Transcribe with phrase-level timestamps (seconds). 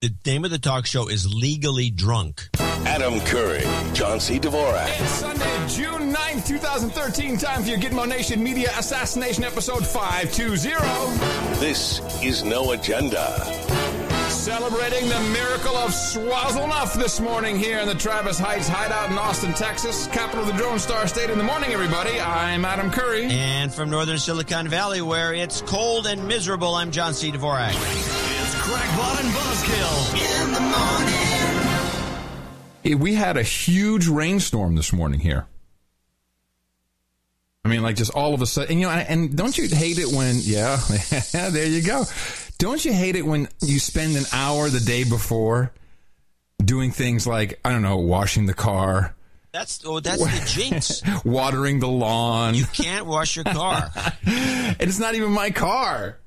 [0.00, 2.50] The name of the talk show is Legally Drunk.
[2.60, 3.64] Adam Curry,
[3.94, 4.38] John C.
[4.38, 4.86] Dvorak.
[5.00, 7.36] It's Sunday, June 9th, 2013.
[7.36, 11.58] Time for your Gitmo Nation Media Assassination Episode 520.
[11.58, 13.44] This is No Agenda.
[14.28, 19.52] Celebrating the miracle of Swazzlenuff this morning here in the Travis Heights Hideout in Austin,
[19.52, 21.28] Texas, capital of the Drone Star State.
[21.28, 23.24] In the morning, everybody, I'm Adam Curry.
[23.30, 27.32] And from northern Silicon Valley, where it's cold and miserable, I'm John C.
[27.32, 28.27] Dvorak.
[28.68, 31.14] It's Crackpot and Buzzkill in the morning.
[32.82, 35.46] Hey, We had a huge rainstorm this morning here.
[37.64, 39.68] I mean, like just all of a sudden, and, you know, and, and don't you
[39.68, 40.76] hate it when, yeah,
[41.32, 42.04] there you go.
[42.58, 45.72] Don't you hate it when you spend an hour the day before
[46.62, 49.14] doing things like, I don't know, washing the car,
[49.52, 51.02] That's oh, that's the jinx.
[51.24, 53.90] watering the lawn, You can't wash your car.
[54.26, 56.18] and it's not even my car.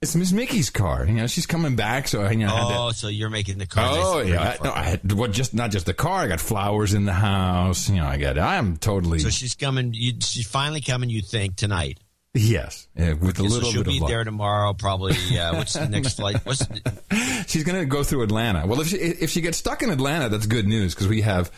[0.00, 1.04] It's Miss Mickey's car.
[1.06, 2.54] You know, she's coming back, so you know.
[2.54, 3.84] Had to- Oh, so you're making the car.
[3.90, 6.20] Oh yeah, I, no, I had, well, just not just the car.
[6.22, 7.88] I got flowers in the house.
[7.88, 8.38] You know, I got.
[8.38, 9.90] I'm totally So she's coming.
[9.94, 11.10] You, she's finally coming.
[11.10, 11.98] You think tonight?
[12.32, 14.10] yes, yeah, with a Okay, so little she'll bit be of luck.
[14.10, 14.72] there tomorrow.
[14.72, 15.16] Probably.
[15.36, 16.36] Uh, what's the next flight?
[16.46, 18.68] What's the, She's going to go through Atlanta.
[18.68, 21.50] Well, if she, if she gets stuck in Atlanta, that's good news because we have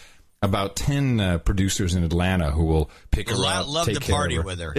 [0.42, 3.68] about ten uh, producers in Atlanta who will pick her Lo- up.
[3.68, 4.46] love take to care party of her.
[4.46, 4.74] with her.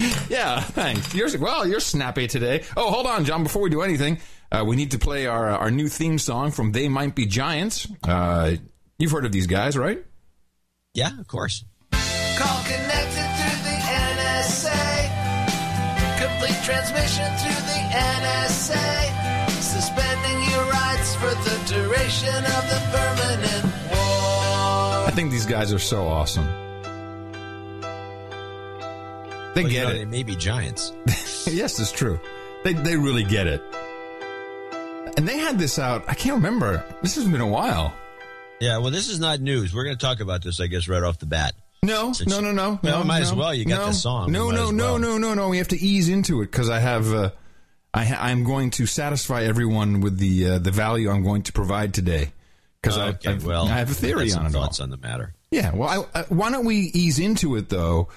[0.28, 1.14] yeah, thanks.
[1.14, 1.66] You're well.
[1.66, 2.64] You're snappy today.
[2.76, 3.42] Oh, hold on, John.
[3.42, 4.18] Before we do anything,
[4.50, 7.86] uh, we need to play our our new theme song from They Might Be Giants.
[8.02, 8.52] Uh,
[8.98, 10.02] you've heard of these guys, right?
[10.94, 11.64] Yeah, of course.
[11.92, 13.76] Call connected through the
[14.16, 14.78] NSA.
[16.18, 17.29] Complete transmission
[25.02, 26.46] I think these guys are so awesome.
[29.54, 29.98] They Well, you get know, it.
[29.98, 30.92] They may be giants.
[31.46, 32.20] yes, it's true.
[32.62, 33.62] They they really get it.
[35.16, 36.04] And they had this out.
[36.08, 36.84] I can't remember.
[37.02, 37.92] This has been a while.
[38.60, 38.78] Yeah.
[38.78, 39.74] Well, this is not news.
[39.74, 41.54] We're going to talk about this, I guess, right off the bat.
[41.82, 42.78] No, Since- no, no, no.
[42.82, 43.54] Well, no, might as no, well.
[43.54, 44.30] You got no, the song.
[44.30, 45.48] No, We no, as no, no, no, no.
[45.48, 47.12] We have to ease into it because I have.
[47.12, 47.30] Uh,
[47.92, 51.52] I ha- I'm going to satisfy everyone with the uh, the value I'm going to
[51.52, 52.32] provide today
[52.80, 53.32] because I, Okay.
[53.32, 54.70] I've- well, I have a theory on it all.
[54.80, 55.34] on the matter.
[55.50, 55.74] Yeah.
[55.74, 58.08] Well, I, I, why don't we ease into it though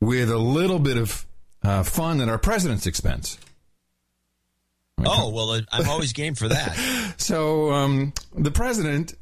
[0.00, 1.26] with a little bit of
[1.62, 3.38] uh, fun at our president's expense?
[5.04, 6.76] Oh well, uh, I'm always game for that.
[7.18, 9.12] So um, the president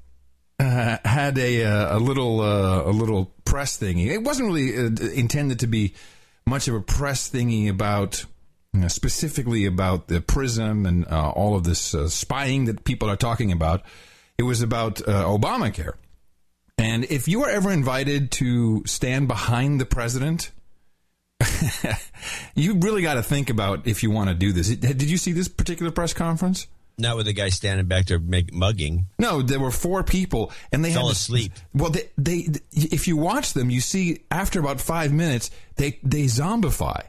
[0.60, 4.06] uh, had a uh, a little uh, a little press thingy.
[4.08, 5.94] It wasn't really uh, intended to be
[6.46, 8.24] much of a press thingy about
[8.88, 13.52] specifically about the prism and uh, all of this uh, spying that people are talking
[13.52, 13.82] about.
[14.38, 15.94] It was about uh, Obamacare.
[16.78, 20.52] And if you are ever invited to stand behind the president,
[22.54, 24.68] you really got to think about if you want to do this.
[24.68, 26.66] Did you see this particular press conference?
[26.98, 29.06] Not with the guy standing back there make, mugging.
[29.18, 31.52] No, there were four people, and they Fell asleep.
[31.74, 36.24] Well, they, they, if you watch them, you see after about five minutes, they they
[36.24, 37.02] zombify.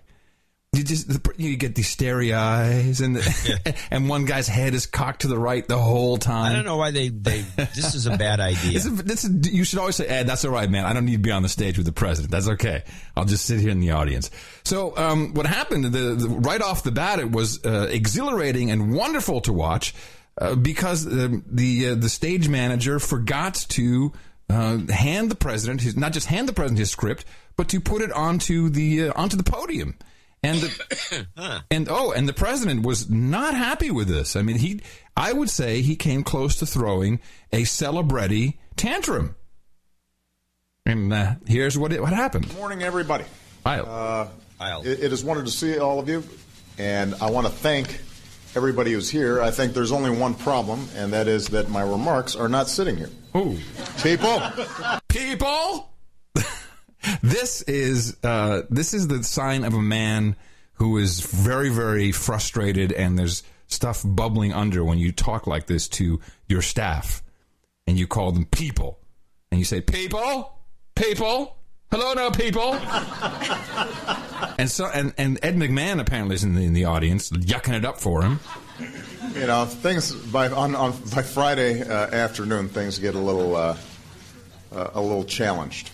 [0.74, 4.86] You just the, you get these starry eyes, and the, and one guy's head is
[4.86, 6.52] cocked to the right the whole time.
[6.52, 7.46] I don't know why they they.
[7.56, 8.74] This is a bad idea.
[8.74, 10.84] This is, this is, you should always say, Ed, that's all right, man.
[10.84, 12.32] I don't need to be on the stage with the president.
[12.32, 12.84] That's okay.
[13.16, 14.30] I'll just sit here in the audience.
[14.66, 18.94] So, um, what happened, the, the, right off the bat, it was uh, exhilarating and
[18.94, 19.96] wonderful to watch
[20.40, 24.12] uh, because uh, the uh, the stage manager forgot to
[24.50, 27.26] uh, hand the president his, not just hand the president his script,
[27.56, 29.96] but to put it onto the uh, onto the podium.
[30.44, 34.36] And the, and oh, and the president was not happy with this.
[34.36, 34.82] I mean, he
[35.16, 37.20] I would say he came close to throwing
[37.52, 39.36] a celebrity tantrum.
[40.86, 42.48] And uh, here's what it, what happened.
[42.48, 43.26] Good morning, everybody.
[43.66, 44.32] I, I'll-
[44.86, 46.24] It, it is wonderful to see all of you,
[46.78, 48.00] and I want to thank
[48.56, 49.42] everybody who's here.
[49.42, 52.96] I think there's only one problem, and that is that my remarks are not sitting
[52.96, 53.10] here.
[53.36, 53.58] Ooh.
[54.02, 54.42] People,
[55.10, 55.90] people
[57.22, 60.36] this is uh, this is the sign of a man
[60.74, 65.88] who is very very frustrated and there's stuff bubbling under when you talk like this
[65.88, 67.22] to your staff
[67.86, 69.00] and you call them people.
[69.52, 70.54] And you say people?
[70.96, 71.58] People?
[71.92, 72.78] Hello now people.
[74.60, 77.86] And so and, and ed mcmahon apparently is in the, in the audience yucking it
[77.86, 78.40] up for him.
[79.36, 83.78] You know things by on, on by Friday uh, afternoon things get a little uh,
[84.72, 85.92] uh, a little challenged.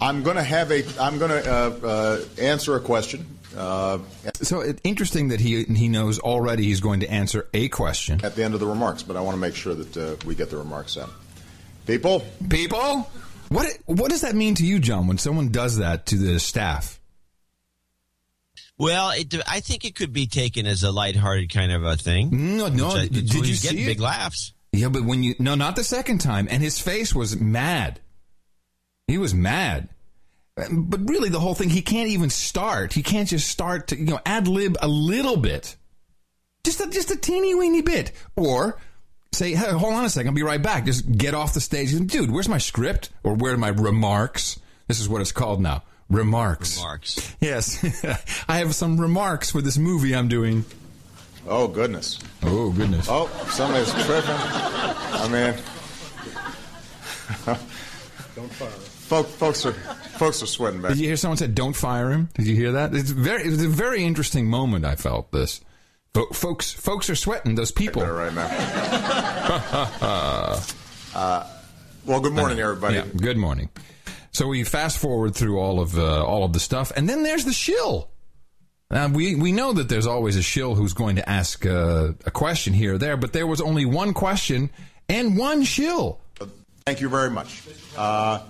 [0.00, 3.26] I'm going to have a I'm going to uh, uh, answer a question.
[3.56, 3.98] Uh,
[4.42, 8.36] so it, interesting that he he knows already he's going to answer a question at
[8.36, 10.50] the end of the remarks, but I want to make sure that uh, we get
[10.50, 11.10] the remarks out.
[11.86, 13.10] People, people
[13.48, 17.00] what what does that mean to you john when someone does that to the staff
[18.76, 22.56] Well, it, I think it could be taken as a lighthearted kind of a thing.
[22.58, 22.90] No, no.
[22.90, 23.86] I- did he's you see getting it?
[23.86, 24.52] big laughs?
[24.72, 28.00] Yeah, but when you no, not the second time, and his face was mad.
[29.08, 29.88] He was mad.
[30.54, 32.92] But really, the whole thing, he can't even start.
[32.92, 35.76] He can't just start to you know ad lib a little bit,
[36.64, 38.78] just a, just a teeny weeny bit, or
[39.32, 40.84] say, hey, hold on a second, I'll be right back.
[40.84, 42.30] Just get off the stage, dude.
[42.30, 44.58] Where's my script or where are my remarks?
[44.88, 45.84] This is what it's called now.
[46.10, 46.78] Remarks.
[46.78, 47.36] Remarks.
[47.40, 47.84] Yes,
[48.48, 50.64] I have some remarks for this movie I'm doing.
[51.46, 52.18] Oh goodness.
[52.42, 53.06] Oh goodness.
[53.08, 54.34] Oh, somebody's tripping.
[54.34, 55.54] I mean,
[59.08, 60.90] Folk, folks are folks are sweating back.
[60.90, 62.28] Did you hear someone said, "Don't fire him"?
[62.34, 62.94] Did you hear that?
[62.94, 64.84] It's very, it was a very interesting moment.
[64.84, 65.62] I felt this.
[66.12, 67.54] Fo- folks, folks are sweating.
[67.54, 68.04] Those people.
[68.04, 68.46] right now.
[71.14, 71.46] uh,
[72.04, 72.96] well, good morning, everybody.
[72.96, 73.70] Yeah, good morning.
[74.30, 77.46] So we fast forward through all of uh, all of the stuff, and then there's
[77.46, 78.10] the shill.
[78.90, 82.74] We we know that there's always a shill who's going to ask uh, a question
[82.74, 84.68] here or there, but there was only one question
[85.08, 86.20] and one shill.
[86.84, 87.62] Thank you very much.
[87.96, 88.40] Uh,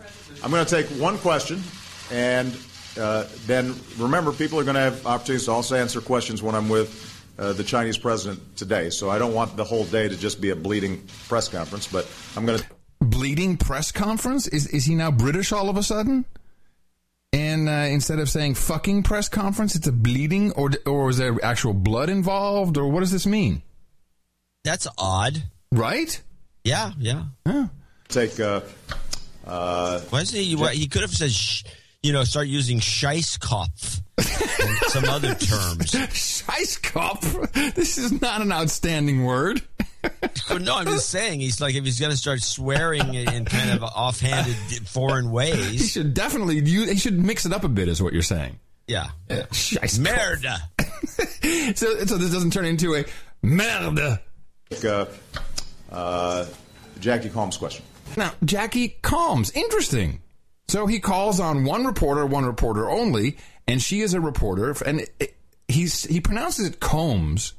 [0.42, 1.62] I'm going to take one question,
[2.10, 2.56] and
[2.98, 6.68] uh, then remember, people are going to have opportunities to also answer questions when I'm
[6.68, 7.04] with
[7.38, 8.90] uh, the Chinese president today.
[8.90, 12.10] So I don't want the whole day to just be a bleeding press conference, but
[12.36, 12.66] I'm going to.
[13.00, 14.48] Bleeding press conference?
[14.48, 16.24] Is is he now British all of a sudden?
[17.32, 21.36] And uh, instead of saying fucking press conference, it's a bleeding, or or is there
[21.44, 23.62] actual blood involved, or what does this mean?
[24.64, 25.44] That's odd.
[25.70, 26.20] Right?
[26.64, 27.24] Yeah, yeah.
[28.08, 28.60] take uh,
[29.48, 30.54] uh, Why is he?
[30.56, 31.64] What, he could have said, sh,
[32.02, 35.92] you know, start using Scheisskopf and some other terms.
[35.92, 37.74] Scheißkopf.
[37.74, 39.62] This is not an outstanding word.
[40.50, 41.40] no, I'm just saying.
[41.40, 44.56] He's like if he's going to start swearing in kind of offhanded
[44.86, 45.70] foreign ways.
[45.70, 48.58] He should definitely use, he should mix it up a bit, is what you're saying.
[48.86, 49.08] Yeah.
[49.28, 50.06] Scheißkopf.
[50.06, 50.58] Merda.
[51.74, 53.04] So, so this doesn't turn into a
[53.42, 54.18] merde.
[54.70, 55.06] take uh,
[55.90, 56.46] uh,
[57.00, 57.84] Jackie Combs' question.
[58.16, 60.22] Now, Jackie Combs, interesting.
[60.68, 65.06] So he calls on one reporter, one reporter only, and she is a reporter, and
[65.66, 67.54] he's he pronounces it Combs,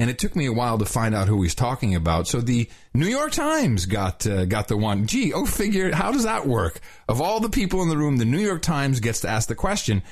[0.00, 2.26] and it took me a while to find out who he's talking about.
[2.26, 5.06] So the New York Times got uh, got the one.
[5.06, 6.80] Gee, oh, figure how does that work?
[7.08, 9.54] Of all the people in the room, the New York Times gets to ask the
[9.54, 10.02] question,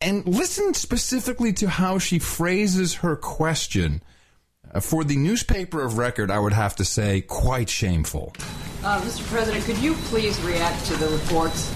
[0.00, 4.02] and listen specifically to how she phrases her question.
[4.74, 8.34] Uh, for the newspaper of record, I would have to say quite shameful.
[8.84, 9.26] Uh, Mr.
[9.26, 11.70] President, could you please react to the reports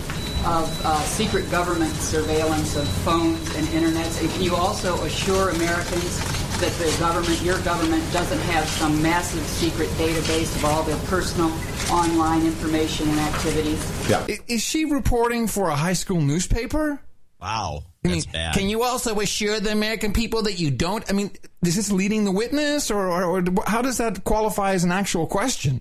[0.44, 4.20] of uh, secret government surveillance of phones and internets?
[4.20, 6.18] And can you also assure Americans
[6.60, 11.50] that the government, your government, doesn't have some massive secret database of all their personal
[11.90, 14.08] online information and activities?
[14.08, 14.26] Yeah.
[14.48, 17.00] Is she reporting for a high school newspaper?
[17.42, 17.82] Wow.
[18.04, 18.54] I mean, bad.
[18.54, 21.08] Can you also assure the American people that you don't?
[21.10, 21.32] I mean,
[21.66, 25.26] is this leading the witness, or, or, or how does that qualify as an actual
[25.26, 25.80] question?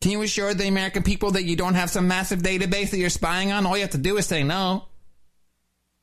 [0.00, 3.10] Can you assure the American people that you don't have some massive database that you're
[3.10, 3.66] spying on?
[3.66, 4.84] All you have to do is say no.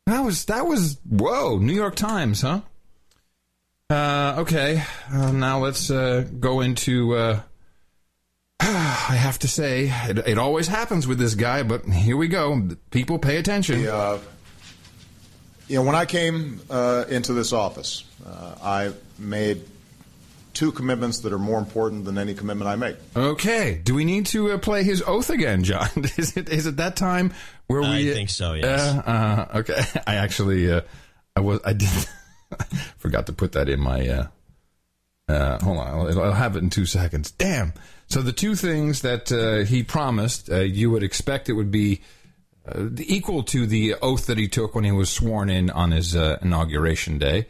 [0.08, 2.62] That was that was whoa, New York Times, huh?
[3.90, 7.16] Uh, okay, uh, now let's uh, go into.
[7.16, 7.42] Uh,
[8.60, 12.70] I have to say, it, it always happens with this guy, but here we go.
[12.92, 13.88] People pay attention.
[13.88, 14.20] Uh,
[15.70, 19.62] you know, when I came uh, into this office, uh, I made
[20.54, 22.98] two commitments that are more important than any commitment I make.
[23.16, 23.80] Okay.
[23.82, 25.88] Do we need to uh, play his oath again, John?
[26.18, 27.34] is it is it that time
[27.68, 28.12] where we?
[28.12, 28.82] I think so, yes.
[28.82, 29.82] Uh, uh, okay.
[30.08, 30.82] I actually, uh,
[31.36, 31.90] I was, I did,
[32.98, 34.08] forgot to put that in my.
[34.08, 34.28] Uh,
[35.30, 37.30] uh, hold on, I'll, I'll have it in two seconds.
[37.30, 37.74] Damn.
[38.08, 42.02] So the two things that uh, he promised, uh, you would expect it would be
[42.76, 46.16] uh, equal to the oath that he took when he was sworn in on his
[46.16, 47.48] uh, inauguration day.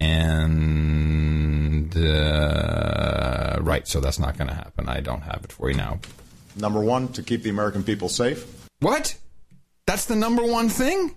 [0.00, 4.88] And uh, right, so that's not going to happen.
[4.88, 6.00] I don't have it for you now.
[6.56, 8.46] Number one, to keep the American people safe.
[8.80, 9.16] What?
[9.86, 11.14] That's the number one thing?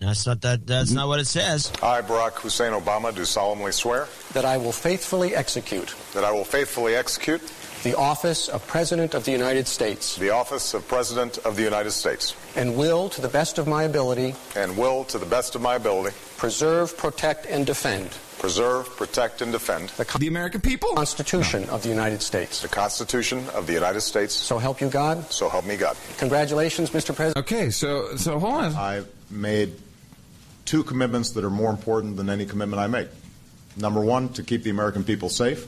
[0.00, 0.66] That's not that.
[0.66, 1.70] That's not what it says.
[1.82, 6.44] I, Barack Hussein Obama, do solemnly swear That I will faithfully execute that I will
[6.44, 7.42] faithfully execute
[7.82, 11.90] the office of President of the United States the office of President of the United
[11.90, 15.62] States and will, to the best of my ability, and will, to the best of
[15.62, 18.10] my ability, preserve, protect, and defend
[18.40, 20.94] preserve, protect, and defend the The American people?
[20.94, 22.62] Constitution of the United States.
[22.62, 24.34] the Constitution of the United States.
[24.34, 25.30] So help you God.
[25.30, 25.96] So help me God.
[26.16, 27.14] Congratulations, Mr.
[27.14, 27.36] President.
[27.36, 28.74] Okay, so so hold on.
[28.74, 29.74] I made
[30.64, 33.08] two commitments that are more important than any commitment I make.
[33.76, 35.66] Number one, to keep the American people safe.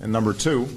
[0.00, 0.68] And number two,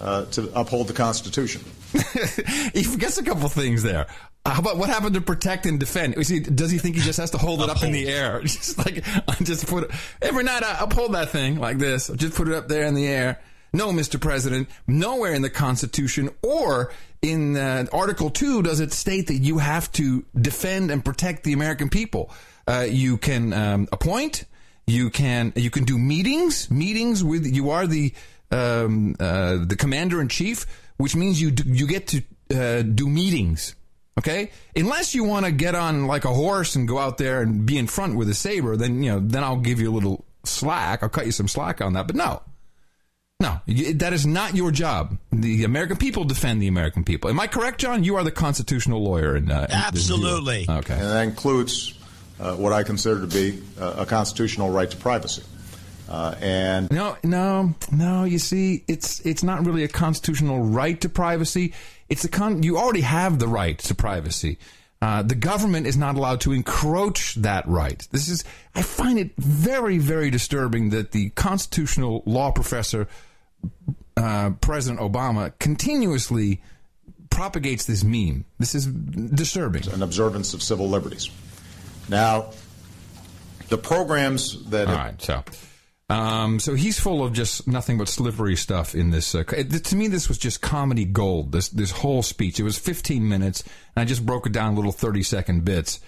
[0.00, 1.62] uh, to uphold the Constitution.
[2.74, 4.06] he forgets a couple things there.
[4.44, 6.14] How about what happened to protect and defend?
[6.14, 6.28] Does
[6.70, 8.40] he think he just has to hold it up in the air?
[8.42, 9.04] Just like,
[9.42, 9.90] just put it,
[10.22, 12.08] every night I uphold that thing like this.
[12.14, 13.40] Just put it up there in the air.
[13.72, 14.20] No, Mr.
[14.20, 19.58] President, nowhere in the Constitution or in uh, Article 2 does it state that you
[19.58, 22.30] have to defend and protect the American people.
[22.68, 24.44] Uh, you can um, appoint,
[24.86, 28.14] you can you can do meetings, meetings with you are the
[28.50, 32.22] um, uh, the commander in chief, which means you do, you get to
[32.54, 33.74] uh, do meetings.
[34.18, 37.66] Okay, unless you want to get on like a horse and go out there and
[37.66, 40.24] be in front with a saber, then you know then I'll give you a little
[40.44, 41.02] slack.
[41.02, 42.06] I'll cut you some slack on that.
[42.06, 42.40] But no,
[43.40, 45.18] no, that is not your job.
[45.30, 47.28] The American people defend the American people.
[47.28, 48.02] Am I correct, John?
[48.04, 49.36] You are the constitutional lawyer.
[49.36, 50.64] In, uh, in Absolutely.
[50.66, 50.94] Okay.
[50.94, 51.92] And that includes
[52.40, 55.42] uh, what I consider to be uh, a constitutional right to privacy.
[56.08, 58.24] Uh, and no, no, no.
[58.24, 61.74] You see, it's it's not really a constitutional right to privacy.
[62.08, 62.62] It's a con.
[62.62, 64.58] You already have the right to privacy.
[65.02, 68.06] Uh, the government is not allowed to encroach that right.
[68.12, 68.44] This is.
[68.74, 73.08] I find it very, very disturbing that the constitutional law professor,
[74.16, 76.62] uh, President Obama, continuously
[77.30, 78.44] propagates this meme.
[78.58, 79.88] This is disturbing.
[79.90, 81.30] An observance of civil liberties.
[82.08, 82.52] Now,
[83.68, 84.86] the programs that.
[84.86, 85.42] All right, so.
[86.08, 89.34] Um, so he's full of just nothing but slippery stuff in this.
[89.34, 91.50] Uh, it, to me, this was just comedy gold.
[91.52, 92.60] This this whole speech.
[92.60, 95.98] It was 15 minutes, and I just broke it down little 30 second bits.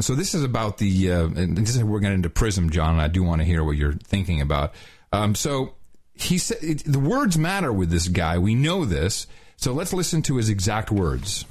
[0.00, 1.12] So this is about the.
[1.12, 2.92] Uh, and this is we're getting into Prism, John.
[2.92, 4.74] And I do want to hear what you're thinking about.
[5.12, 5.74] Um, so
[6.14, 8.38] he said the words matter with this guy.
[8.38, 9.26] We know this.
[9.56, 11.44] So let's listen to his exact words.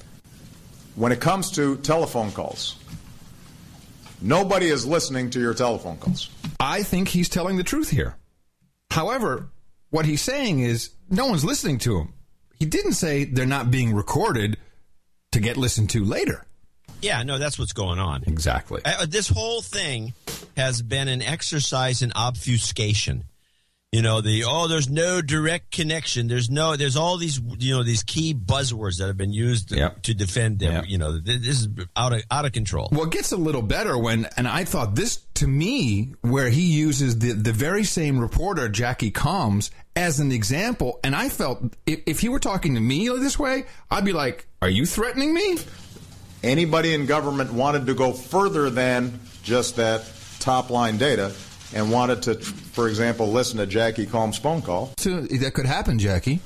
[0.95, 2.78] When it comes to telephone calls,
[4.21, 6.29] nobody is listening to your telephone calls.
[6.59, 8.15] I think he's telling the truth here.
[8.91, 9.49] However,
[9.89, 12.13] what he's saying is no one's listening to him.
[12.59, 14.57] He didn't say they're not being recorded
[15.31, 16.45] to get listened to later.
[17.01, 18.23] Yeah, no, that's what's going on.
[18.27, 18.81] Exactly.
[18.83, 20.13] Uh, this whole thing
[20.57, 23.23] has been an exercise in obfuscation.
[23.91, 26.27] You know, the oh, there's no direct connection.
[26.27, 30.03] There's no, there's all these, you know, these key buzzwords that have been used Yep.
[30.03, 30.73] to defend them.
[30.73, 30.83] Yep.
[30.87, 32.89] You know, this is out of out of control.
[32.91, 36.61] Well, it gets a little better when, and I thought this to me, where he
[36.71, 40.99] uses the, the very same reporter, Jackie Combs, as an example.
[41.03, 44.45] And I felt if, if he were talking to me this way, I'd be like,
[44.61, 45.57] Are you threatening me?
[46.43, 50.03] Anybody in government wanted to go further than just that
[50.39, 51.33] top line data
[51.73, 55.99] and wanted to, for example, listen to Jackie Combs' phone call, So that could happen,
[55.99, 56.39] Jackie.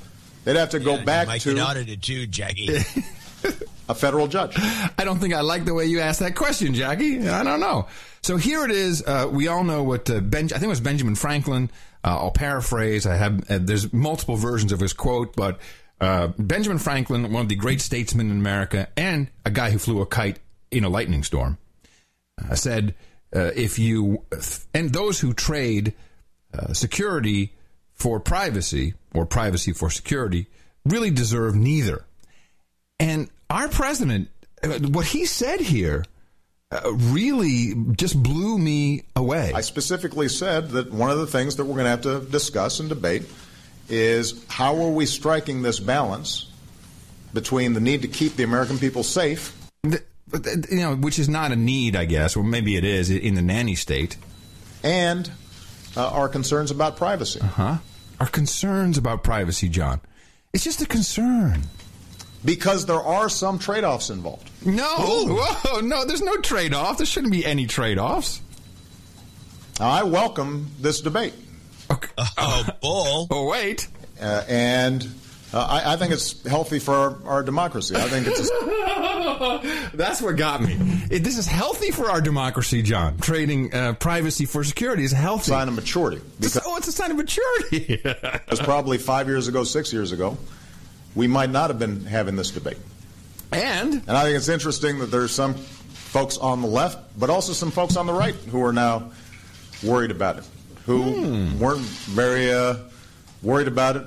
[0.44, 2.76] they'd have to go Yeah, back Mike to nodded it too, Jackie.
[3.88, 4.54] a federal judge.
[4.98, 7.28] I don't think I like the way you asked that question, Jackie.
[7.28, 7.86] I don't know.
[8.22, 9.02] So here it is.
[9.06, 11.70] Uh, we all know what uh, ben, I think it was Benjamin Franklin.
[12.02, 13.06] Uh, I'll paraphrase.
[13.06, 15.58] I have uh, there's multiple versions of his quote, but
[16.00, 20.00] uh, Benjamin Franklin, one of the great statesmen in America, and a guy who flew
[20.02, 20.38] a kite
[20.70, 21.56] in a lightning storm,
[22.50, 22.94] uh, said,
[23.34, 24.24] uh, "If you
[24.72, 25.94] and those who trade
[26.52, 27.54] uh, security
[27.92, 30.48] for privacy or privacy for security
[30.84, 32.04] really deserve neither."
[33.00, 34.28] And our president,
[34.62, 36.04] uh, what he said here,
[36.70, 39.52] uh, really just blew me away.
[39.54, 42.80] I specifically said that one of the things that we're going to have to discuss
[42.80, 43.24] and debate
[43.88, 46.50] is how are we striking this balance
[47.32, 49.54] between the need to keep the American people safe
[50.42, 53.10] but, uh, you know, which is not a need, I guess, or maybe it is
[53.10, 54.16] in the nanny state.
[54.82, 55.30] and
[55.96, 57.38] uh, our concerns about privacy.
[57.40, 57.78] Huh?
[58.18, 60.00] Our concerns about privacy, John.
[60.52, 61.62] It's just a concern.
[62.44, 64.50] Because there are some trade offs involved.
[64.66, 66.98] No, whoa, no, there's no trade off.
[66.98, 68.40] There shouldn't be any trade offs.
[69.80, 71.34] I welcome this debate.
[71.90, 72.10] Okay.
[72.38, 73.26] oh, bull.
[73.30, 73.88] Oh, wait.
[74.20, 75.02] Uh, and
[75.54, 77.94] uh, I, I think it's healthy for our, our democracy.
[77.96, 80.76] I think it's a, That's what got me.
[81.10, 83.18] It, this is healthy for our democracy, John.
[83.18, 85.50] Trading uh, privacy for security is healthy.
[85.50, 86.16] sign of maturity.
[86.38, 88.00] It's- oh, it's a sign of maturity.
[88.44, 90.36] Because probably five years ago, six years ago,
[91.14, 92.76] we might not have been having this debate.
[93.52, 97.52] and And I think it's interesting that there's some folks on the left, but also
[97.52, 99.12] some folks on the right who are now
[99.82, 100.44] worried about it,
[100.86, 101.58] who Hmm.
[101.58, 102.76] weren't very uh,
[103.42, 104.04] worried about it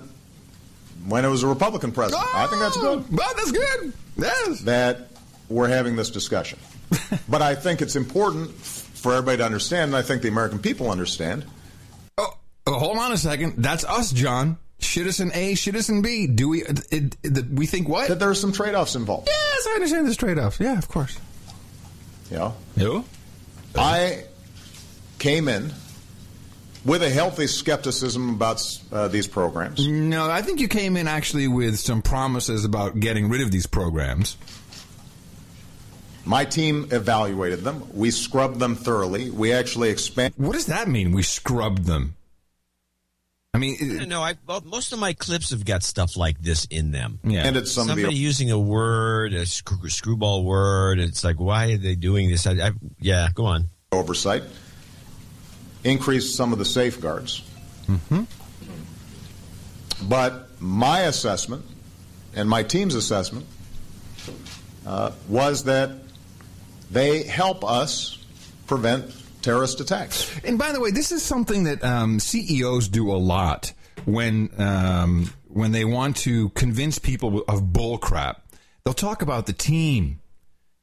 [1.06, 2.24] when it was a Republican president.
[2.34, 3.94] I think that's good oh, Well, that's good.
[4.18, 4.62] Yes.
[4.62, 5.10] that
[5.50, 6.60] we're having this discussion.
[7.30, 10.90] but I think it's important for everybody to understand, and I think the American people
[10.90, 11.46] understand,
[12.18, 12.34] Oh,
[12.66, 13.56] oh, hold on a second.
[13.58, 14.58] That's us, John.
[14.80, 16.28] Citizen A, citizen B.
[16.28, 16.64] Do we?
[16.64, 18.10] It, it, we think what?
[18.10, 19.28] that there are some trade offs involved.
[19.28, 20.60] yes, I understand there's trade-offs.
[20.60, 21.18] Yeah, of course.
[22.30, 22.56] You know?
[22.78, 23.06] Who?
[23.76, 24.26] I
[25.18, 25.72] came in
[26.88, 29.86] with a healthy skepticism about uh, these programs.
[29.86, 33.68] No, I think you came in actually with some promises about getting rid of these
[33.68, 34.38] programs.
[36.26, 37.84] My team evaluated them.
[37.94, 39.30] We scrubbed them thoroughly.
[39.30, 40.40] We actually expanded.
[40.40, 41.12] What does that mean?
[41.12, 42.16] We scrubbed them.
[43.54, 44.22] I mean, I know.
[44.22, 47.20] I well, most of my clips have got stuff like this in them.
[47.24, 47.46] Yeah.
[47.46, 51.00] And it's some Somebody of the using a word, a screw, screwball word.
[51.00, 52.46] It's like, why are they doing this?
[52.46, 53.70] I, I, yeah, go on.
[53.92, 54.44] oversight,
[55.90, 57.44] increased some of the safeguards.
[60.04, 61.66] But my assessment
[62.36, 63.46] and my team's assessment
[64.86, 65.92] uh, was that
[66.92, 68.24] they help us
[68.68, 70.32] prevent terrorist attacks.
[70.44, 73.74] And by the way, this is something that um, CEOs do a lot
[74.06, 78.38] when um, when they want to convince people of bullcrap.
[78.84, 80.20] They'll talk about the team.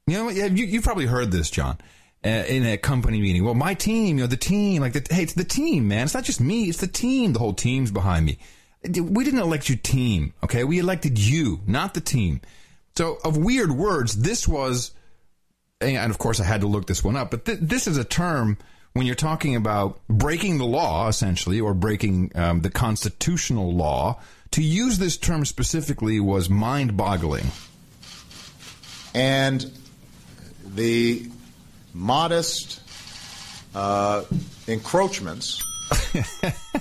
[0.07, 1.79] You know, you, you've probably heard this, John,
[2.25, 3.45] in a company meeting.
[3.45, 6.05] Well, my team, you know, the team, like, the, hey, it's the team, man.
[6.05, 7.33] It's not just me; it's the team.
[7.33, 8.39] The whole team's behind me.
[8.83, 10.35] We didn't elect you, team.
[10.43, 12.41] Okay, we elected you, not the team.
[12.97, 14.93] So, of weird words, this was
[15.81, 18.05] and of course I had to look this one up, but th- this is a
[18.05, 18.59] term
[18.93, 24.21] when you're talking about breaking the law, essentially, or breaking um, the constitutional law.
[24.53, 27.47] To use this term specifically was mind boggling.
[29.13, 29.69] And
[30.65, 31.29] the
[31.95, 32.81] modest
[33.75, 34.25] uh,
[34.67, 35.63] encroachments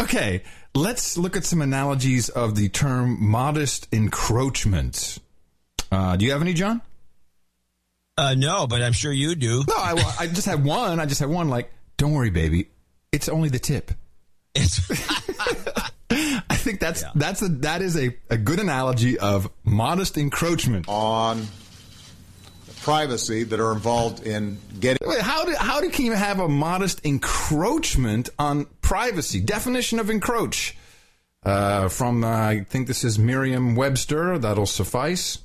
[0.00, 0.42] Okay,
[0.74, 5.18] let's look at some analogies of the term modest encroachment.
[5.92, 6.80] Uh, do you have any, John?
[8.16, 9.62] Uh, no, but I'm sure you do.
[9.68, 11.00] No, I, I just had one.
[11.00, 11.48] I just had one.
[11.48, 12.68] Like, don't worry, baby.
[13.12, 13.90] It's only the tip.
[14.54, 14.80] It's,
[16.10, 20.88] I think that's that's a that is a, a good analogy of modest encroachment.
[20.88, 21.46] on
[22.86, 26.48] privacy that are involved in getting Wait, how do how do can you have a
[26.48, 29.40] modest encroachment on privacy?
[29.40, 30.76] Definition of encroach
[31.42, 34.38] uh, from uh, I think this is Merriam-Webster.
[34.38, 35.38] That'll suffice.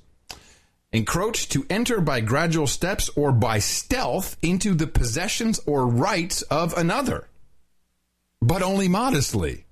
[0.94, 6.78] Encroach to enter by gradual steps or by stealth into the possessions or rights of
[6.78, 7.28] another,
[8.40, 9.66] but only modestly.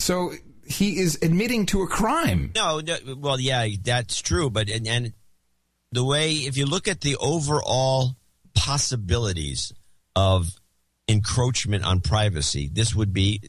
[0.00, 0.32] So
[0.66, 2.50] he is admitting to a crime.
[2.56, 4.50] no, no, well, yeah, that's true.
[4.50, 5.12] But and, and
[5.92, 8.16] the way, if you look at the overall
[8.54, 9.72] possibilities
[10.16, 10.48] of
[11.06, 13.42] encroachment on privacy, this would be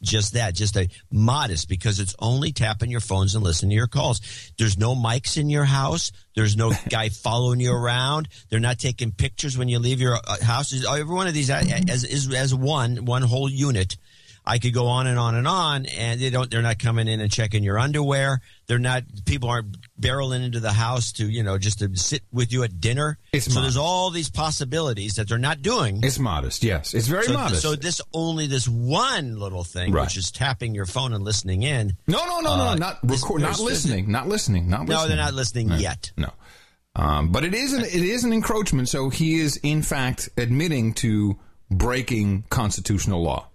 [0.00, 3.86] just that, just a modest, because it's only tapping your phones and listening to your
[3.86, 4.20] calls.
[4.58, 6.10] There's no mics in your house.
[6.34, 8.28] There's no guy following you around.
[8.48, 10.72] They're not taking pictures when you leave your uh, house.
[10.84, 13.96] Every one of these uh, as is as one one whole unit.
[14.50, 16.50] I could go on and on and on, and they don't.
[16.50, 18.40] They're not coming in and checking your underwear.
[18.66, 19.04] They're not.
[19.24, 22.80] People aren't barreling into the house to you know just to sit with you at
[22.80, 23.16] dinner.
[23.32, 26.00] It's so mod- there's all these possibilities that they're not doing.
[26.02, 26.94] It's modest, yes.
[26.94, 27.62] It's very so, modest.
[27.62, 30.06] so this only this one little thing, Right.
[30.06, 31.92] which is tapping your phone and listening in.
[32.08, 34.96] No, no, no, Uh, no, not record, not listening, not listening, not listening.
[34.96, 36.10] No, they're not listening No, yet.
[36.16, 36.32] No,
[36.96, 38.88] um, but it is an it is an encroachment.
[38.88, 41.38] So he is in fact admitting to
[41.70, 43.46] breaking constitutional law.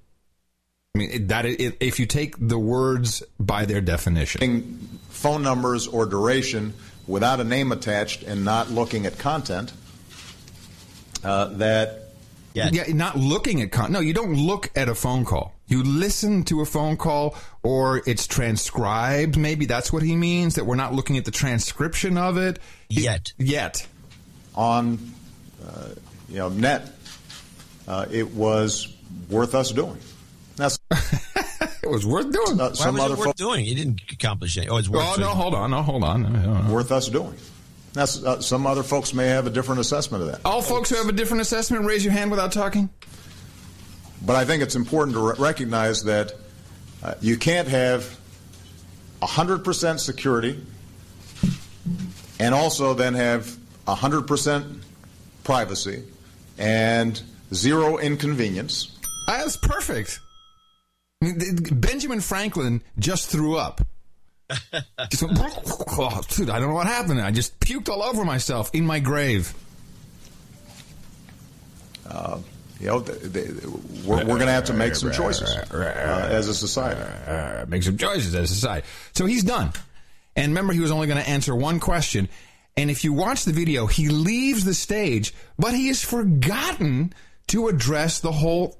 [0.95, 6.05] I mean that it, if you take the words by their definition, phone numbers or
[6.05, 6.73] duration
[7.05, 9.73] without a name attached and not looking at content
[11.23, 12.01] uh, that
[12.53, 12.73] Yet.
[12.73, 13.91] yeah, not looking at con.
[13.91, 15.53] No, you don't look at a phone call.
[15.67, 19.35] You listen to a phone call, or it's transcribed.
[19.37, 20.55] Maybe that's what he means.
[20.55, 23.33] That we're not looking at the transcription of it It- Yet.
[23.37, 23.87] Yet.
[24.55, 24.99] on
[25.67, 25.89] uh,
[26.29, 26.89] you know net
[27.89, 28.95] uh, it was
[29.29, 29.97] worth us doing.
[30.57, 30.79] That's
[31.83, 32.59] It was worth doing.
[32.59, 33.63] uh, Why some was other it worth folks doing?
[33.65, 34.73] You didn't accomplish anything.
[34.73, 35.03] Oh, it's worth.
[35.05, 35.27] Oh no!
[35.29, 35.69] Hold on!
[35.69, 36.23] No, hold on.
[36.67, 37.35] No, worth us doing.
[37.93, 40.41] That's uh, some other folks may have a different assessment of that.
[40.43, 42.89] All folks who have a different assessment, raise your hand without talking.
[44.25, 46.33] But I think it's important to re- recognize that
[47.03, 48.17] uh, you can't have
[49.21, 50.59] 100% security
[52.39, 53.55] and also then have
[53.87, 54.79] 100%
[55.43, 56.03] privacy
[56.57, 57.21] and
[57.53, 58.97] zero inconvenience.
[59.27, 60.19] That's perfect.
[61.25, 63.81] I mean, th- Benjamin Franklin just threw up.
[65.09, 67.19] Just went, oh, dude, I don't know what happened.
[67.19, 69.55] I just puked all over myself in my grave.
[72.79, 73.47] You know, th- th-
[74.05, 77.01] we're, we're going to have to make some choices uh, as a society.
[77.01, 78.85] uh, make some choices as a society.
[79.13, 79.71] So he's done.
[80.35, 82.29] And remember, he was only going to answer one question.
[82.77, 87.13] And if you watch the video, he leaves the stage, but he has forgotten
[87.47, 88.77] to address the whole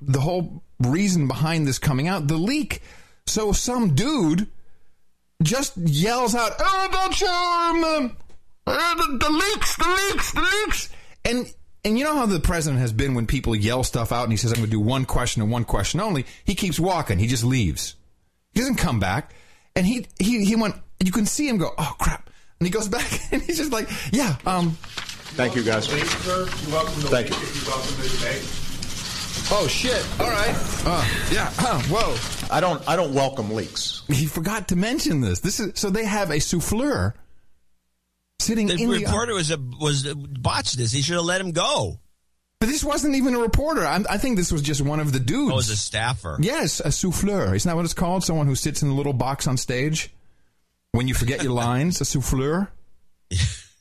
[0.00, 2.82] the whole reason behind this coming out, the leak.
[3.26, 4.48] So some dude
[5.42, 8.16] just yells out, "Oh, don't show um,
[8.66, 10.88] uh, the, the leaks, the leaks, the leaks!"
[11.24, 11.52] And
[11.84, 14.36] And you know how the president has been when people yell stuff out and he
[14.36, 16.26] says, I'm going to do one question and one question only.
[16.44, 17.18] He keeps walking.
[17.18, 17.96] He just leaves.
[18.52, 19.34] He doesn't come back.
[19.74, 22.28] And he, he, he went, you can see him go, oh crap.
[22.58, 24.76] And he goes back and he's just like, yeah, um,
[25.36, 25.86] Thank you, guys.
[25.86, 28.69] Thank you.
[29.52, 30.04] Oh shit.
[30.20, 30.54] All right.
[30.84, 31.52] Uh, yeah.
[31.58, 32.16] Uh, whoa.
[32.54, 32.86] I don't.
[32.88, 34.02] I don't welcome leaks.
[34.08, 35.40] He forgot to mention this.
[35.40, 37.14] This is, so they have a souffleur
[38.40, 40.92] sitting The in the, reporter was a, was a, botched this.
[40.92, 42.00] He should have let him go.
[42.58, 43.84] but this wasn't even a reporter.
[43.84, 45.52] I'm, I think this was just one of the dudes.
[45.54, 46.38] Oh, as a staffer.
[46.40, 47.54] Yes, a souffleur.
[47.54, 48.24] Isn't that what it's called?
[48.24, 50.12] Someone who sits in a little box on stage
[50.92, 52.00] when you forget your lines.
[52.00, 52.68] A souffleur.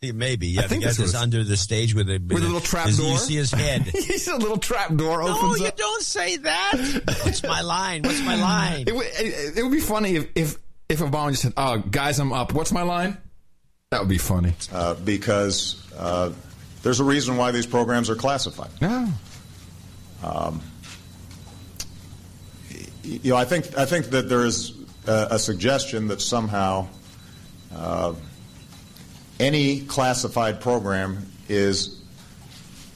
[0.02, 0.48] Yeah, Maybe.
[0.48, 2.42] Yeah, I think the guy that's what that's it's- under the stage with a With
[2.44, 3.12] a little trap door?
[3.12, 3.82] You see his head.
[3.94, 5.42] He's a little trap door opens.
[5.42, 5.76] no, you up.
[5.78, 6.74] don't say that.
[7.24, 8.04] What's my line?
[8.04, 8.86] What's my line?
[8.88, 10.56] It would, it, it would be funny if, if
[10.88, 12.54] if Obama just said, "Oh, guys, I'm up.
[12.54, 13.18] What's my line?"
[13.92, 14.54] That would be funny.
[14.72, 16.32] uh, because uh,
[16.82, 18.70] there's a reason why these programs are classified.
[18.82, 19.10] No.
[23.04, 24.74] You know, I think I think that there is
[25.08, 26.88] a, a suggestion that somehow
[27.76, 28.14] uh,
[29.40, 32.00] any classified program is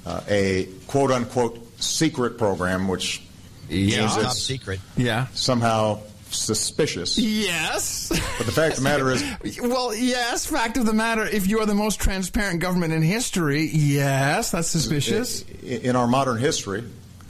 [0.06, 3.22] uh, a quote unquote secret program, which
[3.70, 4.02] Yeah.
[4.02, 4.80] means it's secret.
[4.98, 5.28] Yeah.
[5.34, 7.18] somehow suspicious.
[7.18, 8.10] Yes.
[8.38, 9.24] But the fact of the matter is,
[9.62, 10.46] well, yes.
[10.46, 14.68] Fact of the matter, if you are the most transparent government in history, yes, that's
[14.68, 15.44] suspicious.
[15.62, 16.84] in our modern history,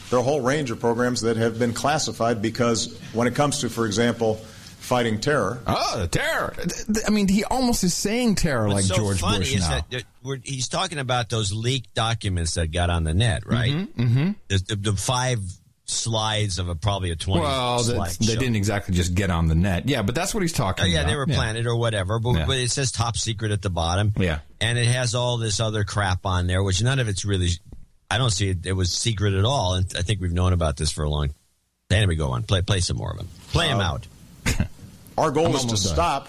[0.09, 3.59] there are a whole range of programs that have been classified because when it comes
[3.59, 4.39] to, for example,
[4.83, 6.53] fighting terror, Oh, the terror.
[6.57, 9.61] Th- th- I mean, he almost is saying terror like so George funny Bush is
[9.61, 9.69] now.
[9.69, 13.53] that there- we're, he's talking about those leaked documents that got on the net, mm-hmm,
[13.53, 13.71] right?
[13.95, 14.31] Mm-hmm.
[14.47, 15.39] The, the, the five
[15.85, 17.41] slides of a probably a twenty.
[17.41, 19.87] well, slide they didn't exactly just get on the net.
[19.89, 21.09] Yeah, but that's what he's talking Oh, yeah, about.
[21.09, 22.45] they were planted or whatever, but, Yeah.
[22.45, 24.13] but it says top secret at the bottom.
[24.17, 24.39] Yeah.
[24.61, 27.49] And it has all this other crap on there, which none of it's really,
[28.09, 29.73] I don't see it, it was secret at all.
[29.75, 31.31] And I think we've known about this for a long
[31.91, 32.43] Anyway, go on.
[32.43, 33.27] Play, play some more of them.
[33.51, 34.07] Play them uh, out.
[35.17, 35.77] our goal I'm is to done.
[35.77, 36.27] stop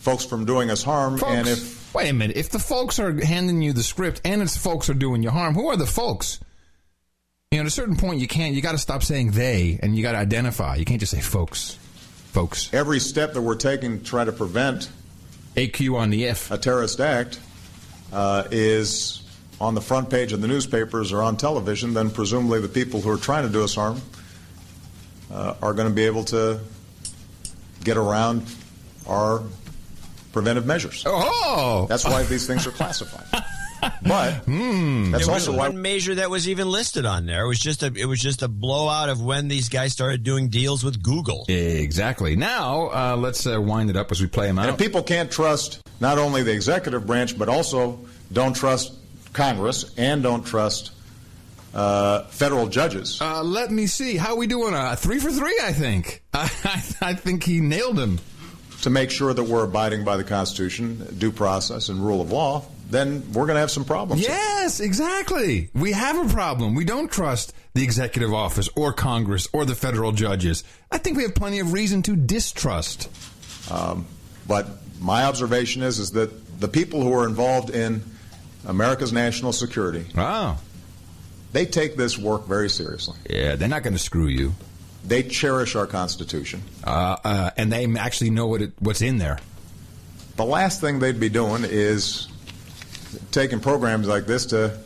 [0.00, 1.18] folks from doing us harm.
[1.18, 2.36] Folks, and if wait a minute.
[2.36, 5.54] If the folks are handing you the script and it's folks are doing you harm,
[5.54, 6.40] who are the folks?
[7.50, 8.54] You know, at a certain point, you can't.
[8.54, 10.76] You got to stop saying they, and you got to identify.
[10.76, 11.78] You can't just say folks.
[12.32, 12.72] Folks.
[12.72, 14.88] every step that we're taking to try to prevent
[15.54, 16.50] AQ on the F.
[16.50, 17.38] a terrorist act
[18.10, 19.22] uh, is
[19.60, 23.10] on the front page of the newspapers or on television, then presumably the people who
[23.10, 24.00] are trying to do us harm
[25.30, 26.58] uh, are going to be able to
[27.84, 28.44] get around
[29.06, 29.42] our
[30.32, 31.04] preventive measures.
[31.06, 33.26] Oh, That's why these things are classified.
[34.04, 37.44] But that's There was also why one measure that was even listed on there.
[37.44, 40.48] It was just a it was just a blowout of when these guys started doing
[40.48, 41.44] deals with Google.
[41.48, 42.36] exactly.
[42.36, 44.62] Now uh, let's uh, wind it up as we play them out.
[44.62, 44.78] And if out.
[44.78, 47.98] people can't trust not only the executive branch, but also
[48.32, 48.94] don't trust
[49.32, 50.92] Congress and don't trust
[51.74, 54.16] uh, federal judges, Uh, let me see.
[54.16, 54.74] How we doing?
[54.74, 56.22] Uh, three for three, I think.
[56.34, 56.50] I,
[57.00, 58.18] I, I think he nailed him.
[58.82, 62.64] to make sure that we're abiding by the Constitution, due process, and rule of law,
[62.90, 64.20] then we're going to have some problems.
[64.22, 65.70] Yes, exactly.
[65.72, 66.74] We have a problem.
[66.74, 70.64] We don't trust the executive office or Congress or the federal judges.
[70.90, 73.08] I think we have plenty of reason to distrust.
[74.46, 74.66] But
[75.00, 78.02] my observation is, is that the people who are involved in
[78.66, 80.58] America's national security, Oh,
[81.52, 83.16] they take this work very seriously.
[83.28, 83.56] yeah.
[83.56, 84.54] They're not going to screw you,
[85.04, 86.62] They cherish our Constitution.
[86.84, 89.38] uh, uh, and they actually know what it, what's in there.
[90.36, 92.28] The last thing they'd be doing is
[93.30, 94.78] taking programs like this to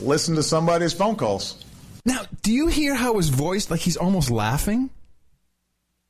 [0.00, 1.62] listen to somebody's phone calls.
[2.04, 4.90] Now, do you hear how his voice, like he's almost laughing?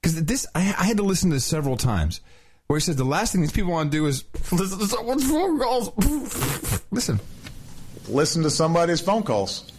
[0.00, 2.20] Because this, I, I had to listen to this several times,
[2.66, 5.28] where he said the last thing these people want to do is listen to someone's
[5.28, 5.90] phone calls.
[6.90, 7.20] listen,
[8.08, 9.70] Listen to somebody's phone calls.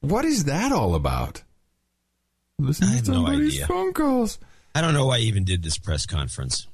[0.00, 1.42] what is that all about?
[2.58, 3.66] Listen I to have no somebody's idea.
[3.66, 4.38] phone calls.
[4.74, 6.66] I don't know why he even did this press conference.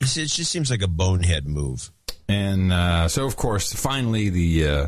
[0.00, 1.90] It's- It just seems like a bonehead move.
[2.28, 4.86] And uh, so, of course, finally, the uh,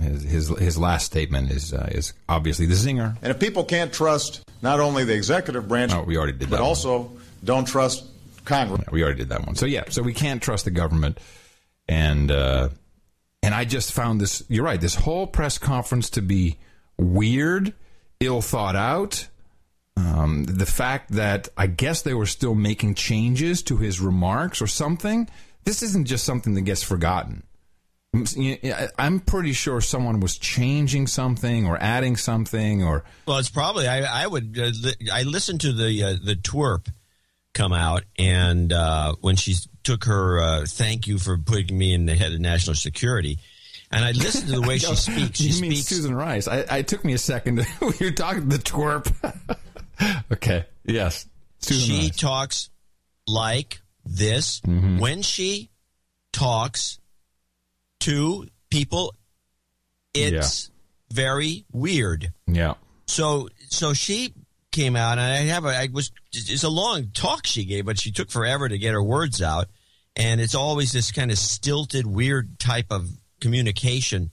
[0.00, 3.16] his, his his last statement is uh, is obviously the zinger.
[3.22, 6.56] And if people can't trust not only the executive branch, Oh, we already did but
[6.56, 6.68] that one.
[6.68, 8.04] also don't trust
[8.44, 8.82] Congress.
[8.90, 9.54] We already did that one.
[9.54, 11.18] So yeah, so we can't trust the government,
[11.88, 12.68] and uh,
[13.42, 14.42] and I just found this.
[14.48, 14.80] You're right.
[14.80, 16.58] This whole press conference to be
[16.96, 17.74] weird,
[18.20, 19.28] ill thought out.
[19.96, 24.66] Um, the fact that I guess they were still making changes to his remarks or
[24.66, 25.28] something.
[25.64, 27.42] This isn't just something that gets forgotten.
[28.98, 34.24] I'm pretty sure someone was changing something or adding something or Well, it's probably I,
[34.24, 36.92] I would uh, li- I listened to the uh, the twerp
[37.54, 42.06] come out and uh, when she's took her uh, thank you for putting me in
[42.06, 43.38] the head of national security,
[43.90, 45.38] and I listened to the way she speaks.
[45.38, 45.88] She you mean speaks.
[45.88, 46.48] Susan Rice?
[46.48, 47.66] I, I took me a second.
[47.98, 49.56] You're talking to the twerp.
[50.32, 50.64] okay.
[50.84, 51.26] Yes.
[51.58, 52.16] Susan she Rice.
[52.16, 52.70] talks
[53.26, 54.98] like this Mm-hmm.
[54.98, 55.70] when she
[56.32, 56.98] talks
[58.00, 59.14] to people.
[60.14, 60.70] It's
[61.10, 62.32] very weird.
[62.46, 62.74] yeah.
[63.06, 64.34] So so she
[64.72, 68.00] came out and I have a I was it's a long talk she gave, but
[68.00, 69.68] she took forever to get her words out.
[70.16, 73.08] And it's always this kind of stilted, weird type of
[73.40, 74.30] communication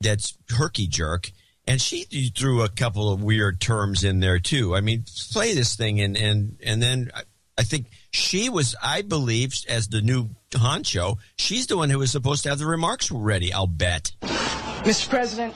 [0.00, 1.30] that's herky jerk.
[1.66, 4.74] And she threw a couple of weird terms in there too.
[4.74, 7.10] I mean, play this thing and and and then
[7.58, 12.10] I, think she was, I believe, as the new honcho, she's the one who was
[12.10, 13.52] supposed to have the remarks ready.
[13.52, 14.12] I'll bet.
[14.22, 15.10] Mr.
[15.10, 15.54] President,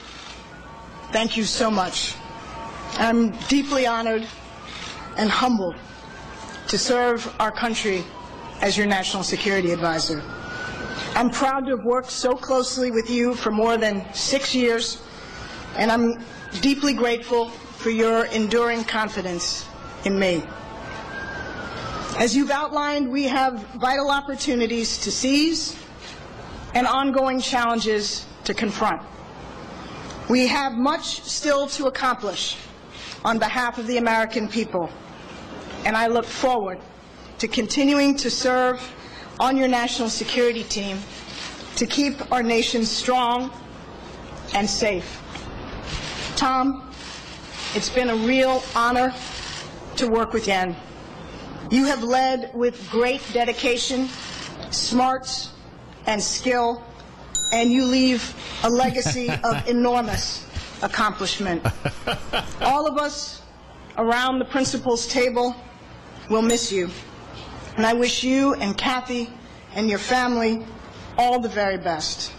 [1.11, 2.15] thank you so much.
[2.97, 4.25] I'm deeply honored
[5.17, 5.75] and humbled
[6.69, 8.05] to serve our country
[8.61, 10.23] as your national security advisor.
[11.13, 15.01] I'm proud to have worked so closely with you for more than six years,
[15.75, 16.23] and I'm
[16.61, 19.67] deeply grateful for your enduring confidence
[20.05, 20.41] in me.
[22.17, 25.77] As you've outlined, we have vital opportunities to seize
[26.73, 29.01] and ongoing challenges to confront.
[30.29, 32.57] We have much still to accomplish
[33.25, 34.87] on behalf of the American people,
[35.83, 36.77] and I look forward
[37.39, 38.79] to continuing to serve
[39.39, 40.99] on your national security team
[41.75, 43.51] to keep our nation strong
[44.53, 45.21] and safe.
[46.35, 46.93] Tom,
[47.73, 49.13] it's been a real honor
[49.97, 50.75] to work with you.
[51.71, 54.07] You have led with great dedication,
[54.69, 55.51] smarts,
[56.05, 56.83] and skill,
[57.51, 60.44] and you leave a legacy of enormous
[60.81, 61.65] accomplishment.
[62.61, 63.41] All of us
[63.97, 65.55] around the principal's table
[66.29, 66.89] will miss you,
[67.77, 69.29] and I wish you and Kathy
[69.75, 70.65] and your family
[71.17, 72.31] all the very best.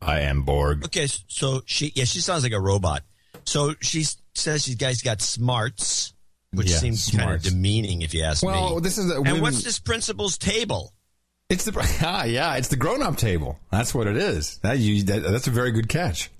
[0.00, 0.84] I am Borg.
[0.86, 3.02] Okay, so she yeah, she sounds like a robot.
[3.44, 6.14] So she says you guys got smarts,
[6.52, 8.48] which Yeah, seems kind of demeaning if you ask me.
[8.48, 10.92] Well, this is a and what's this principal's table?
[11.48, 13.58] It's the ah, yeah, it's the grown-up table.
[13.70, 14.58] That's what it is.
[14.58, 16.30] That you that, that's a very good catch.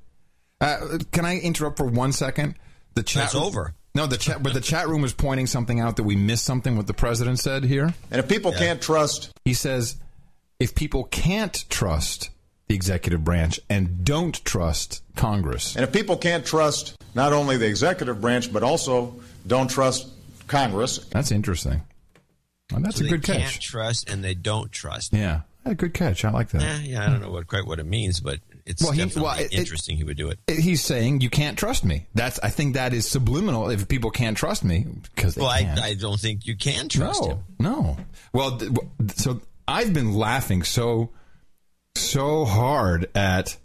[0.61, 2.55] Uh, can I interrupt for one second?
[2.95, 3.75] The chat It's over.
[3.95, 6.77] No, the chat, but the chat room was pointing something out that we missed something.
[6.77, 7.93] What the president said here.
[8.11, 9.97] And if people can't trust, He says,
[10.61, 12.31] if people can't trust
[12.69, 17.67] the executive branch and don't trust Congress, and if people can't trust not only the
[17.67, 19.15] executive branch but also
[19.47, 20.09] don't trust
[20.49, 21.83] Congress, that's interesting.
[22.73, 23.61] Well, that's So a they good can't catch.
[23.67, 25.13] trust and they don't trust.
[25.15, 26.25] Yeah, a good catch.
[26.25, 26.63] I like that.
[26.63, 29.39] Eh, yeah, I don't know what quite what it means, but it's Well, he- well,
[29.39, 29.97] it- interesting.
[29.97, 30.39] he would do it.
[30.49, 32.07] He's saying you can't trust me.
[32.15, 33.71] That's I think that is subliminal.
[33.71, 35.75] If people can't trust me because Well, I.
[35.83, 37.39] I don't think you can trust no, him.
[37.59, 37.97] no.
[38.33, 41.11] Well, th- w- so I've been laughing so
[41.97, 43.57] so hard at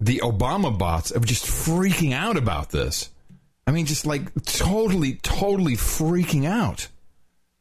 [0.00, 3.10] the Obama bots of just freaking out about this.
[3.66, 6.88] I mean, just like totally, totally freaking out.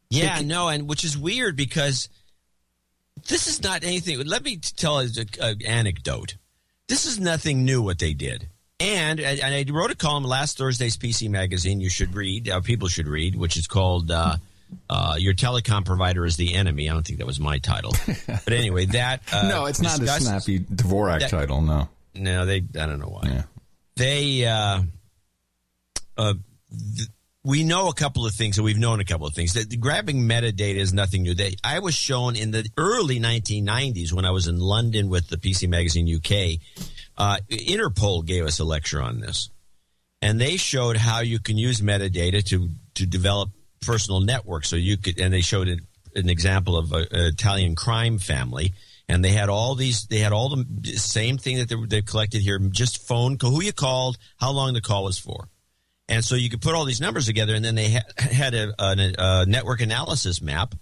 [0.09, 2.09] Yeah, no, and which is weird because
[3.27, 4.19] this is not anything.
[4.25, 5.09] Let me tell an
[5.65, 6.35] anecdote.
[6.93, 8.47] This is nothing new what they did.
[8.79, 11.81] And, and I wrote a column last Thursday's PC magazine.
[11.81, 12.47] You should read.
[12.47, 14.35] Uh, people should read, which is called uh,
[14.91, 17.95] uh, "Your Telecom Provider is the Enemy." I don't think that was my title,
[18.27, 21.61] but anyway, that uh, no, it's not a snappy Dvorak that- title.
[21.61, 21.89] No.
[22.13, 22.57] No, they.
[22.57, 23.43] I don't know why Yeah.
[23.95, 24.81] they uh,
[26.15, 26.33] uh,
[26.95, 27.09] th-
[27.45, 29.53] we know a couple of things and we've known a couple of things.
[29.53, 31.33] That grabbing metadata is nothing new.
[31.33, 35.37] They, i was shown in the early 1990s when i was in london with the
[35.37, 36.59] pc magazine uk
[37.17, 39.49] uh, interpol gave us a lecture on this.
[40.21, 43.49] And they showed how you can use metadata to to develop
[43.81, 44.69] personal networks.
[44.69, 45.81] So you could and they showed an,
[46.15, 48.73] an example of an italian crime family.
[49.09, 52.41] And they had all these they had all the same thing that they, they collected
[52.41, 55.49] here just phone who you called how long the call was for
[56.09, 58.73] and so you could put all these numbers together and then they ha- had a,
[58.79, 60.75] a, a network analysis map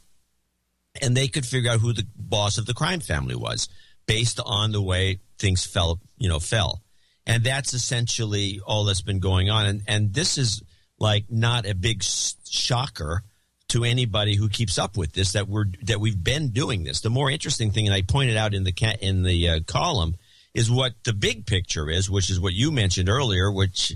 [1.02, 3.70] and they could figure out who the boss of the crime family was
[4.08, 6.82] based on the way things fell you know fell.
[7.26, 9.66] And that's essentially all that's been going on.
[9.66, 10.64] And and this is
[11.00, 13.24] like not a big shocker
[13.70, 17.02] to anybody who keeps up with this that we're that we've been doing this.
[17.02, 20.16] The more interesting thing and i pointed out in the in the uh, column
[20.54, 23.96] is what the big picture is which is what you mentioned earlier which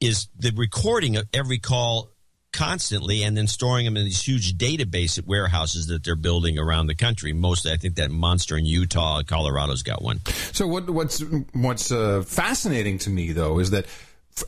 [0.00, 2.10] is the recording of every call
[2.52, 6.94] constantly and then storing them in these huge database warehouses that they're building around the
[6.94, 7.32] country.
[7.32, 10.20] Mostly, I think that monster in Utah, Colorado's got one.
[10.52, 13.86] So what what's what's uh, fascinating to me though is that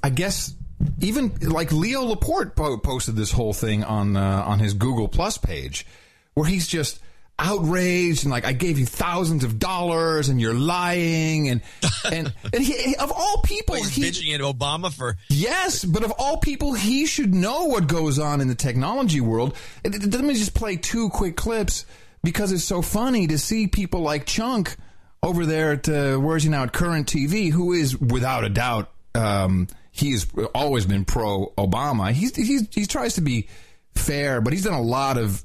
[0.02, 0.54] I guess
[1.00, 5.38] even like Leo Laporte po- posted this whole thing on uh, on his Google Plus
[5.38, 5.86] page
[6.34, 7.00] where he's just
[7.40, 11.62] outraged and like I gave you thousands of dollars and you're lying and
[12.04, 16.12] and, and he, of all people He's he, bitching at Obama for Yes, but of
[16.18, 19.56] all people, he should know what goes on in the technology world.
[19.84, 21.86] Let me just play two quick clips
[22.22, 24.76] because it's so funny to see people like Chunk
[25.22, 28.48] over there at uh, where is he now at Current TV, who is without a
[28.48, 32.12] doubt um, he's always been pro Obama.
[32.12, 33.48] He's, he's he tries to be
[33.94, 35.44] fair, but he's done a lot of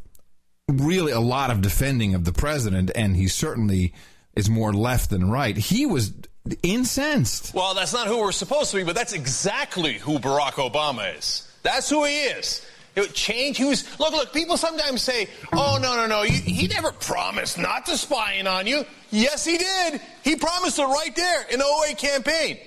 [0.68, 3.94] really a lot of defending of the president, and he certainly
[4.36, 5.56] is more left than right.
[5.56, 6.14] He was
[6.64, 7.54] incensed.
[7.54, 11.50] Well, that's not who we're supposed to be, but that's exactly who Barack Obama is.
[11.64, 12.66] That's who he is.
[12.96, 13.58] It would change.
[13.58, 14.32] He was look, look.
[14.32, 16.22] People sometimes say, "Oh no, no, no.
[16.24, 20.00] He, he never promised not to spying on you." Yes, he did.
[20.24, 22.58] He promised it right there in the 08 campaign.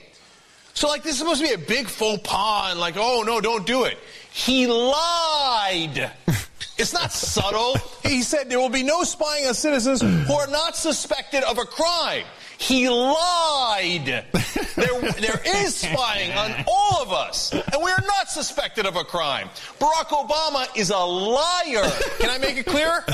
[0.75, 3.41] So, like, this is supposed to be a big faux pas, and like, "Oh no,
[3.41, 3.97] don't do it."
[4.31, 6.13] He lied.
[6.79, 7.77] It's not subtle.
[8.09, 11.65] He said there will be no spying on citizens who are not suspected of a
[11.65, 12.25] crime.
[12.57, 14.25] He lied.
[14.79, 19.03] There, there is spying on all of us, and we are not suspected of a
[19.03, 19.49] crime.
[19.81, 21.91] Barack Obama is a liar.
[22.21, 23.05] Can I make it clear?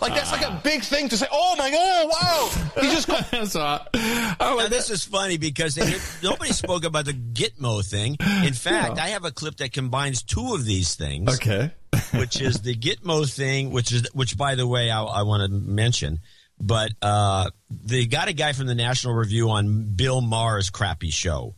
[0.00, 1.26] Like that's like a big thing to say.
[1.30, 2.08] Oh my god!
[2.08, 2.82] Wow!
[2.82, 3.06] He just.
[3.52, 3.78] so,
[4.40, 8.16] oh, now, this is funny because they, nobody spoke about the Gitmo thing.
[8.44, 9.04] In fact, yeah.
[9.04, 11.36] I have a clip that combines two of these things.
[11.36, 11.70] Okay.
[12.14, 15.48] which is the Gitmo thing, which is which, by the way, I, I want to
[15.48, 16.20] mention.
[16.60, 21.54] But uh, they got a guy from the National Review on Bill Maher's crappy show.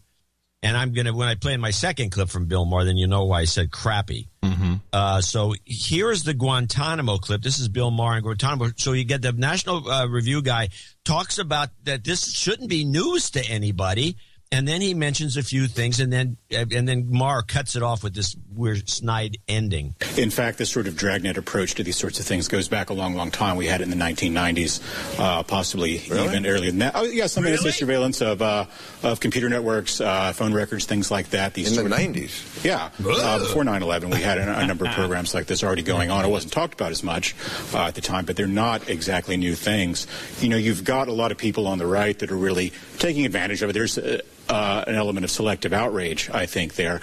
[0.64, 3.24] And I'm to, when I play my second clip from Bill Maher, then you know
[3.24, 4.28] why I said crappy.
[4.44, 4.74] Mm-hmm.
[4.92, 7.42] Uh, so here's the Guantanamo clip.
[7.42, 8.70] This is Bill Maher and Guantanamo.
[8.76, 10.68] So you get the National uh, Review guy
[11.04, 14.16] talks about that this shouldn't be news to anybody.
[14.52, 18.04] And then he mentions a few things, and then and then Maher cuts it off
[18.04, 19.94] with this weird snide ending.
[20.18, 22.92] In fact, this sort of dragnet approach to these sorts of things goes back a
[22.92, 23.56] long, long time.
[23.56, 26.26] We had it in the 1990s, uh, possibly really?
[26.26, 26.92] even earlier than that.
[26.94, 27.56] Oh, yeah, some really?
[27.56, 28.66] NSA surveillance of uh,
[29.02, 31.54] of computer networks, uh, phone records, things like that.
[31.54, 35.32] These in the 90s, yeah, uh, before 9/11, we had a, a, number of programs
[35.32, 36.26] like this already going on.
[36.26, 37.34] It wasn't talked about as much
[37.72, 40.06] uh, at the time, but they're not exactly new things.
[40.40, 43.24] You know, you've got a lot of people on the right that are really taking
[43.24, 43.72] advantage of it.
[43.72, 43.96] There's
[44.48, 47.00] uh, an element of selective outrage, I think, there.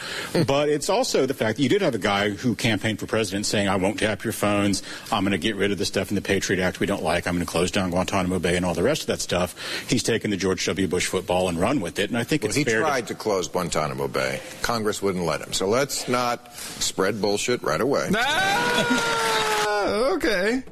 [0.47, 3.45] but it's also the fact that you did have a guy who campaigned for president
[3.45, 4.83] saying, I won't tap your phones.
[5.11, 7.27] I'm going to get rid of the stuff in the Patriot Act we don't like.
[7.27, 9.55] I'm going to close down Guantanamo Bay and all the rest of that stuff.
[9.87, 10.87] He's taken the George W.
[10.87, 12.09] Bush football and run with it.
[12.09, 13.13] And I think well, it's he fair tried to...
[13.13, 14.41] to close Guantanamo Bay.
[14.61, 15.53] Congress wouldn't let him.
[15.53, 18.09] So let's not spread bullshit right away.
[18.15, 20.63] Ah, okay.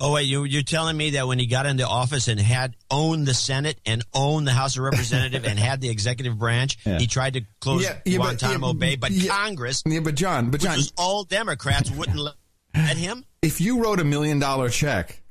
[0.00, 3.26] Oh wait, you you're telling me that when he got into office and had owned
[3.26, 6.98] the Senate and owned the House of Representatives and had the executive branch, yeah.
[6.98, 10.60] he tried to close yeah, yeah, Guantanamo but, Bay, but Congress, yeah, but John, but
[10.60, 13.24] John, which was all Democrats wouldn't let him.
[13.40, 15.22] If you wrote a million dollar check,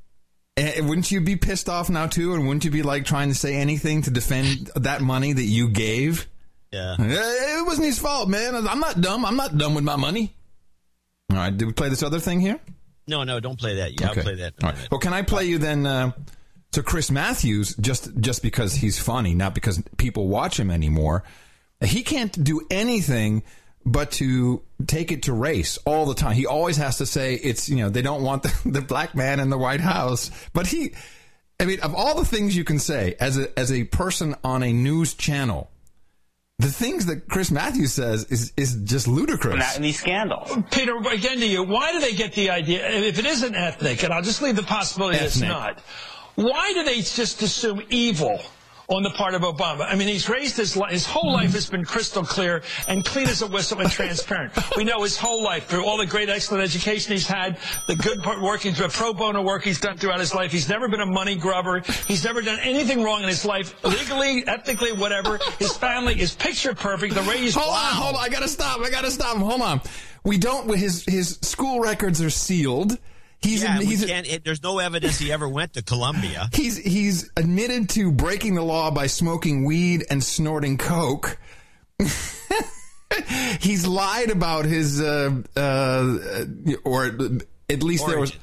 [0.56, 3.34] eh, wouldn't you be pissed off now too, and wouldn't you be like trying to
[3.34, 6.26] say anything to defend that money that you gave?
[6.72, 8.54] Yeah, it wasn't his fault, man.
[8.54, 9.26] I'm not dumb.
[9.26, 10.34] I'm not dumb with my money.
[11.30, 12.58] All right, did we play this other thing here?
[13.06, 14.00] No, no, don't play that.
[14.00, 14.20] Yeah, okay.
[14.20, 14.54] I'll play that.
[14.62, 14.88] All right.
[14.90, 15.86] Well, can I play you then?
[15.86, 16.12] Uh,
[16.72, 21.22] so Chris Matthews, just just because he's funny, not because people watch him anymore,
[21.82, 23.42] he can't do anything
[23.86, 26.32] but to take it to race all the time.
[26.34, 29.40] He always has to say it's you know they don't want the, the black man
[29.40, 30.94] in the White House, but he.
[31.60, 34.64] I mean, of all the things you can say as a as a person on
[34.64, 35.70] a news channel,
[36.58, 39.58] the things that Chris Matthews says is is just ludicrous.
[39.58, 40.56] Not in these scandals.
[40.70, 44.12] Peter, again to you, why do they get the idea, if it isn't ethnic, and
[44.12, 45.80] I'll just leave the possibility that it's not,
[46.36, 48.40] why do they just assume evil
[48.88, 49.86] on the part of Obama.
[49.88, 53.42] I mean, he's raised his his whole life has been crystal clear and clean as
[53.42, 54.52] a whistle and transparent.
[54.76, 58.22] We know his whole life through all the great, excellent education he's had, the good
[58.22, 60.52] part working, the pro bono work he's done throughout his life.
[60.52, 61.80] He's never been a money grubber.
[62.06, 65.38] He's never done anything wrong in his life, legally, ethically, whatever.
[65.58, 67.14] His family is picture perfect.
[67.14, 67.56] The raised.
[67.56, 67.90] Hold wow.
[67.90, 68.24] on, hold on.
[68.24, 68.80] I gotta stop.
[68.80, 69.36] I gotta stop.
[69.36, 69.80] Hold on.
[70.24, 70.74] We don't.
[70.76, 72.98] His his school records are sealed.
[73.44, 76.48] He's, yeah, he's it, there's no evidence he ever went to Columbia.
[76.54, 81.36] He's he's admitted to breaking the law by smoking weed and snorting coke.
[83.60, 86.18] he's lied about his uh, uh,
[86.84, 87.06] or
[87.68, 88.08] at least Origin.
[88.08, 88.36] there was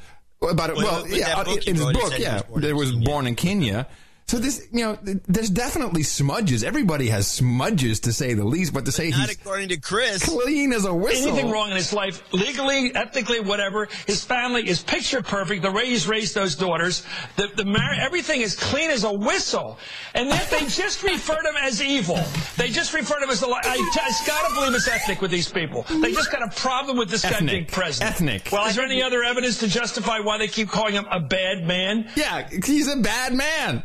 [0.51, 0.75] about it.
[0.75, 3.88] Well, well yeah, in his book, yeah, there was born in Kenya.
[4.32, 6.63] So this, you know, there's definitely smudges.
[6.63, 10.23] Everybody has smudges to say the least, but to say Not he's according to Chris.
[10.23, 11.34] clean as a whistle.
[11.34, 13.89] Anything wrong in his life, legally, ethically, whatever.
[14.07, 15.63] His family is picture perfect.
[15.63, 17.05] The way he's raised those daughters,
[17.36, 19.77] the, the mar- everything is clean as a whistle.
[20.13, 22.17] And yet they just refer to him as evil.
[22.55, 23.47] They just refer to him as a.
[23.47, 25.84] Li- I, just gotta believe it's ethnic with these people.
[25.89, 27.51] They just got a problem with this guy Ethnic.
[27.51, 28.11] being president.
[28.11, 28.49] Ethnic.
[28.49, 31.67] Well, is there any other evidence to justify why they keep calling him a bad
[31.67, 32.09] man?
[32.15, 33.84] Yeah, he's a bad man.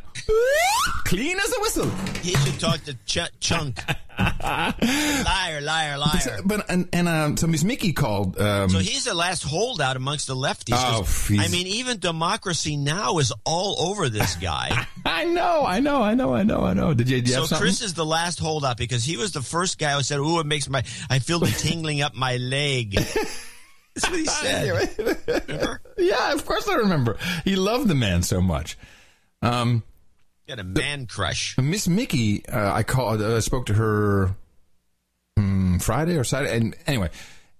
[1.05, 1.91] Clean as a whistle.
[2.23, 3.81] He should talk to Ch- Chunk.
[4.19, 6.41] liar, liar, liar.
[6.45, 8.39] But and, and um, so Miss Mickey called.
[8.41, 10.75] Um, So he's the last holdout amongst the lefties.
[10.77, 11.07] Oh,
[11.41, 14.87] I mean, even democracy now is all over this guy.
[15.05, 16.93] I know, I know, I know, I know, I know.
[16.95, 17.57] Did you, did you so?
[17.57, 20.47] Chris is the last holdout because he was the first guy who said, "Ooh, it
[20.47, 22.93] makes my I feel the tingling up my leg."
[23.95, 25.87] That's what he said.
[25.97, 27.17] yeah, of course I remember.
[27.45, 28.77] He loved the man so much.
[29.41, 29.83] Um,
[30.49, 31.59] Got a man crush.
[31.59, 34.37] Miss Mickey, uh, I called, uh, spoke to her
[35.37, 37.11] um, Friday or Saturday, and anyway,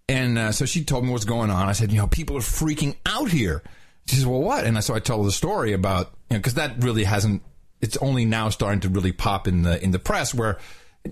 [0.09, 1.69] and uh, so she told me what's going on.
[1.69, 3.63] I said, you know, people are freaking out here.
[4.07, 4.65] She says, well, what?
[4.65, 7.43] And so I told her the story about, you know, because that really hasn't.
[7.81, 10.59] It's only now starting to really pop in the in the press where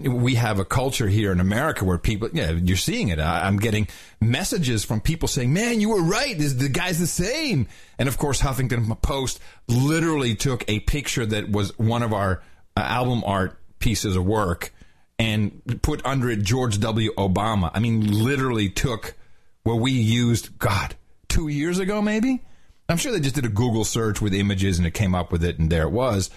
[0.01, 3.19] we have a culture here in America where people, yeah, you're seeing it.
[3.19, 3.89] I, I'm getting
[4.21, 6.37] messages from people saying, "Man, you were right.
[6.37, 7.67] This, the guy's the same."
[7.99, 12.43] And of course, Huffington Post literally took a picture that was one of our
[12.77, 14.73] uh, album art pieces of work
[15.19, 17.13] and put under it George W.
[17.15, 17.71] Obama.
[17.73, 19.15] I mean, literally took
[19.63, 20.95] what we used, God,
[21.29, 22.43] two years ago, maybe.
[22.89, 25.45] I'm sure they just did a Google search with images and it came up with
[25.45, 26.31] it, and there it was.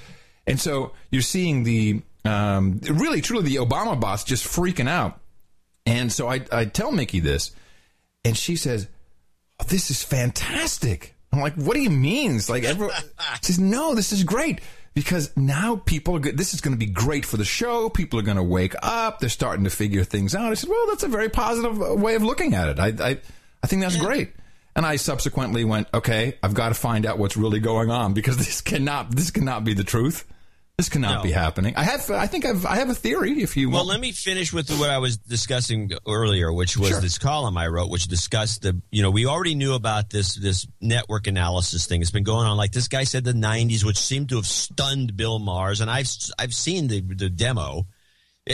[0.46, 5.20] And so you're seeing the um, really, truly, the Obama bots just freaking out.
[5.86, 7.52] And so I, I tell Mickey this,
[8.26, 8.88] and she says,
[9.60, 12.96] oh, "This is fantastic." I'm like, "What do you mean?" It's like everyone
[13.42, 14.62] she says, "No, this is great."
[14.94, 16.38] Because now people are good.
[16.38, 17.88] This is going to be great for the show.
[17.88, 19.20] People are going to wake up.
[19.20, 20.52] They're starting to figure things out.
[20.52, 22.80] I said, "Well, that's a very positive uh, way of looking at it.
[22.80, 23.20] I, I,
[23.64, 24.34] I think that's great."
[24.76, 28.38] And I subsequently went, "Okay, I've got to find out what's really going on because
[28.38, 30.26] this cannot, this cannot be the truth.
[30.78, 31.24] This cannot No.
[31.24, 33.42] be happening." I have, I think I've, I have a theory.
[33.42, 33.74] If you want.
[33.74, 37.02] Well, want, let me finish with what I was discussing earlier, which was Sure.
[37.02, 40.68] this column I wrote, which discussed the, you know, we already knew about this this
[40.80, 42.02] network analysis thing.
[42.04, 42.58] It's been going on.
[42.58, 46.10] Like this guy said, the '90s, which seemed to have stunned Bill Maher's, and I've
[46.38, 47.88] I've seen the the demo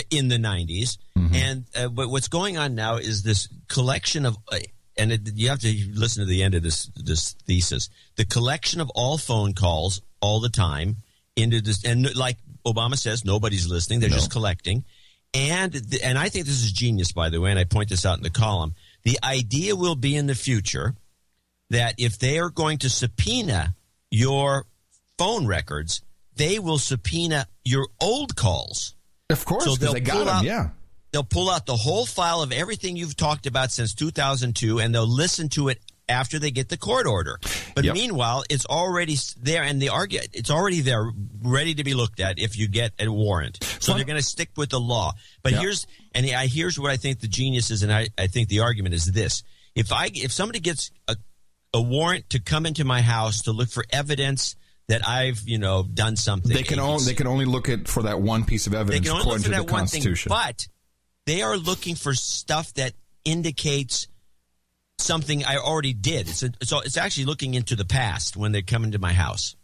[0.10, 0.98] in the '90s,
[1.34, 4.38] and uh, but what's going on now is this collection of.
[4.50, 4.60] Uh,
[4.96, 7.90] and it, you have to listen to the end of this this thesis.
[8.16, 10.98] The collection of all phone calls all the time
[11.36, 14.84] into this, and like Obama says, nobody's listening; they're just collecting.
[15.34, 18.06] And th- and I think this is genius, by the way, and I point this
[18.06, 18.76] out in the column.
[19.04, 20.96] The idea will be in the future
[21.72, 23.76] that if they are going to subpoena
[24.12, 24.66] your
[25.18, 26.02] phone records,
[26.36, 28.94] they will subpoena your old calls.
[29.30, 30.28] of course, So they'll they got him.
[30.28, 30.70] out- yeah.
[31.12, 35.08] They'll pull out the whole file of everything you've talked about since 2002, and they'll
[35.08, 35.80] listen to it
[36.14, 37.38] after they get the court order.
[37.76, 37.94] But Yep.
[37.96, 41.12] meanwhile, it's already there, and the argue it's already there,
[41.42, 43.62] ready to be looked at if you get a warrant.
[43.82, 45.14] So they're going to stick with the law.
[45.42, 45.62] But Yep.
[45.62, 48.62] here's and I here's what I think the genius is, and I, I think the
[48.62, 49.44] argument is this:
[49.76, 51.16] if I if somebody gets a,
[51.74, 54.56] a warrant to come into my house to look for evidence
[54.90, 58.04] that I've you know done something, They can only they can only look at for
[58.04, 60.30] that one piece of evidence can only look according to the one thing, Constitution.
[60.30, 60.68] but
[61.26, 62.94] they are looking for stuff that
[63.26, 64.08] indicates
[65.04, 66.30] something I already did.
[66.30, 69.56] It's a, so it's actually looking into the past when they come into my house.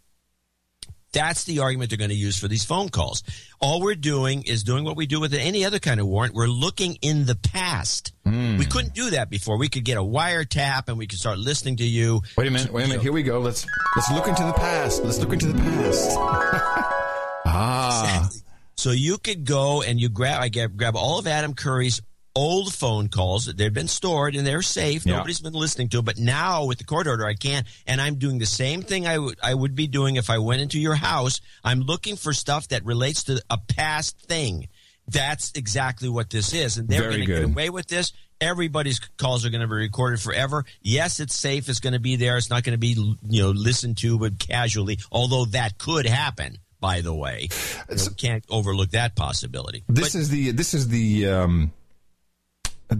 [1.12, 3.24] That's the argument they're going to use for these phone calls.
[3.60, 6.34] All we're doing is doing what we do with any other kind of warrant.
[6.34, 8.12] We're looking in the past.
[8.24, 8.58] Hmm.
[8.58, 9.58] We couldn't do that before.
[9.58, 12.22] We could get a wiretap and we could start listening to you.
[12.36, 13.02] wait a minute, wait a minute.
[13.02, 13.40] Here we go.
[13.40, 13.66] Let's
[13.96, 15.02] let's look into the past.
[15.02, 16.10] Let's look into the past.
[17.46, 18.28] ah,
[18.76, 22.00] So you could go and you grab I get, grab all of Adam Curry's
[22.34, 23.46] old phone calls.
[23.46, 25.04] That they've been stored and they're safe.
[25.06, 25.16] Yeah.
[25.16, 26.04] Nobody's been listening to them.
[26.04, 27.66] But now with the court order, I can't.
[27.86, 30.60] And I'm doing the same thing I would I would be doing if I went
[30.62, 31.40] into your house.
[31.64, 34.68] I'm looking for stuff that relates to a past thing.
[35.08, 38.12] That's exactly what this is, and they're going to get away with this.
[38.40, 40.64] Everybody's calls are going to be recorded forever.
[40.82, 41.68] Yes, it's safe.
[41.68, 42.36] It's going to be there.
[42.36, 42.94] It's not going to be
[43.28, 44.98] you know listened to but casually.
[45.10, 46.58] Although that could happen.
[46.80, 47.48] By the way,
[47.90, 49.84] You know, can't overlook that possibility.
[49.88, 51.28] this is the this is the.
[51.28, 51.72] Um,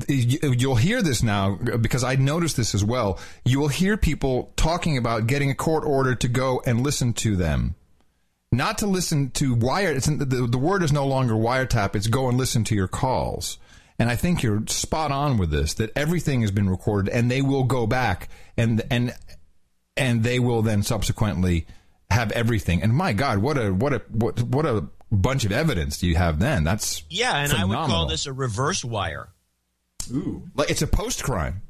[0.09, 3.19] You'll hear this now because I noticed this as well.
[3.45, 7.37] You will hear people talking about getting a court order to go and listen to
[7.37, 7.75] them,
[8.53, 9.93] not to listen to wire.
[9.93, 11.97] It's the, the word is no longer wiretap.
[11.97, 13.59] It's go and listen to your calls.
[13.99, 15.75] And I think you're spot on with this.
[15.75, 19.15] That everything has been recorded, and they will go back and and
[19.97, 21.67] and they will then subsequently
[22.11, 22.83] have everything.
[22.83, 26.17] And my God, what a what a what what a bunch of evidence do you
[26.17, 26.65] have then?
[26.65, 29.29] That's Yeah, and I would call this a reverse wire.
[30.11, 31.63] Ooh, like it's a post crime.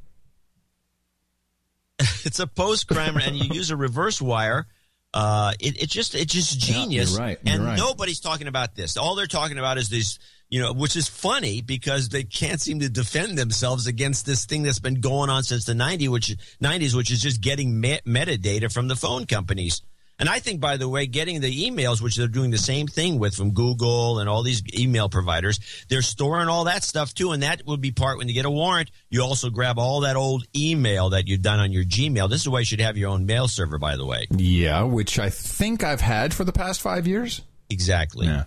[1.99, 4.67] it's a post crime, and you use a reverse wire.
[5.13, 7.11] Uh, it, it just it's just genius.
[7.11, 7.77] you're right, you're and right.
[7.77, 8.95] nobody's talking about this.
[8.95, 10.19] All they're talking about is this,
[10.49, 14.63] you know, which is funny because they can't seem to defend themselves against this thing
[14.63, 16.27] that's been going on since the 90s, which
[16.63, 19.81] 90s, which is just getting me- metadata from the phone companies.
[20.21, 23.17] And I think, by the way, getting the emails, which they're doing the same thing
[23.17, 25.59] with from Google and all these email providers,
[25.89, 27.31] they're storing all that stuff too.
[27.31, 28.91] And that would be part when you get a warrant.
[29.09, 32.29] You also grab all that old email that you've done on your Gmail.
[32.29, 34.27] This is why you should have your own mail server, by the way.
[34.29, 37.41] Yeah, which I think I've had for the past five years.
[37.71, 38.27] Exactly.
[38.27, 38.43] Yeah.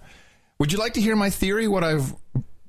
[0.61, 1.67] Would you like to hear my theory?
[1.67, 2.15] What I've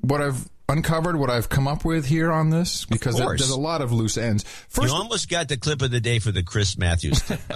[0.02, 1.16] what I've uncovered?
[1.16, 2.86] What I've come up with here on this?
[2.86, 4.44] Because there- there's a lot of loose ends.
[4.70, 7.22] First, you almost got the clip of the day for the Chris Matthews.
[7.22, 7.40] tip.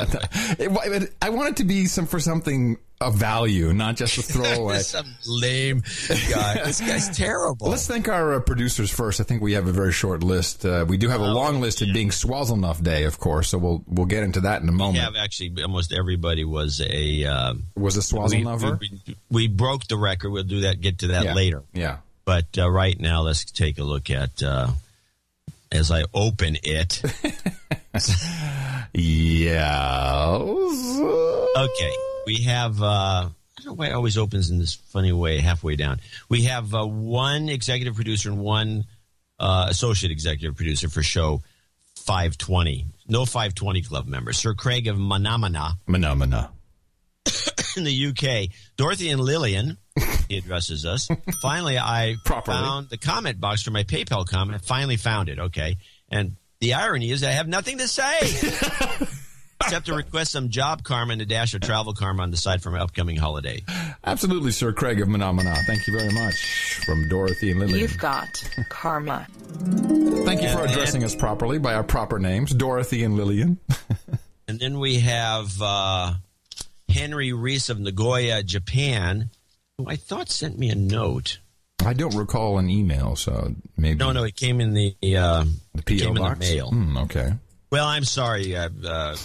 [0.59, 4.79] It- I want it to be some for something of value, not just a throwaway.
[4.79, 5.83] Some lame
[6.29, 6.61] guy.
[6.65, 7.69] This guy's terrible.
[7.69, 9.21] Let's thank our uh, producers first.
[9.21, 10.65] I think we have a very short list.
[10.65, 13.49] Uh, we do have a Oh, long list of being Swazelnuff Day, of course.
[13.49, 15.03] So we'll we'll get into that in a We moment.
[15.03, 18.79] have actually almost everybody was a uh, was a Swazelnuffer.
[18.79, 20.31] We, we, we broke the record.
[20.31, 20.81] We'll do that.
[20.81, 21.33] Get to that Yeah.
[21.35, 21.63] later.
[21.73, 21.97] Yeah.
[22.29, 24.67] But uh, right now, let's take a look at uh,
[25.71, 27.01] as I open it.
[28.93, 30.37] Yeah.
[30.37, 31.91] Okay,
[32.27, 32.81] we have.
[32.81, 35.99] Uh, I don't know why it always opens in this funny way, halfway down.
[36.29, 38.85] We have uh, one executive producer and one
[39.39, 41.41] uh, associate executive producer for show
[41.95, 42.85] 520.
[43.07, 44.37] No 520 club members.
[44.37, 46.51] Sir Craig of Manamana Phenomena.
[47.77, 48.49] in the UK.
[48.77, 49.77] Dorothy and Lillian,
[50.29, 51.09] he addresses us.
[51.41, 52.57] Finally, I Properly.
[52.57, 54.61] found the comment box for my PayPal comment.
[54.61, 55.39] I finally found it.
[55.39, 55.75] Okay.
[56.09, 58.19] And the irony is I have nothing to say
[59.61, 62.61] except to request some job karma and a dash of travel karma on the side
[62.61, 63.61] for my upcoming holiday.
[64.05, 65.55] Absolutely, Sir Craig of Phenomena.
[65.67, 66.35] Thank you very much
[66.85, 67.79] from Dorothy and Lillian.
[67.79, 68.27] You've got
[68.69, 69.27] karma.
[70.25, 73.59] Thank you for And- addressing us properly by our proper names, Dorothy and Lillian.
[74.47, 76.13] And then we have uh,
[76.91, 79.29] Henry Reese of Nagoya, Japan,
[79.79, 81.39] who I thought sent me a note.
[81.85, 85.81] I don't recall an email, so maybe No, no, it came in the, uh, the
[85.83, 86.33] PO came box.
[86.33, 86.69] in the mail.
[86.71, 87.33] Hmm, okay.
[87.71, 88.55] Well, I'm sorry.
[88.55, 89.15] Uh, uh,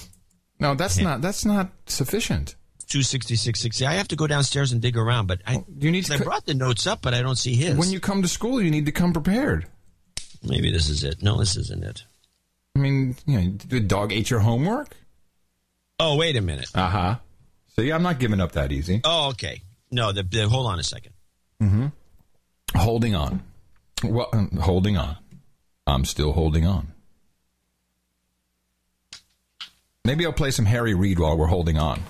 [0.61, 2.55] No, that's not that's not sufficient.
[2.86, 3.84] 26660.
[3.86, 6.46] I have to go downstairs and dig around, but I, You need to I brought
[6.46, 7.76] the notes up, but I don't see his.
[7.76, 9.66] when you come to school, you need to come prepared.
[10.44, 11.22] Maybe this is it.
[11.22, 12.05] No, this isn't it.
[12.76, 14.94] I mean, you know, the dog ate your homework.
[15.98, 16.68] Oh, wait a minute.
[16.74, 17.16] Uh huh.
[17.74, 19.00] See, I'm not giving up that easy.
[19.02, 19.62] Oh, okay.
[19.91, 21.12] No, the, the hold on a second.
[22.76, 23.43] Holding on.
[24.03, 25.16] Well, um, holding on.
[25.87, 26.93] I'm still holding on.
[30.05, 32.03] Maybe I'll play some Harry Reid while we're holding on.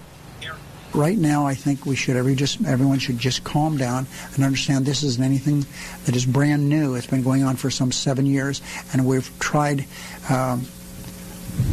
[0.95, 4.87] right now, I think we should every just everyone should just calm down and understand
[4.87, 5.67] this isn't anything
[6.07, 6.95] that is brand new.
[6.95, 8.63] It's been going on for some seven years,
[8.93, 9.87] and we've tried
[10.31, 10.67] um,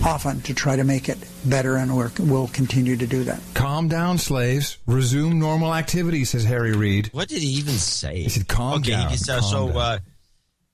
[0.03, 3.41] often to try to make it better, and we're, we'll continue to do that.
[3.53, 4.77] Calm down, slaves.
[4.85, 7.09] Resume normal activity, says Harry Reid.
[7.13, 8.23] What did he even say?
[8.23, 9.99] He said, "Calm okay, down, he said, calm so down."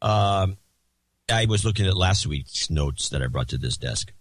[0.01, 0.57] uh, um,
[1.29, 4.11] I was looking at last week's notes that I brought to this desk.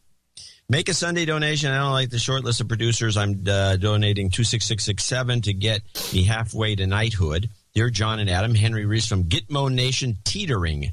[0.68, 1.70] Make a Sunday donation.
[1.70, 3.16] I don't like the short list of producers.
[3.16, 5.82] I'm uh, donating 26667 to get
[6.12, 7.50] me halfway to knighthood.
[7.74, 10.92] Dear John and Adam, Henry Reese from Gitmo Nation Teetering.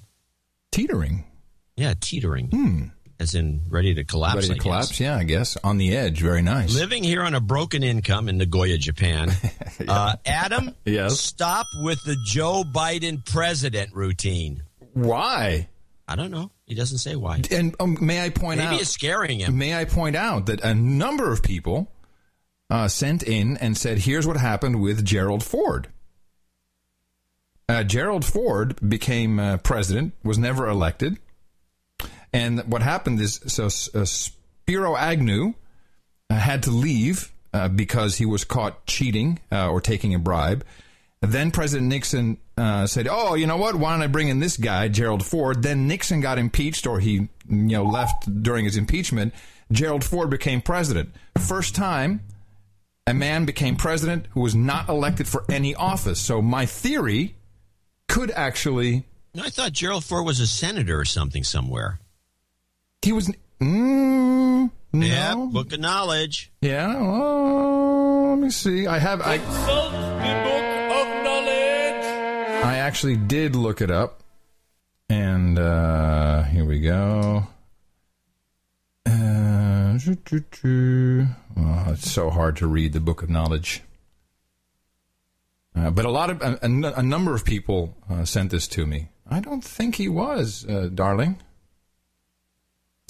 [0.72, 1.24] Teetering.
[1.76, 2.92] Yeah, teetering.
[3.20, 4.36] As in ready to collapse.
[4.36, 4.62] Ready I to guess.
[4.64, 5.00] collapse?
[5.00, 5.56] Yeah, I guess.
[5.64, 6.20] On the edge.
[6.20, 6.74] Very nice.
[6.76, 9.30] Living here on a broken income in Nagoya, Japan.
[9.88, 11.20] uh, Adam, Yes?
[11.20, 14.64] stop with the Joe Biden president routine.
[14.94, 15.70] Why?
[16.08, 16.52] I don't know.
[16.66, 17.42] He doesn't say why.
[17.52, 18.82] And um, may I point Maybe out?
[18.82, 19.58] it's scaring him.
[19.58, 21.92] May I point out that a number of people
[22.70, 25.88] uh, sent in and said, "Here's what happened with Gerald Ford."
[27.70, 31.18] Uh, Gerald Ford became uh, president, was never elected,
[32.34, 35.54] and what happened is so uh, Spiro Agnew
[36.30, 40.66] uh, had to leave uh, because he was caught cheating uh, or taking a bribe.
[41.22, 43.76] Then President Nixon uh, said, "Oh, you know what?
[43.76, 47.14] Why don't I bring in this guy, Gerald Ford?" Then Nixon got impeached, or he,
[47.14, 49.34] you know, left during his impeachment.
[49.72, 51.14] Gerald Ford became president.
[51.38, 52.22] First time
[53.06, 56.20] a man became president who was not elected for any office.
[56.20, 57.36] So my theory
[58.08, 62.00] could actually No, I thought Gerald Ford was a senator or something somewhere.
[63.04, 63.32] He was.
[63.60, 65.06] Mm, no.
[65.06, 66.52] Yeah, book of knowledge.
[66.62, 66.96] Yeah.
[66.98, 68.88] Oh, let me see.
[68.88, 69.22] I have.
[69.22, 69.40] I,
[72.64, 74.24] I actually did look it up,
[75.10, 77.48] and uh, here we go.
[79.06, 79.98] Uh,
[81.56, 83.84] Oh, it's so hard to read the book of knowledge.
[85.76, 88.86] Uh, but a lot of a, a, a number of people uh, sent this to
[88.86, 89.10] me.
[89.30, 91.42] I don't think he was, uh, darling.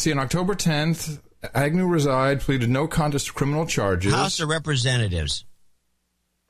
[0.04, 1.22] See, on October 10th,
[1.54, 4.14] Agnew reside, pleaded no contest to criminal charges.
[4.14, 5.46] House of Representatives.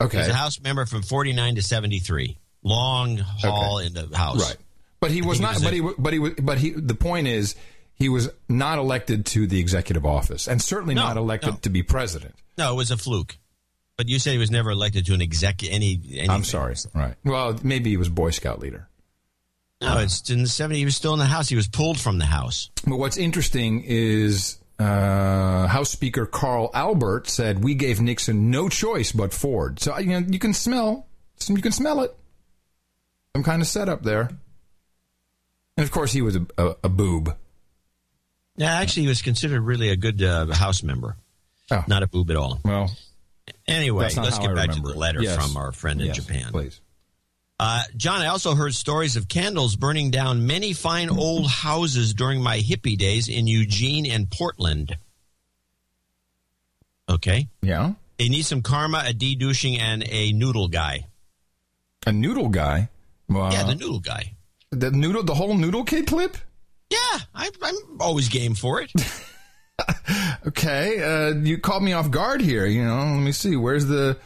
[0.02, 0.18] Okay.
[0.18, 2.36] He's a House member from 49 to 73.
[2.64, 3.86] Long haul Okay.
[3.86, 4.40] in the House.
[4.42, 4.56] Right.
[4.98, 5.50] But he I was not.
[5.50, 5.80] it was but a- he.
[6.02, 6.18] But he.
[6.18, 6.70] wa- But he.
[6.70, 7.54] The point is,
[7.94, 11.56] he was not elected to the executive office, and certainly No, not elected no.
[11.58, 12.34] to be president.
[12.58, 13.38] No, it was a fluke.
[13.96, 15.92] But you said he was never elected to an exec any.
[16.10, 16.28] Anything.
[16.30, 16.74] I'm sorry.
[16.92, 17.14] Right.
[17.22, 18.88] Well, maybe he was Boy Scout leader.
[19.84, 20.74] No, it's in the 70s.
[20.76, 21.48] He was still in the House.
[21.48, 22.70] He was pulled from the House.
[22.86, 29.12] But what's interesting is uh, House Speaker Carl Albert said we gave Nixon no choice
[29.12, 29.78] but Ford.
[29.80, 31.06] So you know you can smell,
[31.48, 32.14] you can smell it.
[33.36, 34.30] Some kind of setup there.
[35.76, 37.36] And of course, he was a, a, a boob.
[38.56, 41.16] Yeah, actually, he was considered really a good uh, House member.
[41.70, 41.82] Oh.
[41.88, 42.60] Not a boob at all.
[42.64, 42.90] Well,
[43.66, 45.36] Anyway, let's get back to the letter Yes.
[45.36, 46.50] from our friend in Yes, Japan.
[46.50, 46.80] Please.
[47.60, 52.42] Uh, John, I also heard stories of candles burning down many fine old houses during
[52.42, 54.98] my hippie days in Eugene and Portland.
[57.08, 57.48] Okay.
[57.62, 57.92] Yeah.
[58.18, 61.06] They need some karma, a de-douching, and a noodle guy.
[62.06, 62.88] A noodle guy.
[63.28, 64.34] Well, yeah, the noodle guy.
[64.70, 66.36] the noodle, the whole noodle kid clip.
[66.90, 68.92] Yeah, I, I'm always game for it.
[70.46, 72.66] Okay, uh, you caught me off guard here.
[72.66, 73.56] You know, let me see.
[73.56, 74.18] Where's the?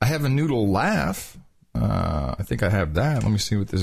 [0.00, 1.36] I have a noodle laugh.
[1.80, 3.22] Uh, I think I have that.
[3.22, 3.82] Let me see what this.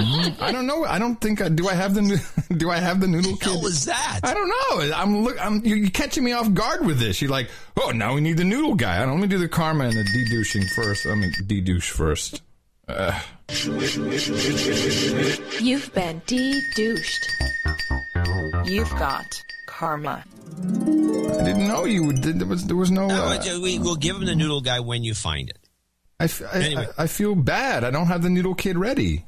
[0.00, 0.84] Mm, I don't know.
[0.84, 1.68] I don't think I do.
[1.68, 2.22] I have the
[2.56, 3.54] do I have the noodle kid?
[3.54, 4.20] What was that?
[4.22, 4.92] I don't know.
[4.94, 5.36] I'm look.
[5.44, 7.22] I'm you're you're catching me off guard with this.
[7.22, 7.48] You're like,
[7.80, 8.96] oh, now we need the noodle guy.
[9.02, 9.12] I don't.
[9.20, 11.06] Let me do the karma and the de-douching first.
[11.06, 12.42] I mean, de-douche first.
[12.88, 13.18] Uh,
[15.60, 17.30] You've been de-douched.
[18.64, 20.24] You've got karma.
[21.38, 22.22] I didn't know you would.
[22.22, 23.06] There was there was no.
[23.06, 25.58] No, uh, we, we'll give him the noodle guy when you find it.
[26.18, 26.86] I, f- I- Anyway.
[26.98, 27.84] I, I feel bad.
[27.84, 29.24] I don't have the noodle kid ready.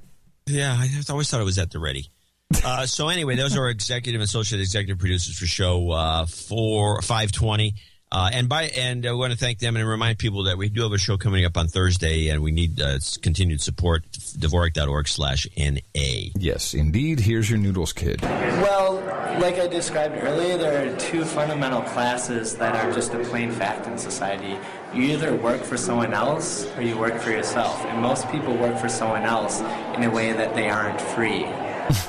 [0.46, 2.08] Yeah, I always thought it was at the ready.
[2.64, 7.32] Uh, so anyway, those are executive and associate executive producers for show uh, four five
[7.32, 7.74] twenty.
[8.12, 10.82] Uh, and by and I want to thank them and remind people that we do
[10.82, 14.04] have a show coming up on Thursday, and we need uh, continued support.
[14.12, 15.72] Dvorak.org slash na.
[15.94, 17.20] Yes, indeed.
[17.20, 18.20] Here's your noodles kid.
[18.20, 18.96] Well,
[19.40, 23.86] like I described earlier, there are two fundamental classes that are just a plain fact
[23.86, 24.58] in society.
[24.92, 27.82] You either work for someone else or you work for yourself.
[27.86, 29.60] And most people work for someone else
[29.96, 31.46] in a way that they aren't free.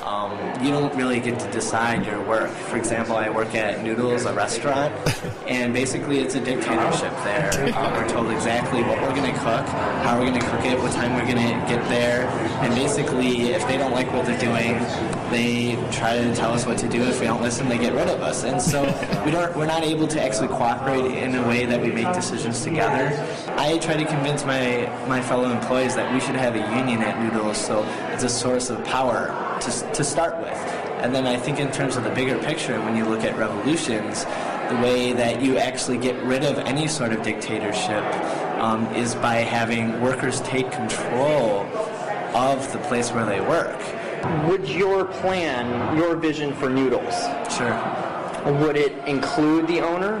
[0.02, 2.50] Um, you don't really get to decide your work.
[2.50, 4.92] For example, I work at Noodles, a restaurant,
[5.46, 7.74] and basically it's a dictatorship there.
[7.76, 9.66] Um, we're told exactly what we're going to cook,
[10.04, 12.26] how we're going to cook it, what time we're going to get there,
[12.62, 14.74] and basically, if they don't like what they're doing,
[15.34, 17.02] they try to tell us what to do.
[17.02, 18.44] If we don't listen, they get rid of us.
[18.44, 18.84] And so
[19.24, 22.62] we don't, we're not able to actually cooperate in a way that we make decisions
[22.62, 23.10] together.
[23.56, 27.20] I try to convince my, my fellow employees that we should have a union at
[27.20, 27.82] Noodles so
[28.12, 29.26] it's a source of power
[29.60, 30.56] to, to start with.
[31.02, 34.24] And then I think in terms of the bigger picture, when you look at revolutions,
[34.24, 38.04] the way that you actually get rid of any sort of dictatorship
[38.62, 41.66] um, is by having workers take control
[42.36, 43.80] of the place where they work.
[44.48, 47.14] Would your plan, your vision for Noodles,
[47.54, 47.74] sure,
[48.60, 50.20] would it include the owner?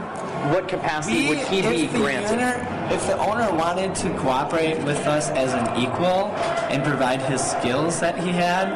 [0.52, 2.32] What capacity would he be granted?
[2.38, 6.32] owner- if the owner wanted to cooperate with us as an equal
[6.68, 8.68] and provide his skills that he had,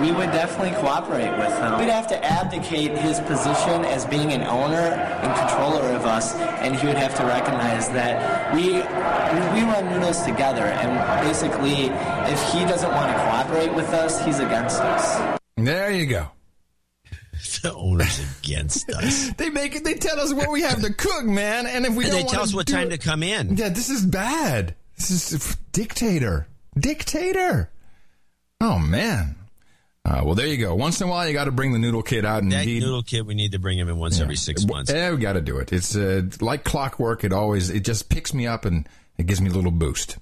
[0.00, 1.78] we would definitely cooperate with him.
[1.78, 6.76] We'd have to abdicate his position as being an owner and controller of us, and
[6.76, 11.86] he would have to recognize that we we run Noodles together, and basically,
[12.32, 15.38] if he doesn't want to cooperate with us, he's against us.
[15.56, 16.28] There you go.
[17.62, 19.30] the owner's against us.
[19.34, 19.84] They make it.
[19.84, 21.66] They tell us what we have to cook, man.
[21.66, 23.56] And if we And don't they tell us what do time it- to come in.
[23.56, 24.74] Yeah, this is bad.
[24.96, 26.46] This is dictator.
[26.78, 27.70] Dictator.
[28.60, 29.36] Oh man.
[30.08, 30.74] Uh, well, there you go.
[30.74, 32.42] Once in a while, you got to bring the noodle kid out.
[32.42, 34.90] And That indeed, noodle kid, we need to bring him in once every six months.
[34.90, 35.70] Yeah, we got to do it.
[35.70, 37.24] It's uh, like clockwork.
[37.24, 38.88] It always it just picks me up and
[39.18, 40.16] it gives me a little boost.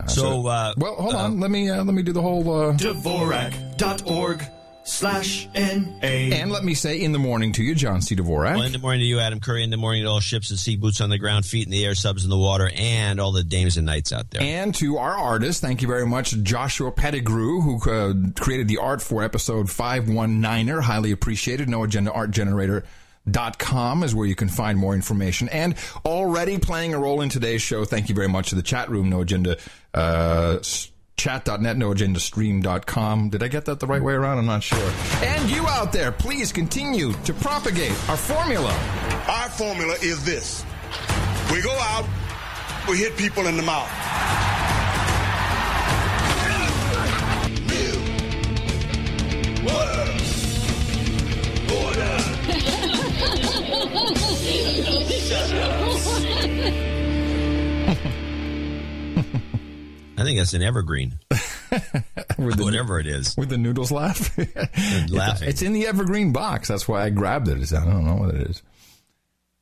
[0.00, 1.38] Uh, So, uh, well, hold on.
[1.38, 2.40] Let me uh, let me do the whole.
[2.50, 4.42] Uh, Dvorak.org
[4.84, 6.32] slash N-A.
[6.32, 8.14] and let me say in the morning to you, John C.
[8.14, 8.54] Dvorak.
[8.56, 9.64] Well, in the morning to you, Adam Curry.
[9.64, 11.84] In the morning to all ships and sea, boots on the ground, feet in the
[11.84, 14.42] air, subs in the water, and all the dames and knights out there.
[14.42, 19.00] And to our artist, thank you very much, Joshua Pettigrew, who uh, created the art
[19.02, 20.82] for episode 519er.
[20.82, 21.68] Highly appreciated.
[21.68, 22.84] No Agenda Art Generator.
[23.30, 25.48] Dot com is where you can find more information.
[25.48, 28.90] And already playing a role in today's show, thank you very much to the chat
[28.90, 29.56] room, No Agenda
[29.94, 33.28] uh, s- Chat.net, noagendastream.com.
[33.30, 34.38] Did I get that the right way around?
[34.38, 34.92] I'm not sure.
[35.22, 38.72] And you out there, please continue to propagate our formula.
[39.28, 40.64] Our formula is this
[41.52, 42.06] we go out,
[42.88, 43.90] we hit people in the mouth.
[60.24, 61.18] I think that's an evergreen.
[62.36, 63.36] Whatever it is.
[63.36, 64.36] With the noodles laugh?
[65.10, 65.48] laughing.
[65.48, 66.68] It's in the evergreen box.
[66.68, 67.72] That's why I grabbed it.
[67.72, 68.62] I don't know what it is.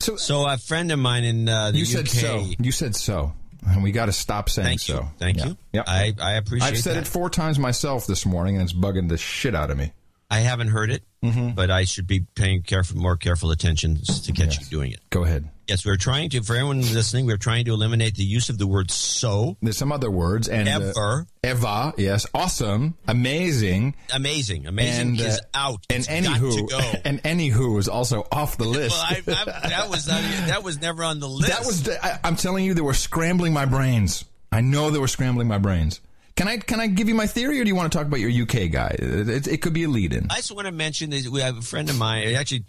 [0.00, 2.12] So, so a friend of mine in uh, the you said UK.
[2.14, 2.46] so.
[2.58, 3.32] You said so.
[3.66, 4.94] And we got to stop saying Thank so.
[4.94, 5.08] you.
[5.18, 5.46] Thank Yeah.
[5.46, 5.56] you.
[5.74, 5.84] Yep.
[5.88, 7.02] I, I appreciate I've said that.
[7.02, 9.92] it four times myself this morning, and it's bugging the shit out of me.
[10.32, 11.50] I haven't heard it, Mm-hmm.
[11.50, 14.98] but I should be paying careful, more careful attention to catch you doing it.
[15.10, 15.48] Go ahead.
[15.68, 16.42] Yes, we're trying to.
[16.42, 19.92] For everyone listening, we're trying to eliminate the use of the word "so." There's some
[19.92, 21.26] other words and uh, Ever.
[21.44, 25.86] Eva, yes, awesome, amazing, Amazing, amazing and is uh, out.
[25.90, 28.96] And It's anywho, and anywho is also off the list.
[28.96, 31.48] Well, I, I, that was not, that was never on the list.
[31.50, 31.88] That was.
[31.88, 34.24] I, I'm telling you, they were scrambling my brains.
[34.50, 36.00] I know they were scrambling my brains.
[36.36, 38.20] Can I can I give you my theory, or do you want to talk about
[38.20, 38.96] your UK guy?
[38.98, 40.28] It, it, could be a lead-in.
[40.30, 42.34] I just want to mention that we have a friend of mine.
[42.34, 42.64] Actually,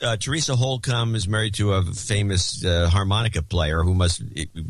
[0.00, 4.22] uh, Teresa Holcomb is married to a famous uh, harmonica player who must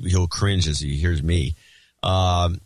[0.06, 1.54] he'll cringe as he hears me.
[2.02, 2.60] Um,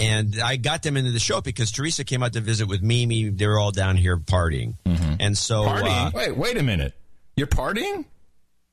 [0.00, 3.30] and I got them into the show because Teresa came out to visit with Mimi.
[3.30, 4.74] They were all down here partying,
[5.18, 6.08] and so Partying?
[6.08, 6.94] Uh, wait, wait a minute.
[7.36, 8.04] You're partying?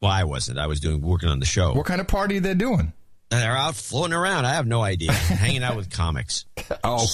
[0.02, 0.60] well, I wasn't.
[0.60, 1.74] I was doing working on the show.
[1.74, 2.92] What kind of party are they doing?
[3.30, 4.46] They're out floating around.
[4.46, 5.12] I have no idea.
[5.14, 6.46] Hanging out with comics.
[6.84, 7.06] Oh,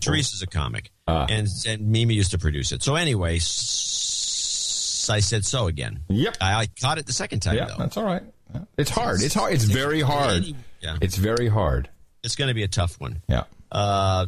[0.00, 1.26] Teresa's a comic, Ah.
[1.28, 2.82] and and Mimi used to produce it.
[2.82, 6.00] So anyway, s- I said so again.
[6.08, 7.76] Yep, I, I caught it the second time Yeah, though.
[7.78, 8.22] that's all right.
[8.76, 9.22] It's hard.
[9.22, 9.52] It's hard.
[9.54, 10.44] It's very hard.
[10.80, 10.96] Yeah.
[11.00, 11.88] It's very hard.
[12.24, 13.22] It's going to be a tough one.
[13.28, 13.44] Yeah.
[13.70, 14.26] Uh,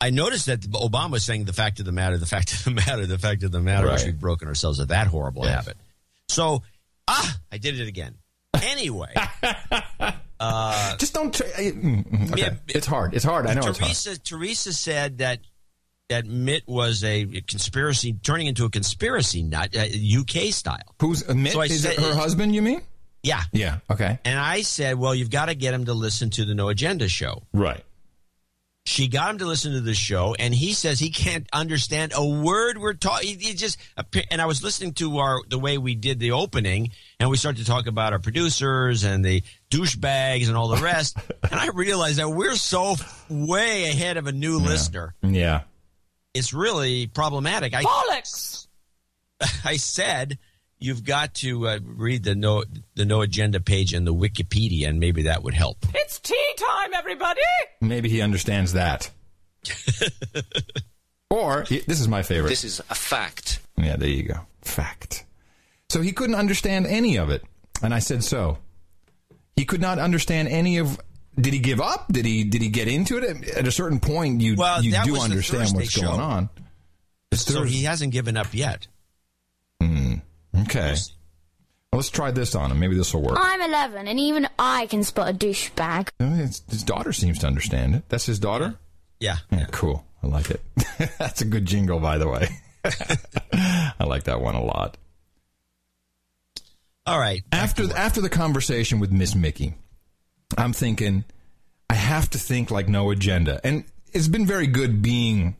[0.00, 2.70] I noticed that Obama was saying the fact of the matter, the fact of the
[2.72, 3.86] matter, the fact of the matter.
[3.88, 4.04] Right.
[4.04, 5.54] We've broken ourselves of that horrible Yes.
[5.54, 5.76] habit.
[6.28, 6.62] So,
[7.08, 8.16] ah, I did it again.
[8.60, 9.12] Anyway,
[10.42, 11.32] uh, Just don't.
[11.34, 12.42] Tra- mm, mm, okay.
[12.42, 13.14] Yeah, it's hard.
[13.14, 13.46] It's hard.
[13.46, 13.78] I know it's hard.
[13.92, 15.40] Teresa Teresa said that
[16.08, 20.82] that Mitt was a conspiracy, turning into a conspiracy nut, uh, UK style.
[21.00, 21.52] Who's uh, Mitt?
[21.52, 22.54] So Is said- it her husband?
[22.54, 22.82] You mean?
[23.22, 23.42] Yeah.
[23.52, 23.78] Yeah.
[23.88, 24.18] Okay.
[24.24, 27.08] And I said, well, you've got to get him to listen to the No Agenda
[27.08, 27.44] show.
[27.52, 27.84] Right.
[28.84, 32.26] She got him to listen to the show, and he says he can't understand a
[32.26, 33.38] word we're talking.
[33.38, 33.78] He just
[34.28, 37.60] and I was listening to our the way we did the opening, and we started
[37.60, 41.16] to talk about our producers and the douchebags and all the rest,
[41.50, 42.96] and I realized that we're so
[43.28, 45.14] way ahead of a new listener.
[45.22, 45.62] Yeah.
[46.34, 47.74] It's really problematic.
[47.74, 48.66] I, Bollocks!
[49.64, 50.38] I said
[50.82, 52.64] you've got to uh, read the no
[52.94, 55.78] the no agenda page in the Wikipedia, and maybe that would help.
[55.94, 57.40] It's tea time, everybody!
[57.80, 59.10] Maybe he understands that.
[61.30, 62.50] or he- this is my favorite.
[62.50, 63.60] This is a fact.
[63.76, 64.40] Yeah, there you go.
[64.62, 65.24] Fact.
[65.88, 67.44] So he couldn't understand any of it,
[67.82, 68.58] and I said so.
[69.56, 71.00] He could not understand any of.
[71.40, 72.12] Did he give up?
[72.12, 72.44] Did he?
[72.44, 73.48] Did he get into it?
[73.56, 76.48] At a certain point, you Well, you do understand Thursday what's going on.
[77.34, 78.86] So he hasn't given up yet.
[80.60, 80.94] Okay.
[81.92, 82.78] Well, let's try this on him.
[82.78, 83.38] Maybe this will work.
[83.38, 86.08] I'm 11, and even I can spot a douchebag.
[86.18, 88.04] His, his daughter seems to understand it.
[88.08, 88.76] That's his daughter.
[89.20, 89.36] Yeah.
[89.50, 90.04] Yeah, cool.
[90.22, 90.62] I like it.
[91.18, 92.48] That's a good jingle, by the way.
[93.52, 94.96] I like that one a lot.
[97.04, 97.42] All right.
[97.50, 99.74] After after the conversation with Miss Mickey,
[100.56, 101.24] I'm thinking
[101.90, 105.56] I have to think like no agenda, and it's been very good being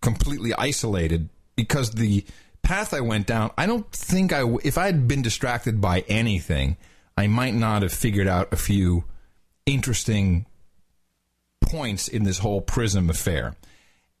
[0.00, 2.24] completely isolated because the
[2.68, 3.50] path I went down.
[3.56, 6.76] I don't think I w- if I had been distracted by anything,
[7.16, 9.04] I might not have figured out a few
[9.64, 10.44] interesting
[11.62, 13.54] points in this whole Prism affair.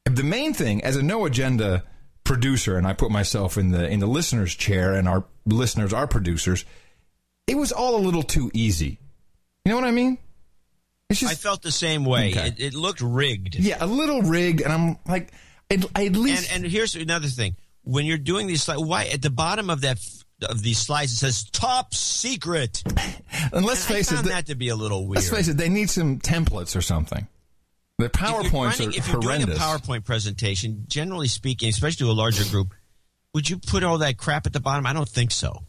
[0.06, 1.84] The main thing, as a no agenda
[2.24, 6.06] producer, and I put myself in the in the listener's chair, and our listeners are
[6.06, 6.64] producers.
[7.46, 8.98] It was all a little too easy.
[9.64, 10.16] You know what I mean?
[11.10, 12.30] It's just I felt the same way.
[12.30, 12.48] Okay.
[12.48, 13.56] It, it looked rigged.
[13.56, 15.32] yeah, a little rigged, and I'm like,
[15.70, 17.56] at, at least And and here's another thing:
[17.88, 19.98] when you're doing these slides, why at the bottom of that
[20.48, 22.82] of these slides it says "top secret"?
[23.52, 25.16] and let's And face it, found th- that to be a little weird.
[25.16, 27.26] let's face it, they need some templates or something.
[27.98, 29.46] The If PowerPoints running- are if you're horrendous.
[29.46, 32.74] doing a PowerPoint presentation, generally speaking, especially to a larger group,
[33.34, 34.86] would you put all that crap at the bottom?
[34.86, 35.64] I don't think so.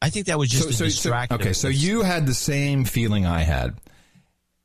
[0.00, 1.40] I think that was just a distraction.
[1.40, 3.78] okay, so you had the same feeling I had.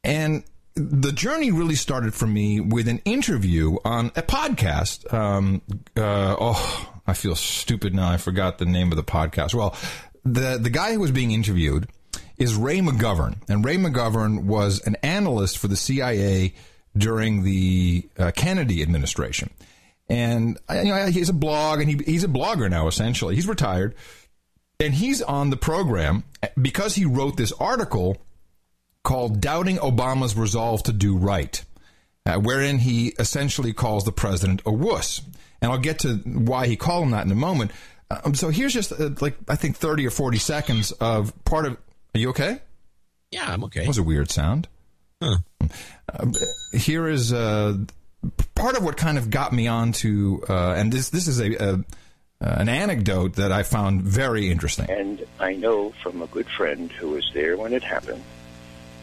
[0.03, 0.43] And
[0.77, 5.11] the journey really started for me with an interview on a podcast.
[5.13, 5.61] Um,
[5.95, 8.09] uh, oh, I feel stupid now.
[8.09, 9.53] I forgot the name of the podcast.
[9.53, 9.75] Well,
[10.23, 11.87] the, the guy who was being interviewed
[12.37, 13.37] is Ray McGovern.
[13.49, 16.53] And Ray McGovern was an analyst for the CIA
[16.95, 19.49] during the uh, Kennedy administration.
[20.09, 22.87] And you know, he's a blog, and he, he's a blogger now.
[22.87, 23.93] Essentially, he's retired,
[24.79, 26.23] and he's on the program
[26.61, 28.15] because he wrote this article
[29.07, 31.63] called "Doubting Obama's Resolve to Do Right,"
[32.25, 35.21] uh, wherein he essentially calls the president a wuss.
[35.61, 37.71] And I'll get to why he called him that in a moment.
[38.11, 41.77] Um, so here's just uh, like I think thirty or forty seconds of part of.
[42.15, 42.59] Are you okay?
[43.31, 43.81] Yeah, I'm okay.
[43.81, 44.67] That was a weird sound.
[45.23, 45.37] Huh.
[46.13, 46.27] Uh,
[46.73, 47.77] here is uh,
[48.55, 51.83] part of what kind of got me onto, uh, and this this is a, a
[52.41, 54.91] an anecdote that I found very interesting.
[54.91, 58.21] And I know from a good friend who was there when it happened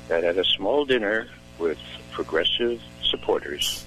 [0.09, 1.27] that at a small dinner
[1.59, 1.79] with
[2.13, 3.85] progressive supporters,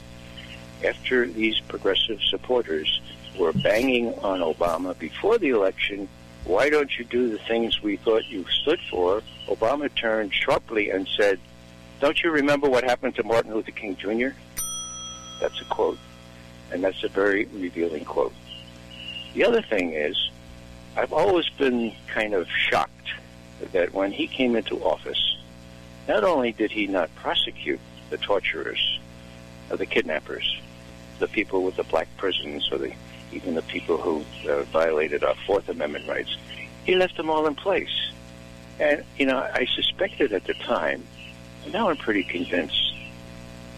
[0.86, 3.02] after these progressive supporters
[3.38, 6.08] were banging on Obama before the election,
[6.46, 9.22] why don't you do the things we thought you stood for?
[9.48, 11.40] Obama turned sharply and said,
[12.00, 14.30] Don't you remember what happened to Martin Luther King Jr.?
[15.42, 16.00] That's a quote.
[16.72, 18.34] And that's a very revealing quote.
[19.34, 20.32] The other thing is,
[20.96, 22.94] I've always been kind of shocked
[23.72, 25.37] that when he came into office,
[26.08, 27.80] not only did he not prosecute
[28.10, 29.00] the torturers,
[29.70, 30.60] or the kidnappers,
[31.20, 32.94] the people with the black prisons, or the
[33.34, 36.38] even the people who uh, violated our Fourth Amendment rights,
[36.86, 38.12] he left them all in place.
[38.80, 41.04] And you know, I suspected at the time,
[41.64, 42.94] and now I'm pretty convinced,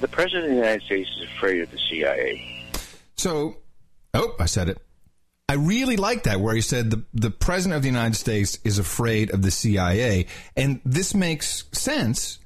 [0.01, 2.65] the president of the United States is afraid of the CIA.
[3.17, 3.57] So,
[4.13, 4.77] oh, I said it.
[5.49, 8.77] I really like that where he said the the president of the United States is
[8.77, 12.37] afraid of the CIA, and this makes sense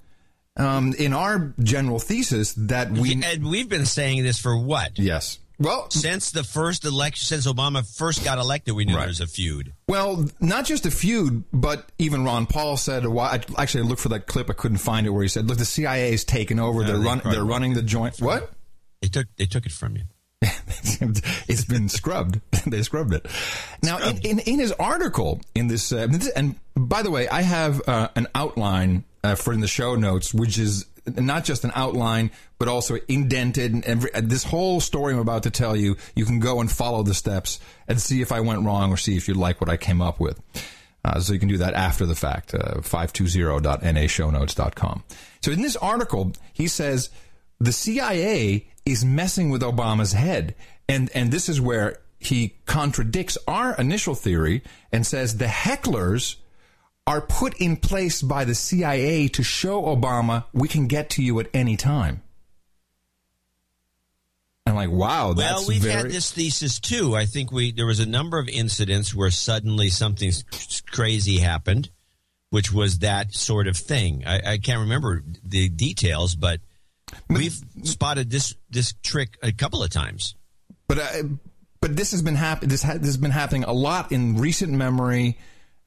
[0.55, 4.97] um, in our general thesis that we and we've been saying this for what?
[4.97, 5.39] Yes.
[5.59, 9.27] Well, since the first election, since Obama first got elected, we knew there was a
[9.27, 9.73] feud.
[9.87, 13.05] Well, not just a feud, but even Ron Paul said.
[13.05, 14.49] Actually, I looked for that clip.
[14.49, 15.09] I couldn't find it.
[15.09, 16.85] Where he said, "Look, the CIA is taking over.
[16.85, 18.19] they're they run, They're running the joint.
[18.19, 18.49] What?
[19.01, 20.03] They took they took it from you.
[21.47, 22.39] it's been scrubbed.
[22.67, 23.25] they scrubbed it.
[23.81, 27.81] Now, in, in, in his article in this, uh, and by the way, I have
[27.87, 32.31] uh, an outline uh, for in the show notes, which is not just an outline,
[32.57, 33.73] but also indented.
[33.73, 37.03] And every, this whole story I'm about to tell you, you can go and follow
[37.03, 39.77] the steps and see if I went wrong or see if you like what I
[39.77, 40.41] came up with.
[41.05, 45.03] Uh, so you can do that after the fact, uh, 520.nashownotes.com.
[45.41, 47.09] So in this article, he says
[47.59, 50.55] the CIA is messing with Obama's head.
[50.87, 56.37] And, and this is where he contradicts our initial theory and says the hecklers
[57.05, 61.39] are put in place by the CIA to show Obama we can get to you
[61.39, 62.21] at any time.
[64.65, 65.93] I'm like, wow, that's well, we've very...
[65.93, 67.15] had this thesis too.
[67.15, 70.31] I think we there was a number of incidents where suddenly something
[70.89, 71.89] crazy happened,
[72.49, 74.23] which was that sort of thing.
[74.25, 76.61] I, I can't remember the details, but
[77.29, 80.35] we've spotted this this trick a couple of times.
[80.93, 81.23] But uh,
[81.81, 82.69] but this has been happen.
[82.69, 85.39] This, ha- this has been happening a lot in recent memory.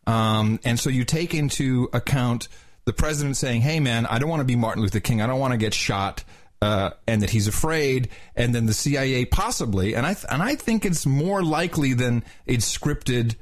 [0.07, 2.49] Um, and so you take into account
[2.87, 5.21] the president saying, "Hey, man, I don't want to be Martin Luther King.
[5.23, 6.25] I don't want to get shot."
[6.61, 10.55] Uh, and that he's afraid, and then the CIA possibly, and I th- and I
[10.57, 13.37] think it's more likely than it's scripted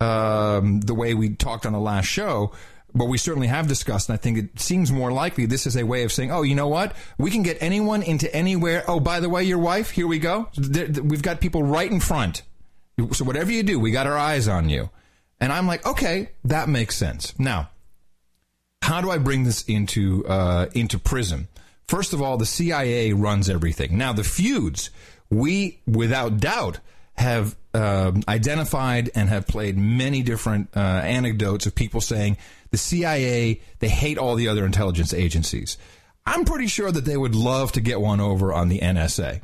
[0.00, 2.52] um, the way we talked on the last show.
[2.96, 5.84] But we certainly have discussed, and I think it seems more likely this is a
[5.84, 6.96] way of saying, "Oh, you know what?
[7.18, 8.84] We can get anyone into anywhere.
[8.88, 10.48] Oh, by the way, your wife, here we go.
[10.56, 12.42] We've got people right in front.
[13.12, 14.90] So whatever you do, we got our eyes on you."
[15.40, 17.38] And I'm like, okay, that makes sense.
[17.38, 17.70] Now,
[18.82, 21.48] how do I bring this into uh, into Prism?
[21.88, 23.96] First of all, the CIA runs everything.
[23.96, 24.90] Now, the feuds
[25.30, 26.80] we, without doubt,
[27.14, 32.36] have um, identified and have played many different uh, anecdotes of people saying
[32.76, 35.78] the CIA they hate all the other intelligence agencies.
[36.26, 39.40] I'm pretty sure that they would love to get one over on the NSA.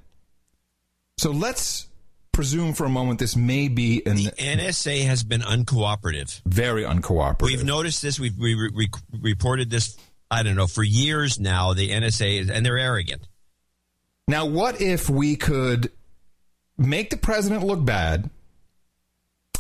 [1.16, 1.87] So let's
[2.33, 7.43] presume for a moment this may be an the NSA has been uncooperative, very uncooperative.
[7.43, 8.20] We've noticed this.
[8.20, 9.97] We've we re- reported this.
[10.30, 11.72] I don't know for years now.
[11.72, 13.26] The NSA is, and they're arrogant.
[14.28, 15.91] Now, what if we could
[16.76, 18.28] make the president look bad?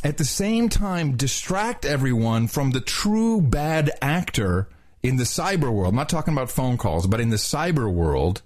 [0.04, 4.68] At the same time, distract everyone from the true bad actor
[5.02, 5.90] in the cyber world.
[5.90, 8.42] I'm not talking about phone calls, but in the cyber world,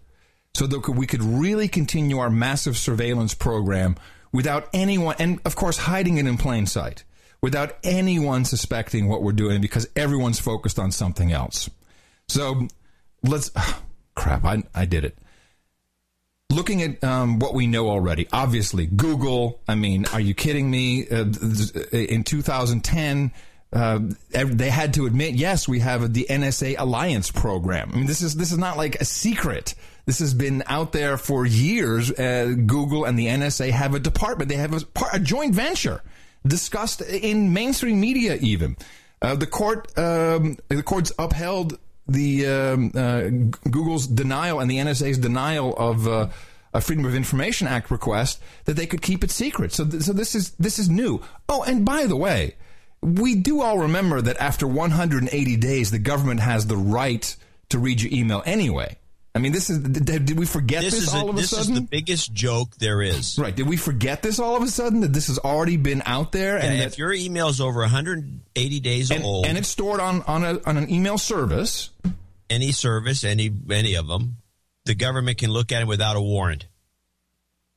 [0.55, 3.97] so that we could really continue our massive surveillance program
[4.33, 7.05] without anyone, and of course, hiding it in plain sight,
[7.41, 11.71] without anyone suspecting what we're doing because everyone's focused on something else.
[12.29, 12.69] So
[13.23, 13.83] let's, oh,
[14.15, 15.17] crap, I, I did it.
[16.51, 21.07] Looking at um, what we know already, obviously, Google, I mean, are you kidding me?
[21.09, 21.27] Uh,
[21.93, 23.33] in 2010,
[23.73, 23.99] uh,
[24.31, 27.91] they had to admit, yes, we have the NSA alliance program.
[27.93, 29.75] I mean, this is this is not like a secret.
[30.07, 32.13] This has been out there for years.
[32.13, 34.49] Uh, Google and the NSA have a department.
[34.49, 34.83] They have a,
[35.13, 36.01] a joint venture
[36.47, 38.37] discussed in mainstream media.
[38.37, 38.77] Even
[39.21, 41.79] uh, the court, um, the courts upheld
[42.09, 43.23] the um, uh,
[43.71, 46.29] Google's denial and the NSA's denial of uh,
[46.73, 49.73] a Freedom of Information Act request that they could keep it secret.
[49.73, 51.21] So, th- so this is this is new.
[51.49, 52.55] Oh, and by the way,
[53.03, 57.37] we do all remember that after 180 days, the government has the right
[57.71, 58.97] to read your email anyway.
[59.37, 59.81] I mean, this is.
[59.81, 61.75] Did, we forget this, this all a, of a this sudden?
[61.75, 63.39] This is the biggest joke there is.
[63.39, 63.55] Right?
[63.55, 66.57] Did we forget this all of a sudden that this has already been out there?
[66.57, 70.23] Yeah, and if your email is over 180 days and, old, and it's stored on
[70.23, 71.91] on, a, on an email service,
[72.49, 74.37] any service, any any of them,
[74.87, 76.67] the government can look at it without a warrant.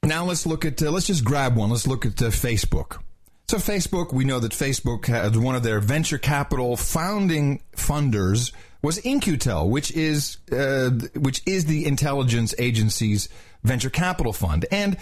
[0.03, 0.81] Now let's look at.
[0.81, 1.71] Uh, let's just grab one.
[1.71, 3.01] Let's look at uh, Facebook.
[3.49, 8.97] So Facebook, we know that Facebook has one of their venture capital founding funders was
[8.99, 13.29] In-Q-Tel, which is uh, which is the intelligence agency's
[13.63, 14.65] venture capital fund.
[14.71, 14.97] And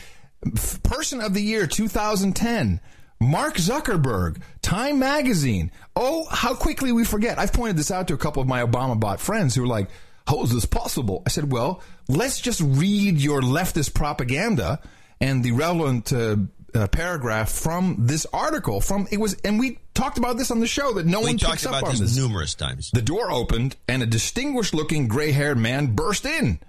[0.84, 2.80] person of the year 2010,
[3.20, 5.72] Mark Zuckerberg, Time Magazine.
[5.96, 7.40] Oh, how quickly we forget.
[7.40, 9.90] I've pointed this out to a couple of my Obama bot friends who are like,
[10.28, 14.80] "How is this possible?" I said, "Well, let's just read your leftist propaganda
[15.20, 16.38] and the relevant." Uh,
[16.76, 20.68] uh, paragraph from this article from it was and we talked about this on the
[20.68, 22.92] show that no we one talked picks about up on this, this numerous times.
[22.92, 26.60] the door opened and a distinguished looking gray haired man burst in.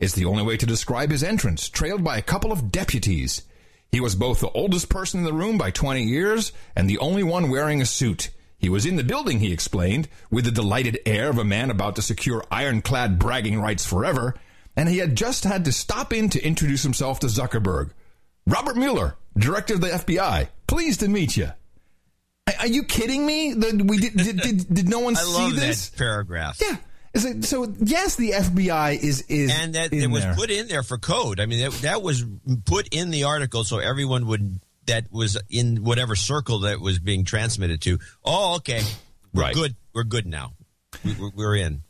[0.00, 3.42] It's the only way to describe his entrance, trailed by a couple of deputies.
[3.90, 7.24] He was both the oldest person in the room by 20 years and the only
[7.24, 8.30] one wearing a suit.
[8.58, 11.96] He was in the building, he explained, with the delighted air of a man about
[11.96, 14.34] to secure ironclad bragging rights forever,
[14.76, 17.90] and he had just had to stop in to introduce himself to Zuckerberg.
[18.48, 21.50] Robert Mueller, director of the FBI, pleased to meet you.
[22.58, 23.52] Are you kidding me?
[23.52, 25.90] The, we did, did, did, did no one see this?
[25.90, 26.58] paragraph.
[26.60, 26.76] Yeah.
[27.14, 30.34] Is it, so yes, the FBI is is and that it was there.
[30.34, 31.40] put in there for code.
[31.40, 32.24] I mean, that, that was
[32.66, 37.24] put in the article so everyone would that was in whatever circle that was being
[37.24, 37.98] transmitted to.
[38.24, 38.82] Oh, okay,
[39.32, 39.54] we're Right.
[39.54, 39.74] good.
[39.94, 40.52] We're good now.
[41.04, 41.82] We, we're in.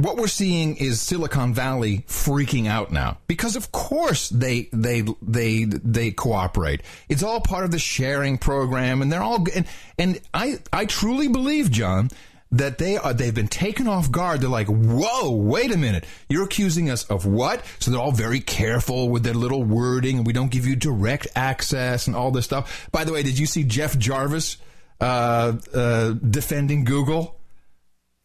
[0.00, 5.64] What we're seeing is Silicon Valley freaking out now because of course they they they
[5.64, 6.82] they cooperate.
[7.08, 9.66] It's all part of the sharing program and they're all and,
[9.98, 12.10] and I I truly believe John
[12.52, 14.40] that they are they've been taken off guard.
[14.40, 16.04] They're like, "Whoa, wait a minute.
[16.28, 20.26] You're accusing us of what?" So they're all very careful with their little wording and
[20.26, 22.88] we don't give you direct access and all this stuff.
[22.92, 24.58] By the way, did you see Jeff Jarvis
[25.00, 27.37] uh, uh, defending Google?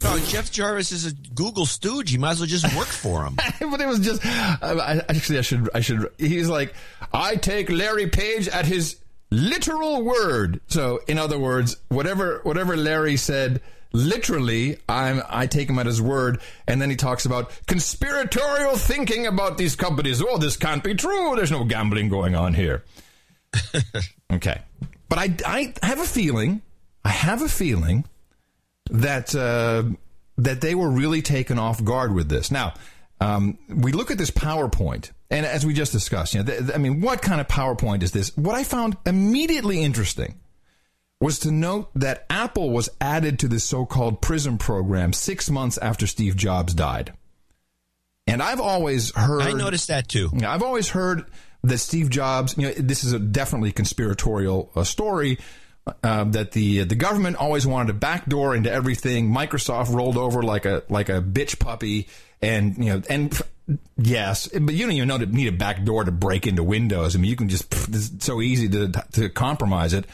[0.03, 2.11] No, Jeff Jarvis is a Google stooge.
[2.11, 3.35] You might as well just work for him.
[3.71, 6.73] but it was just I, I- actually I should I should he's like
[7.13, 8.97] I take Larry Page at his
[9.31, 10.59] literal word.
[10.67, 13.61] So in other words, whatever whatever Larry said
[13.93, 19.25] literally I'm I take him at his word and then he talks about conspiratorial thinking
[19.25, 20.21] about these companies.
[20.21, 21.33] Oh, this can't be true.
[21.37, 22.83] There's no gambling going on here.
[24.33, 24.61] okay.
[25.07, 26.61] But I I have a feeling
[27.05, 28.03] I have a feeling
[28.89, 29.83] that uh,
[30.37, 32.51] that they were really taken off guard with this.
[32.51, 32.73] Now,
[33.21, 36.71] um, we look at this PowerPoint, and as we just discussed, you know, th- th-
[36.73, 38.35] I mean, what kind of PowerPoint is this?
[38.35, 40.39] What I found immediately interesting
[41.19, 46.05] was to note that Apple was added to the so-called PRISM program six months after
[46.05, 47.13] Steve Jobs died.
[48.27, 49.41] And I've always heard.
[49.41, 50.29] I noticed that too.
[50.33, 51.25] Yeah, I've always heard
[51.63, 52.55] that Steve Jobs.
[52.57, 55.39] You know, this is a definitely conspiratorial uh, story.
[56.01, 59.29] Uh, that the the government always wanted a backdoor into everything.
[59.29, 62.07] Microsoft rolled over like a like a bitch puppy,
[62.41, 63.37] and you know, and
[63.97, 67.17] yes, but you don't even know to need a backdoor to break into Windows.
[67.17, 70.05] I mean, you can just it's so easy to to compromise it.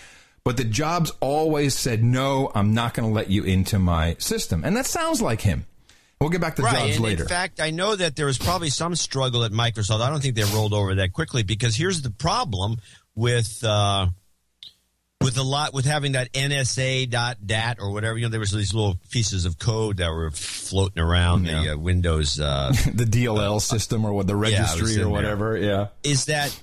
[0.43, 4.63] But the Jobs always said, "No, I'm not going to let you into my system,"
[4.63, 5.65] and that sounds like him.
[6.20, 6.76] We'll get back to right.
[6.76, 7.24] Jobs and later.
[7.24, 10.01] In fact, I know that there was probably some struggle at Microsoft.
[10.01, 12.78] I don't think they rolled over that quickly because here's the problem
[13.15, 14.07] with uh,
[15.22, 18.17] with a lot with having that NSA dot dat or whatever.
[18.17, 21.78] You know, there was these little pieces of code that were floating around the uh,
[21.78, 22.39] Windows.
[22.39, 25.09] Uh, the DLL system or what the yeah, registry in or there.
[25.09, 25.57] whatever.
[25.57, 25.88] Yeah.
[26.03, 26.57] is that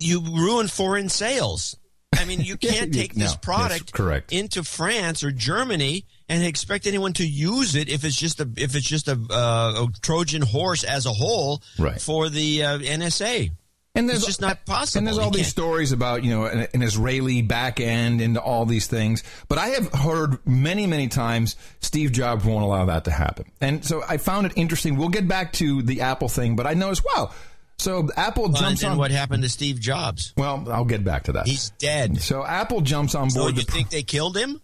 [0.00, 1.76] you ruin foreign sales.
[2.18, 4.32] I mean, you can't take No, this product correct.
[4.32, 8.74] into France or Germany and expect anyone to use it if it's just a if
[8.74, 12.00] it's just a, uh, a Trojan horse as a whole Right.
[12.00, 13.52] for the uh, NSA.
[13.94, 14.98] And it's just not possible.
[14.98, 18.64] And there's all these stories about, you know, an, an Israeli back end and all
[18.64, 19.22] these things.
[19.48, 23.52] But I have heard many, many times Steve Jobs won't allow that to happen.
[23.60, 24.96] And so I found it interesting.
[24.96, 27.32] We'll get back to the Apple thing, but I noticed, wow,
[27.78, 28.96] So Apple Well, jumps on.
[28.96, 30.32] what happened to Steve Jobs?
[30.38, 31.46] Well, I'll get back to that.
[31.46, 32.18] He's dead.
[32.22, 33.56] So Apple jumps on So board.
[33.58, 34.62] you the think they killed him?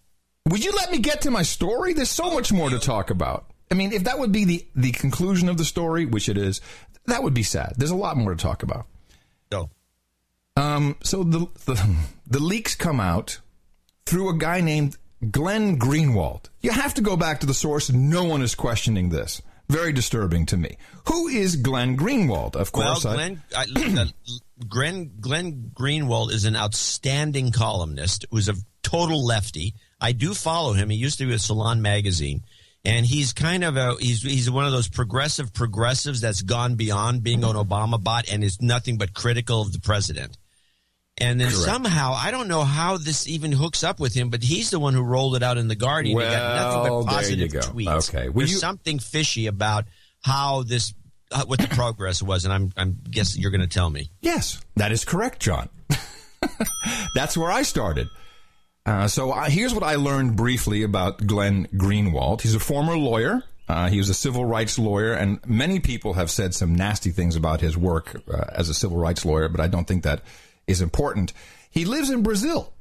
[0.49, 1.93] Would you let me get to my story?
[1.93, 3.45] There's so much more to talk about.
[3.69, 6.61] I mean, if that would be the, the conclusion of the story, which it is,
[7.05, 7.73] that would be sad.
[7.77, 8.87] There's a lot more to talk about.
[10.55, 11.95] Um, so the, the
[12.27, 13.39] the leaks come out
[14.05, 14.97] through a guy named
[15.31, 16.45] Glenn Greenwald.
[16.61, 17.89] You have to go back to the source.
[17.91, 19.41] No one is questioning this.
[19.69, 20.77] Very disturbing to me.
[21.07, 22.55] Who is Glenn Greenwald?
[22.55, 24.05] Of Well, course, I- Glenn, I, uh,
[24.67, 29.75] Glenn, Glenn Greenwald is an outstanding columnist who's a total lefty.
[30.01, 30.89] I do follow him.
[30.89, 32.43] He used to be with Salon Magazine.
[32.89, 37.23] And he's kind of a he's he's one of those progressive progressives that's gone beyond
[37.23, 40.37] being an Obama bot and is nothing but critical of the president.
[41.21, 41.63] And then Correct.
[41.65, 44.93] somehow I don't know how this even hooks up with him, but he's the one
[44.93, 46.17] who rolled it out in the Guardian.
[46.17, 47.59] he got nothing Well, but there you go.
[47.59, 48.09] tweets.
[48.09, 48.29] Okay.
[48.29, 49.85] Will There's you- something fishy about
[50.21, 50.93] how this
[51.31, 54.09] uh, what the progress was, and I'm I'm guessing you're going to tell me.
[54.21, 55.69] Yes, that is correct, John.
[57.15, 58.07] That's where I started.
[58.89, 62.41] Uh, so I, here's what I learned briefly about Glenn Greenwald.
[62.41, 63.43] He's a former lawyer.
[63.67, 67.35] Uh, he was a civil rights lawyer, and many people have said some nasty things
[67.35, 70.23] about his work uh, as a civil rights lawyer, but I don't think that
[70.65, 71.33] is important.
[71.69, 72.73] He lives in Brazil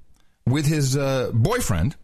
[0.46, 1.94] with his uh, boyfriend,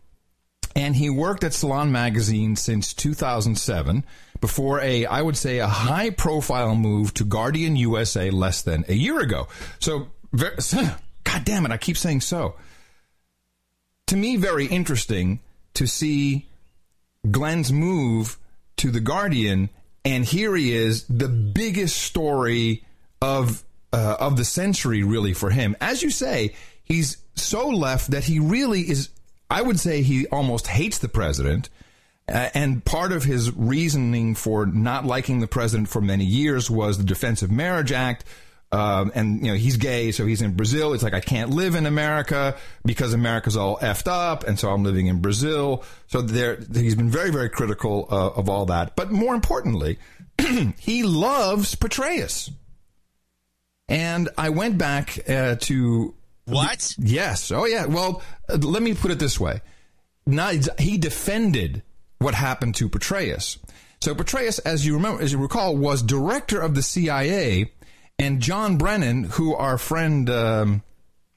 [0.77, 4.05] and he worked at Salon Magazine since 2007
[4.39, 8.95] before a, I would say, a high profile move to Guardian USA less than a
[8.95, 9.49] year ago.
[9.79, 12.57] So, God damn it, I keep saying so.
[14.09, 15.41] To me, very interesting
[15.75, 16.49] to see
[17.31, 18.39] Glenn's move
[18.77, 19.71] to the Guardian,
[20.05, 22.85] and here he is, the biggest story
[23.23, 25.77] of uh, of the century, really for him.
[25.81, 29.09] As you say, he's so left that he really is.
[29.49, 31.71] I would say he almost hates the president.
[32.27, 36.97] Uh, and part of his reasoning for not liking the president for many years was
[36.97, 38.25] the Defense of Marriage Act.
[38.75, 40.95] Um, and you know he's gay, so he's in Brazil.
[40.95, 44.83] It's like I can't live in America because America's all effed up, and so I'm
[44.83, 45.85] living in Brazil.
[46.09, 48.97] So there, he's been very, very critical uh, of all that.
[48.97, 50.01] But more importantly,
[50.81, 52.51] he loves Petraeus.
[53.89, 56.15] And I went back uh, to
[56.47, 56.97] what?
[56.99, 57.53] Yes.
[57.53, 57.87] Oh, yeah.
[57.87, 59.61] Well, uh, let me put it this way:
[60.27, 61.85] Not, he defended
[62.19, 63.59] what happened to Petraeus.
[64.01, 67.71] So Petraeus, as you remember, as you recall, was director of the CIA,
[68.19, 70.83] and John Brennan, who our friend um,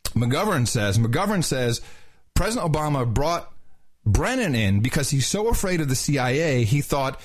[0.09, 1.81] McGovern says, McGovern says
[2.33, 3.51] President Obama brought
[4.05, 6.63] Brennan in because he's so afraid of the CIA.
[6.63, 7.19] He thought,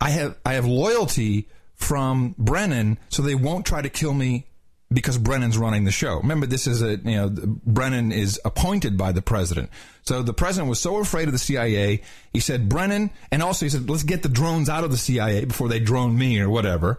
[0.00, 4.46] I have I have loyalty from Brennan, so they won't try to kill me
[4.90, 6.16] because Brennan's running the show.
[6.16, 9.70] Remember, this is a you know Brennan is appointed by the president.
[10.02, 13.70] So the president was so afraid of the CIA, he said Brennan, and also he
[13.70, 16.98] said let's get the drones out of the CIA before they drone me or whatever.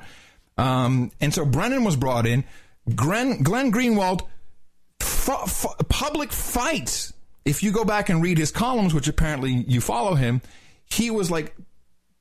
[0.60, 2.44] Um, and so Brennan was brought in.
[2.96, 4.22] Glenn, Glenn Greenwald,
[5.00, 7.14] fu- fu- public fights.
[7.46, 10.42] If you go back and read his columns, which apparently you follow him,
[10.86, 11.56] he was like,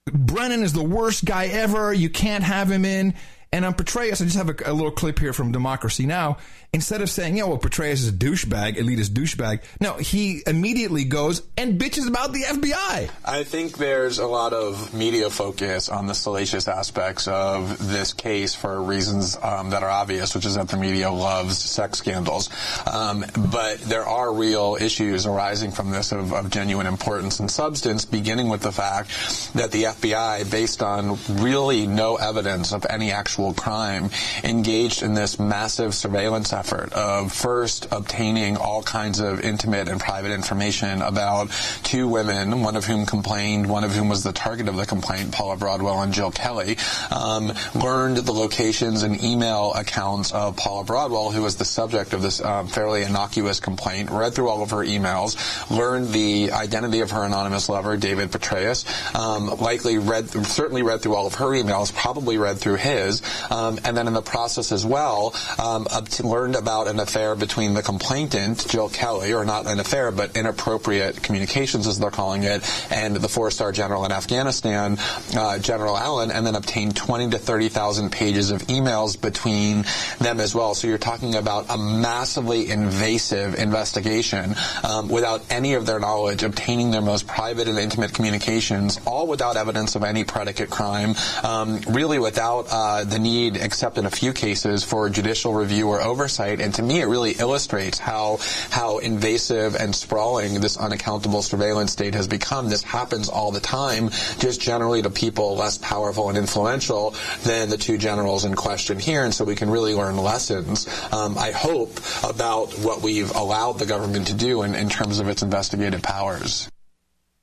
[0.07, 1.93] Brennan is the worst guy ever.
[1.93, 3.15] You can't have him in.
[3.53, 6.39] And on Petraeus, I just have a, a little clip here from Democracy Now!
[6.71, 11.41] Instead of saying, yeah, well, Petraeus is a douchebag, elitist douchebag, no, he immediately goes
[11.57, 13.09] and bitches about the FBI.
[13.25, 18.55] I think there's a lot of media focus on the salacious aspects of this case
[18.55, 22.51] for reasons um, that are obvious, which is that the media loves sex scandals.
[22.87, 28.05] Um, but there are real issues arising from this of, of genuine importance and substance,
[28.05, 29.09] beginning with the fact
[29.55, 34.11] that the FBI, based on really no evidence of any actual crime,
[34.43, 40.33] engaged in this massive surveillance effort of first obtaining all kinds of intimate and private
[40.33, 41.51] information about
[41.83, 45.33] two women, one of whom complained, one of whom was the target of the complaint,
[45.33, 46.77] Paula Broadwell and Jill Kelley,
[47.11, 52.23] um, learned the locations and email accounts of Paula Broadwell, who was the subject of
[52.23, 55.37] this um, fairly innocuous complaint, read through all of her emails,
[55.71, 58.85] learned the identity of her anonymous lover, David Petraeus,
[59.15, 63.79] um, likely read, certainly read through all of her emails, probably read through his, um,
[63.85, 65.87] and then in the process as well, um,
[66.23, 71.23] learned about an affair between the complainant, Jill Kelley, or not an affair, but inappropriate
[71.23, 74.99] communications, as they're calling it, and the four-star general in Afghanistan,
[75.37, 79.85] uh, General Allen, and then obtained 20 to 30,000 pages of emails between
[80.19, 80.75] them as well.
[80.75, 86.91] So you're talking about a massively invasive investigation um, without any of their knowledge, obtaining
[86.91, 91.15] their most private and intimate communications, all without evidence of any predicate crime,
[91.45, 95.89] um, really without uh, the the need, except in a few cases, for judicial review
[95.89, 96.61] or oversight.
[96.61, 98.39] And to me, it really illustrates how
[98.71, 102.69] how invasive and sprawling this unaccountable surveillance state has become.
[102.69, 107.77] This happens all the time, just generally to people less powerful and influential than the
[107.77, 109.25] two generals in question here.
[109.25, 110.87] And so we can really learn lessons.
[111.13, 115.29] Um, I hope about what we've allowed the government to do in, in terms of
[115.29, 116.69] its investigative powers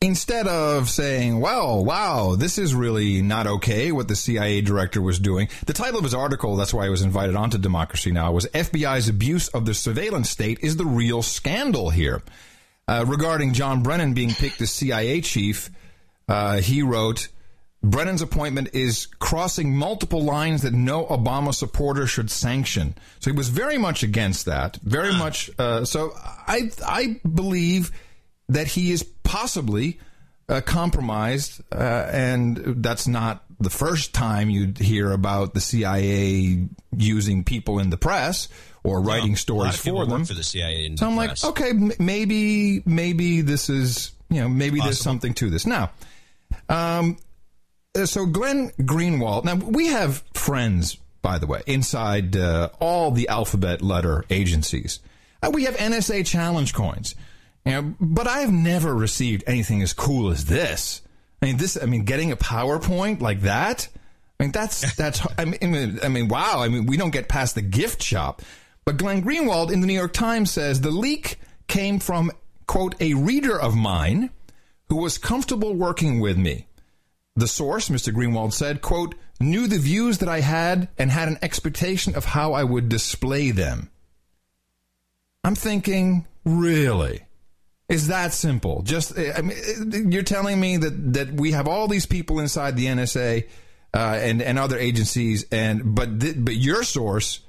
[0.06, 5.20] instead of saying, well, wow, this is really not okay what the CIA director was
[5.20, 8.46] doing, the title of his article, that's why he was invited onto Democracy Now!, was
[8.48, 12.22] FBI's abuse of the surveillance state is the real scandal here.
[12.88, 15.72] Uh, regarding John Brennan being picked as CIA chief,
[16.30, 17.30] uh, he wrote,
[17.82, 22.96] Brennan's appointment is crossing multiple lines that no Obama supporter should sanction.
[23.20, 24.78] So he was very much against that.
[24.78, 25.50] Very much.
[25.58, 27.92] Uh, so I I believe
[28.50, 30.00] that he is possibly
[30.50, 37.44] uh, compromised, uh, and that's not the first time you'd hear about the CIA using
[37.44, 38.48] people in the press
[38.84, 40.26] or writing Well, stories a lot of for them.
[40.26, 40.96] for the CIA.
[40.98, 41.44] So the I'm press.
[41.44, 45.66] like, okay, m- maybe maybe this is you know maybe there's something to this.
[45.66, 45.92] Now,
[46.70, 47.18] um,
[47.98, 49.46] uh, so Glenn Greenwald.
[49.46, 55.00] Now we have friends, by the way, inside uh, all the alphabet letter agencies.
[55.42, 57.16] Uh, we have NSA challenge coins.
[57.66, 61.02] You know, but I've never received anything as cool as this.
[61.42, 61.82] I mean, this.
[61.82, 63.88] I mean, getting a PowerPoint like that.
[64.40, 65.26] I mean, that's that's.
[65.38, 66.62] I mean, I mean, I mean, wow.
[66.62, 68.42] I mean, we don't get past the gift shop.
[68.86, 72.32] But Glenn Greenwald in the New York Times says the leak came from
[72.68, 74.30] quote a reader of mine
[74.90, 76.68] who was comfortable working with me.
[77.36, 78.14] The source, Mr.
[78.14, 82.54] Greenwald said, quote, knew the views that I had and had an expectation of how
[82.54, 83.90] I would display them.
[85.44, 87.25] I'm thinking, really?
[87.88, 88.82] Is that simple?
[88.82, 92.88] Just, I mean, you're telling me that, that we have all these people inside the
[92.88, 93.48] NSA
[93.96, 97.40] uh, and and other agencies, and but th- but your source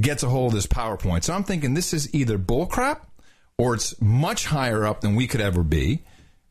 [0.00, 1.24] gets a hold of this PowerPoint.
[1.24, 3.00] So I'm thinking this is either bullcrap
[3.58, 6.04] or it's much higher up than we could ever be,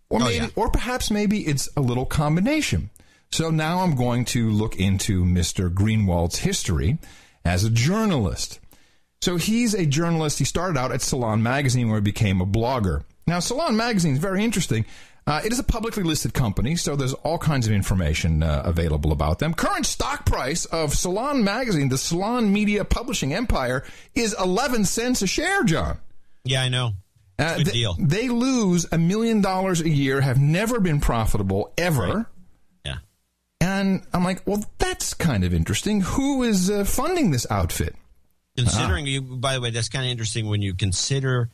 [0.10, 2.90] or maybe, or perhaps maybe it's a little combination.
[3.32, 5.74] So now I'm going to look into Mr.
[5.74, 6.98] Greenwald's history
[7.44, 8.60] as a journalist.
[9.22, 10.40] So he's a journalist.
[10.40, 13.04] He started out at Salon Magazine, where he became a blogger.
[13.28, 14.86] Now, Salon Magazine is very interesting.
[15.28, 19.12] Uh, it is a publicly listed company, so there's all kinds of information uh, available
[19.12, 19.56] about them.
[19.56, 23.84] Current stock price of Salon Magazine, the Salon Media Publishing Empire,
[24.14, 25.98] is 11 cents a share, John.
[26.44, 26.92] Yeah, I know.
[27.40, 27.96] Uh, Good they, deal.
[28.00, 32.08] They lose a million dollars a year, have never been profitable ever.
[32.08, 32.26] Right.
[32.86, 32.98] Yeah.
[33.62, 36.02] And I'm like, well, that's kind of interesting.
[36.02, 37.96] Who is uh, funding this outfit?
[38.58, 41.50] Considering you, by the way, that's kind of interesting when you consider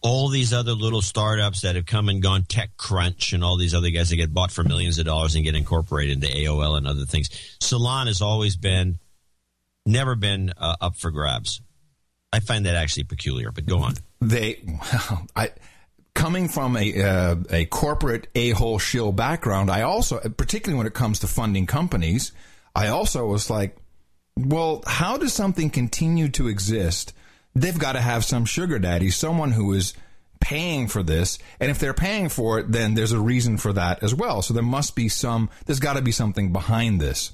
[0.00, 3.90] all these other little startups that have come and gone, TechCrunch and all these other
[3.90, 7.04] guys that get bought for millions of dollars and get incorporated into AOL and other
[7.04, 7.28] things.
[7.60, 8.98] Salon has always been,
[9.86, 11.60] never been uh, up for grabs.
[12.32, 13.94] I find that actually peculiar, but go on.
[14.20, 15.50] They, well, I,
[16.14, 20.94] coming from a uh, a corporate a hole shill background, I also, particularly when it
[20.94, 22.32] comes to funding companies,
[22.74, 23.76] I also was like,
[24.36, 27.14] well, how does something continue to exist?
[27.54, 29.94] They've got to have some sugar daddy, someone who is
[30.40, 31.38] paying for this.
[31.60, 34.42] And if they're paying for it, then there's a reason for that as well.
[34.42, 37.32] So there must be some, there's got to be something behind this.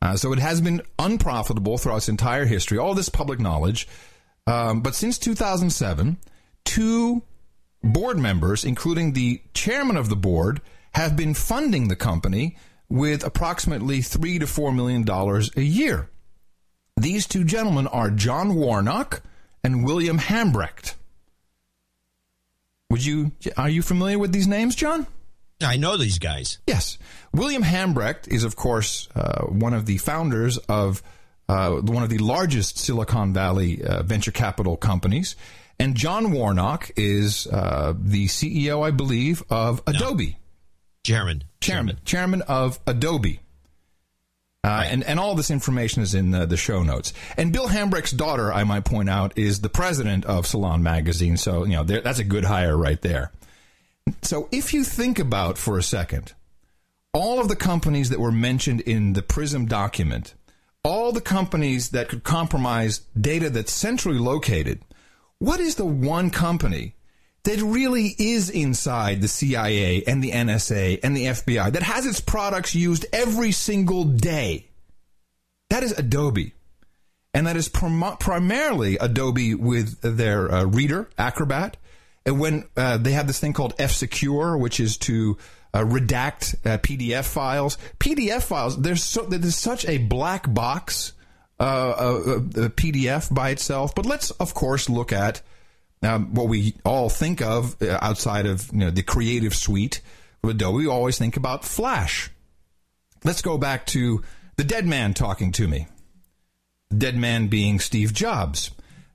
[0.00, 3.88] Uh, so it has been unprofitable throughout its entire history, all this public knowledge.
[4.46, 6.18] Um, but since 2007,
[6.64, 7.22] two
[7.82, 10.60] board members, including the chairman of the board,
[10.94, 12.56] have been funding the company
[12.88, 16.08] with approximately three to four million dollars a year.
[16.98, 19.22] These two gentlemen are John Warnock
[19.62, 20.94] and William Hambrecht.
[22.90, 25.06] Would you are you familiar with these names, John?
[25.62, 26.58] I know these guys.
[26.66, 26.98] Yes.
[27.32, 31.02] William Hambrecht is, of course, uh, one of the founders of
[31.48, 35.36] uh, one of the largest Silicon Valley uh, venture capital companies.
[35.78, 40.36] And John Warnock is uh, the CEO, I believe, of Adobe.
[41.04, 41.44] Chairman.
[41.60, 41.98] Chairman.
[42.04, 43.40] Chairman of Adobe.
[44.68, 47.14] Uh, and, and all this information is in the, the show notes.
[47.38, 51.38] And Bill Hambrecht's daughter, I might point out, is the president of Salon Magazine.
[51.38, 53.32] So, you know, that's a good hire right there.
[54.22, 56.34] So if you think about for a second,
[57.14, 60.34] all of the companies that were mentioned in the PRISM document,
[60.82, 64.82] all the companies that could compromise data that's centrally located,
[65.38, 66.94] what is the one company
[67.44, 72.20] that really is inside the CIA and the NSA and the FBI that has its
[72.20, 74.66] products used every single day?
[75.70, 76.54] That is Adobe.
[77.34, 81.76] And that is prim- primarily Adobe with their uh, Reader, Acrobat.
[82.24, 85.38] And when uh, they have this thing called F Secure, which is to
[85.72, 87.78] uh, redact uh, PDF files.
[87.98, 91.12] PDF files, there's, so, there's such a black box
[91.60, 92.38] uh, uh,
[92.70, 93.94] PDF by itself.
[93.94, 95.42] But let's, of course, look at
[96.02, 100.00] um, what we all think of uh, outside of you know, the creative suite
[100.42, 100.78] of Adobe.
[100.78, 102.30] We always think about Flash.
[103.24, 104.22] Let's go back to
[104.56, 105.88] the dead man talking to me.
[106.96, 108.70] Dead man being Steve Jobs,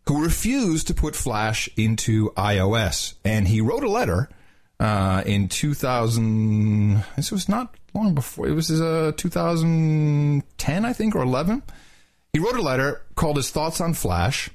[0.07, 3.15] who refused to put Flash into iOS.
[3.23, 4.30] And he wrote a letter
[4.80, 7.03] uh, in 2000.
[7.15, 8.47] This was not long before.
[8.47, 11.64] It was uh, 2010, I think, or 11.
[12.34, 14.49] He wrote a letter called his thoughts on Flash,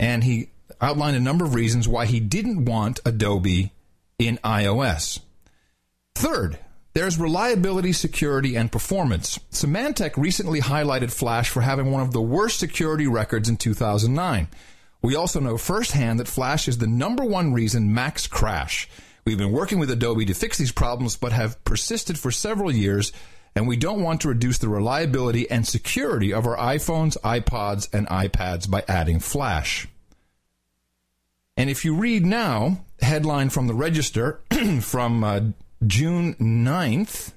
[0.00, 0.48] and he
[0.82, 3.72] outlined a number of reasons why he didn't want Adobe
[4.18, 5.20] in iOS.
[6.14, 6.58] Third,
[6.94, 9.38] there's reliability, security, and performance.
[9.50, 14.48] Symantec recently highlighted Flash for having one of the worst security records in 2009.
[15.00, 18.88] We also know firsthand that Flash is the number one reason Macs crash.
[19.24, 23.12] We've been working with Adobe to fix these problems, but have persisted for several years,
[23.54, 28.06] and we don't want to reduce the reliability and security of our iPhones, iPods, and
[28.08, 29.88] iPads by adding Flash.
[31.56, 34.40] And if you read now, headline from the Register
[34.80, 35.40] from uh,
[35.86, 37.32] June 9th,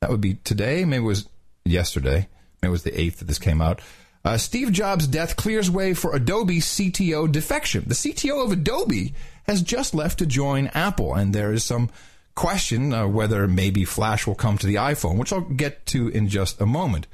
[0.00, 1.28] that would be today, maybe it was
[1.64, 2.28] yesterday,
[2.62, 3.80] maybe it was the 8th that this came out.
[4.24, 7.84] Uh, Steve Jobs' death clears way for Adobe CTO defection.
[7.86, 9.14] The CTO of Adobe
[9.44, 11.90] has just left to join Apple, and there is some
[12.34, 16.28] question uh, whether maybe Flash will come to the iPhone, which I'll get to in
[16.28, 17.06] just a moment.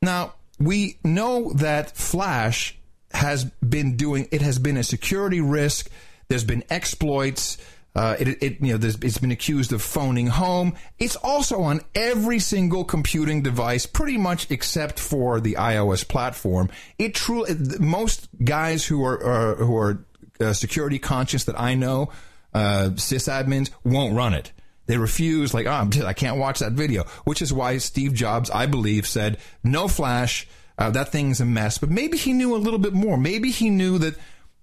[0.00, 2.78] Now, we know that Flash
[3.14, 5.90] has been doing, it has been a security risk.
[6.28, 7.58] There's been exploits.
[7.96, 10.74] Uh, it, it, you know, it's been accused of phoning home.
[10.98, 16.70] It's also on every single computing device, pretty much except for the iOS platform.
[16.98, 20.04] It truly, most guys who are, uh, who are
[20.40, 22.10] uh, security conscious that I know,
[22.52, 24.50] uh, sysadmins won't run it.
[24.86, 28.66] They refuse, like, oh, I can't watch that video, which is why Steve Jobs, I
[28.66, 30.48] believe, said no Flash.
[30.78, 31.78] Uh, that thing's a mess.
[31.78, 33.16] But maybe he knew a little bit more.
[33.16, 34.16] Maybe he knew that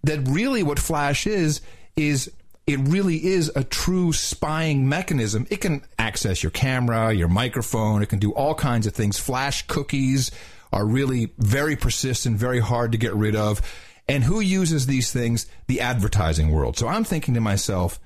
[0.03, 1.61] that really what Flash is
[1.95, 2.31] is
[2.67, 5.47] it really is a true spying mechanism.
[5.49, 8.01] It can access your camera, your microphone.
[8.01, 9.17] It can do all kinds of things.
[9.17, 10.31] Flash cookies
[10.71, 13.61] are really very persistent, very hard to get rid of.
[14.07, 15.47] And who uses these things?
[15.67, 16.77] The advertising world.
[16.77, 17.99] So I'm thinking to myself,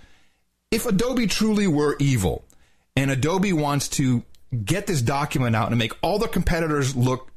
[0.71, 2.45] if Adobe truly were evil
[2.95, 4.23] and Adobe wants to
[4.63, 7.31] get this document out and make all the competitors look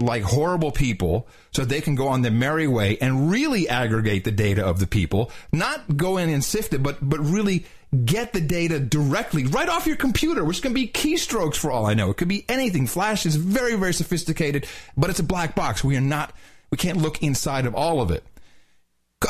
[0.00, 4.32] like horrible people so they can go on their merry way and really aggregate the
[4.32, 7.64] data of the people, not go in and sift it, but, but really
[8.04, 11.94] get the data directly right off your computer, which can be keystrokes for all I
[11.94, 12.10] know.
[12.10, 12.86] It could be anything.
[12.86, 14.66] Flash is very, very sophisticated,
[14.96, 15.84] but it's a black box.
[15.84, 16.32] We are not,
[16.70, 18.24] we can't look inside of all of it.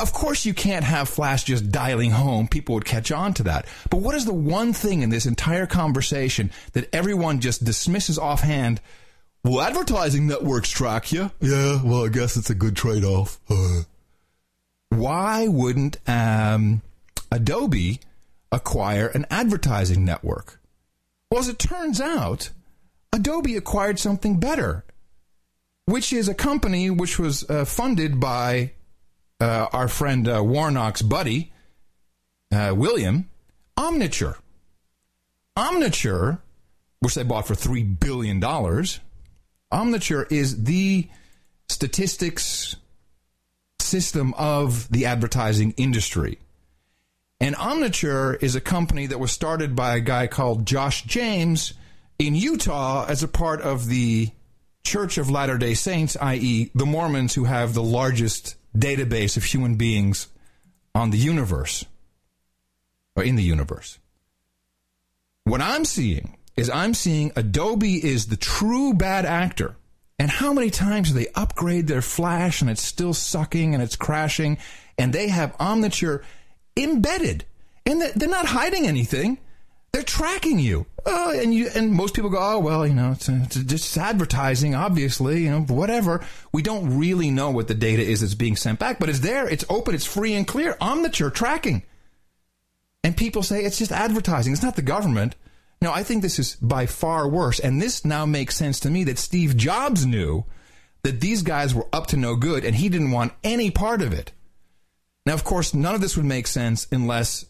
[0.01, 2.47] Of course, you can't have Flash just dialing home.
[2.49, 3.65] People would catch on to that.
[3.89, 8.81] But what is the one thing in this entire conversation that everyone just dismisses offhand?
[9.45, 11.29] Will advertising networks track you?
[11.39, 13.39] Yeah, well, I guess it's a good trade off.
[14.89, 16.81] Why wouldn't um,
[17.31, 17.99] Adobe
[18.51, 20.59] acquire an advertising network?
[21.29, 22.49] Well, as it turns out,
[23.13, 24.83] Adobe acquired something better,
[25.85, 28.71] which is a company which was uh, funded by
[29.39, 31.53] uh, our friend uh, Warnock's buddy,
[32.51, 33.29] uh, William,
[33.77, 34.37] Omniture.
[35.55, 36.39] Omniture,
[36.99, 38.39] which they bought for $3 billion,
[39.71, 41.09] Omniture is the
[41.67, 42.75] statistics
[43.79, 46.39] system of the advertising industry.
[47.39, 51.73] And Omniture is a company that was started by a guy called Josh James
[52.17, 54.29] in Utah as a part of the
[54.83, 59.75] Church of Latter day Saints, i.e., the Mormons who have the largest database of human
[59.75, 60.27] beings
[60.93, 61.85] on the universe
[63.15, 63.99] or in the universe.
[65.43, 69.75] What I'm seeing is I'm seeing Adobe is the true bad actor.
[70.17, 73.97] And how many times do they upgrade their flash and it's still sucking and it's
[73.97, 74.57] crashing
[74.97, 76.23] and they have Omniture
[76.77, 77.45] embedded
[77.85, 79.37] and they're not hiding anything.
[79.91, 80.85] They're tracking you.
[81.05, 83.97] Oh, and you and most people go, oh well, you know, it's, uh, it's just
[83.97, 86.25] advertising, obviously, you know, whatever.
[86.51, 89.47] We don't really know what the data is that's being sent back, but it's there,
[89.47, 90.73] it's open, it's free and clear.
[90.81, 91.83] Omniture tracking.
[93.03, 94.51] And people say it's just advertising.
[94.51, 95.35] It's not the government.
[95.81, 97.59] No, I think this is by far worse.
[97.59, 100.45] And this now makes sense to me that Steve Jobs knew
[101.03, 104.13] that these guys were up to no good and he didn't want any part of
[104.13, 104.31] it.
[105.25, 107.45] Now, of course, none of this would make sense unless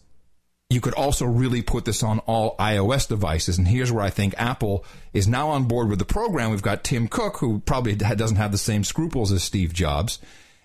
[0.68, 3.56] you could also really put this on all iOS devices.
[3.56, 6.50] And here's where I think Apple is now on board with the program.
[6.50, 10.18] We've got Tim Cook, who probably doesn't have the same scruples as Steve Jobs.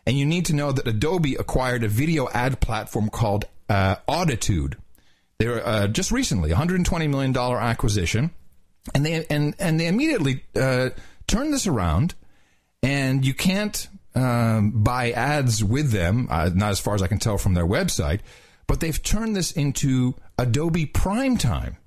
[0.06, 4.76] And you need to know that Adobe acquired a video ad platform called uh, Auditude.
[5.42, 8.30] They're uh, just recently 120 million dollar acquisition,
[8.94, 10.92] and they and and they immediately uh,
[11.26, 12.14] turned this around,
[12.84, 17.18] and you can't um, buy ads with them, uh, not as far as I can
[17.18, 18.20] tell from their website,
[18.68, 21.78] but they've turned this into Adobe Primetime.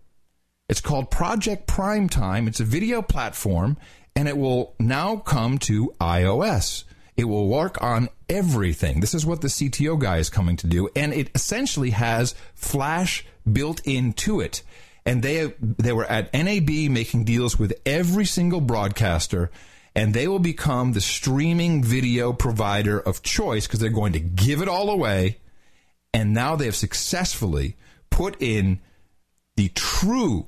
[0.68, 2.48] It's called Project Primetime.
[2.48, 3.76] It's a video platform,
[4.16, 6.82] and it will now come to iOS.
[7.16, 9.00] It will work on everything.
[9.00, 13.24] This is what the CTO guy is coming to do, and it essentially has Flash
[13.50, 14.62] built into it.
[15.06, 19.50] And they they were at NAB making deals with every single broadcaster,
[19.94, 24.62] and they will become the streaming video provider of choice because they're going to give
[24.62, 25.38] it all away.
[26.12, 27.76] And now they have successfully
[28.10, 28.80] put in
[29.56, 30.46] the true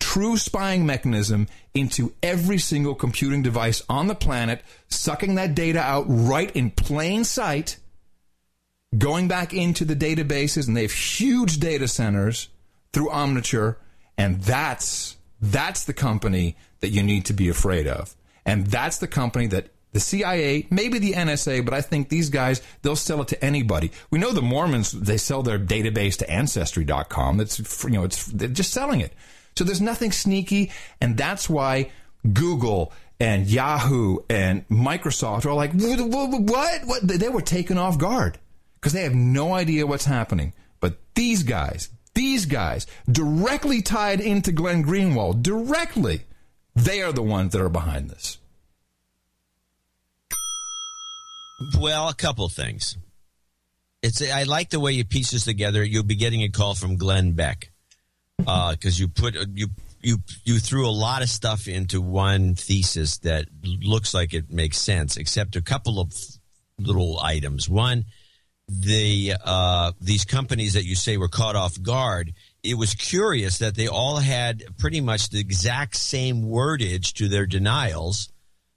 [0.00, 6.04] true spying mechanism into every single computing device on the planet, sucking that data out
[6.08, 7.76] right in plain sight,
[8.96, 12.48] going back into the databases, and they have huge data centers
[12.92, 13.76] through Omniture,
[14.16, 18.16] and that's that's the company that you need to be afraid of.
[18.44, 22.60] And that's the company that the CIA, maybe the NSA, but I think these guys,
[22.82, 23.90] they'll sell it to anybody.
[24.10, 27.38] We know the Mormons, they sell their database to ancestry.com.
[27.38, 29.12] That's, you know, it's, they're just selling it.
[29.58, 30.70] So there's nothing sneaky,
[31.00, 31.90] and that's why
[32.32, 36.84] Google and Yahoo and Microsoft are like, what?
[36.84, 37.00] What?
[37.02, 38.38] They were taken off guard
[38.76, 40.52] because they have no idea what's happening.
[40.78, 46.20] But these guys, these guys, directly tied into Glenn Greenwald, directly,
[46.76, 48.38] they are the ones that are behind this.
[51.80, 52.96] Well, a couple things.
[54.04, 55.82] It's I like the way you piece this together.
[55.82, 57.72] You'll be getting a call from Glenn Beck
[58.38, 59.68] because uh, you put you
[60.00, 64.78] you you threw a lot of stuff into one thesis that looks like it makes
[64.78, 66.14] sense, except a couple of
[66.78, 67.68] little items.
[67.68, 68.04] One,
[68.68, 72.32] the uh, these companies that you say were caught off guard.
[72.62, 77.46] It was curious that they all had pretty much the exact same wordage to their
[77.46, 78.30] denials.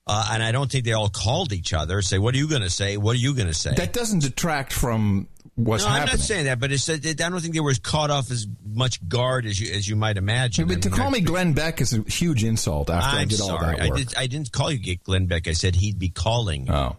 [0.07, 2.01] Uh, and I don't think they all called each other.
[2.01, 2.97] Say, what are you going to say?
[2.97, 3.73] What are you going to say?
[3.75, 5.27] That doesn't detract from
[5.63, 6.09] what's no, happening.
[6.09, 8.47] I'm not saying that, but it's, I don't think they were as caught off as
[8.65, 10.67] much guard as you as you might imagine.
[10.67, 13.25] But to I mean, call me Glenn Beck is a huge insult after I'm I
[13.25, 13.77] did all sorry.
[13.77, 13.99] that work.
[13.99, 15.47] I, did, I didn't call you Glenn Beck.
[15.47, 16.69] I said he'd be calling.
[16.69, 16.95] Oh.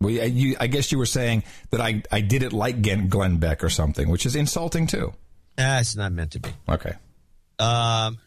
[0.00, 3.64] Well, you, I guess you were saying that I, I did it like Glenn Beck
[3.64, 5.14] or something, which is insulting too.
[5.56, 6.50] That's not meant to be.
[6.68, 6.92] Okay.
[7.58, 8.18] Um,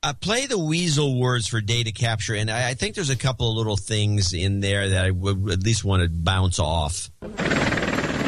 [0.00, 3.50] I play the weasel words for data capture, and I, I think there's a couple
[3.50, 7.10] of little things in there that I would at least want to bounce off.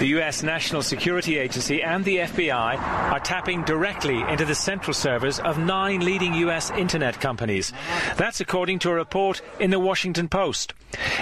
[0.01, 0.43] The U.S.
[0.43, 6.01] National Security Agency and the FBI are tapping directly into the central servers of nine
[6.01, 6.71] leading U.S.
[6.71, 7.75] internet companies.
[8.17, 10.73] That's according to a report in the Washington Post.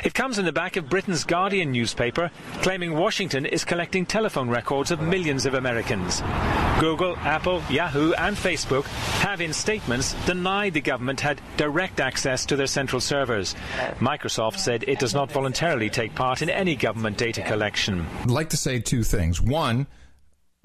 [0.05, 2.31] It comes in the back of Britain's Guardian newspaper,
[2.63, 6.23] claiming Washington is collecting telephone records of millions of Americans.
[6.81, 8.85] Google, Apple, Yahoo, and Facebook
[9.21, 13.57] have in statements denied the government had direct access to their central servers.
[13.99, 18.07] Microsoft said it does not voluntarily take part in any government data collection.
[18.27, 19.41] Like say two things.
[19.41, 19.87] One,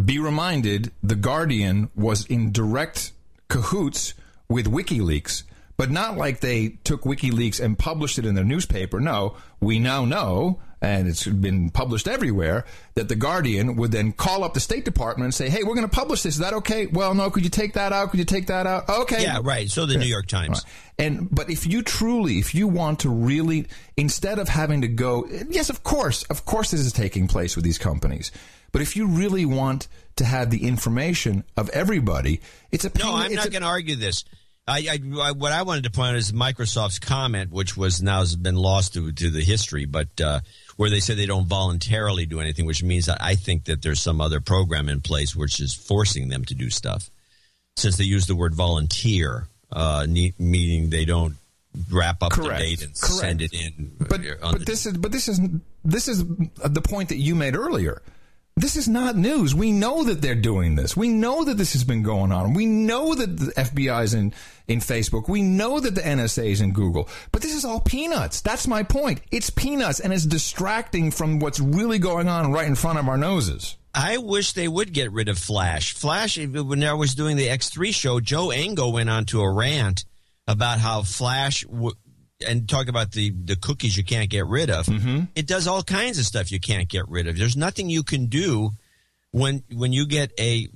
[0.03, 3.13] be reminded The Guardian was in direct
[3.47, 4.13] cahoots
[4.49, 5.43] with WikiLeaks,
[5.77, 8.99] but not like they took WikiLeaks and published it in their newspaper.
[8.99, 12.65] No, we now know, and it's been published everywhere,
[12.95, 15.88] that The Guardian would then call up the State Department and say, hey, we're going
[15.88, 16.35] to publish this.
[16.35, 16.88] Is that okay?
[16.88, 18.11] Well, no, could you take that out?
[18.11, 18.89] Could you take that out?
[18.89, 19.23] Okay.
[19.23, 19.72] Yeah, right.
[19.72, 20.61] So the New York Times.
[20.65, 21.05] Right.
[21.05, 25.26] And but if you truly, if you want to really, instead of having to go,
[25.49, 28.31] yes, of course, of course, this is taking place with these companies.
[28.73, 29.88] But if you really want
[30.18, 32.41] to have the information of everybody,
[32.72, 33.15] it's a pain, no.
[33.15, 34.26] I'm not going to argue this.
[34.65, 38.35] I, I, what I wanted to point out is Microsoft's comment, which was now has
[38.35, 40.39] been lost to, to the history, but uh,
[40.77, 44.01] where they said they don't voluntarily do anything, which means that I think that there's
[44.01, 47.09] some other program in place which is forcing them to do stuff.
[47.75, 51.35] Since they use the word volunteer, uh, meaning they don't
[51.91, 52.59] wrap up Correct.
[52.61, 53.19] the data and Correct.
[53.19, 53.95] send it in.
[53.97, 55.39] But but this is but this is
[55.83, 58.01] this is the point that you made earlier.
[58.55, 59.55] This is not news.
[59.55, 60.95] We know that they're doing this.
[60.95, 62.53] We know that this has been going on.
[62.53, 64.31] We know that the FBI is in,
[64.67, 65.27] in Facebook.
[65.27, 67.09] We know that the NSA is in Google.
[67.31, 68.41] But this is all peanuts.
[68.41, 69.21] That's my point.
[69.31, 73.17] It's peanuts and it's distracting from what's really going on right in front of our
[73.17, 73.75] noses.
[73.95, 75.93] I wish they would get rid of Flash.
[75.93, 80.05] Flash, when I was doing the X3 show, Joe Engo went on to a rant
[80.47, 81.95] about how Flash w-
[82.44, 84.86] and talk about the, the cookies you can't get rid of.
[84.86, 85.26] Mm-hmm.
[85.36, 87.38] It does all kinds of stuff you can't get rid of.
[87.38, 88.72] There's nothing you can do
[89.32, 90.68] when when you get a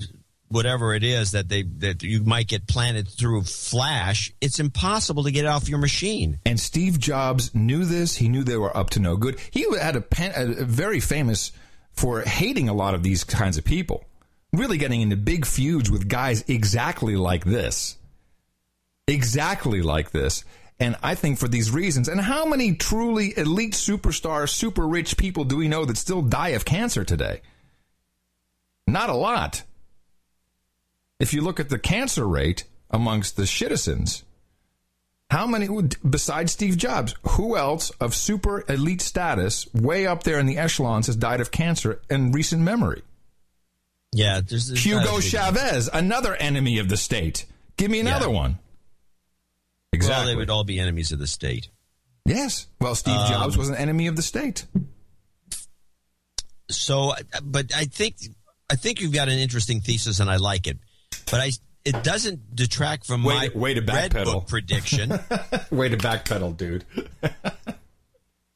[0.50, 4.34] whatever it is that they that you might get planted through Flash.
[4.40, 6.40] It's impossible to get it off your machine.
[6.46, 8.16] And Steve Jobs knew this.
[8.16, 9.40] He knew they were up to no good.
[9.52, 11.52] He had a, pen, a very famous
[11.92, 14.06] for hating a lot of these kinds of people.
[14.54, 17.98] really getting into big feuds with guys exactly like this.
[19.08, 20.44] Exactly like this.
[20.80, 25.44] And I think for these reasons, and how many truly elite superstars, super rich people
[25.44, 27.42] do we know that still die of cancer today?
[28.86, 29.64] Not a lot.
[31.20, 34.24] If you look at the cancer rate amongst the citizens,
[35.32, 35.68] how many,
[36.08, 41.08] besides Steve Jobs, who else of super elite status, way up there in the echelons,
[41.08, 43.02] has died of cancer in recent memory?
[44.14, 47.46] Yeah, there's, there's Hugo Chavez, another enemy of the state.
[47.78, 48.34] Give me another Yeah.
[48.34, 48.60] one.
[49.98, 50.16] Exactly.
[50.26, 51.70] Well, they would all be enemies of the state.
[52.26, 52.68] Yes.
[52.82, 54.66] Well, Steve Um, Jobs was an enemy of the state.
[56.70, 57.14] So,
[57.44, 58.16] but I think
[58.70, 60.78] I think you've got an interesting thesis, and I like it.
[61.32, 61.52] But I
[61.86, 64.48] it doesn't detract from Way my to- way to backpedal.
[64.48, 65.10] Prediction.
[65.72, 66.84] Way to backpedal, dude.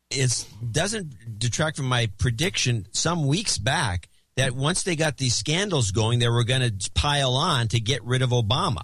[0.09, 5.91] it doesn't detract from my prediction some weeks back that once they got these scandals
[5.91, 8.83] going, they were going to pile on to get rid of Obama.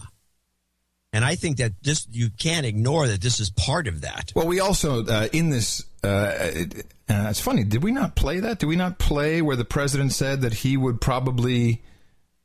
[1.14, 4.32] And I think that this you can't ignore that this is part of that.
[4.36, 5.84] Well, we also uh, in this.
[6.04, 7.64] Uh, it, uh, it's funny.
[7.64, 8.60] Did we not play that?
[8.60, 11.82] Did we not play where the president said that he would probably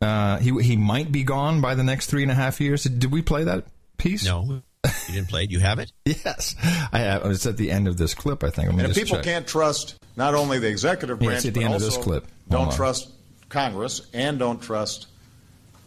[0.01, 2.85] uh, he he might be gone by the next three and a half years?
[2.85, 3.67] Did we play that
[3.99, 4.25] piece?
[4.25, 4.63] No,
[5.09, 5.51] you didn't play it.
[5.51, 5.93] You have it.
[6.05, 6.55] yes,
[6.93, 7.27] I have.
[7.27, 8.43] It's at the end of this clip.
[8.45, 8.69] I think.
[8.69, 9.25] Let me And if people check.
[9.25, 11.97] can't trust not only the executive Yeah, branch, it's at the but end of also
[11.97, 12.23] this clip.
[12.25, 12.75] Hold don't on.
[12.75, 13.11] trust
[13.49, 15.09] Congress and don't trust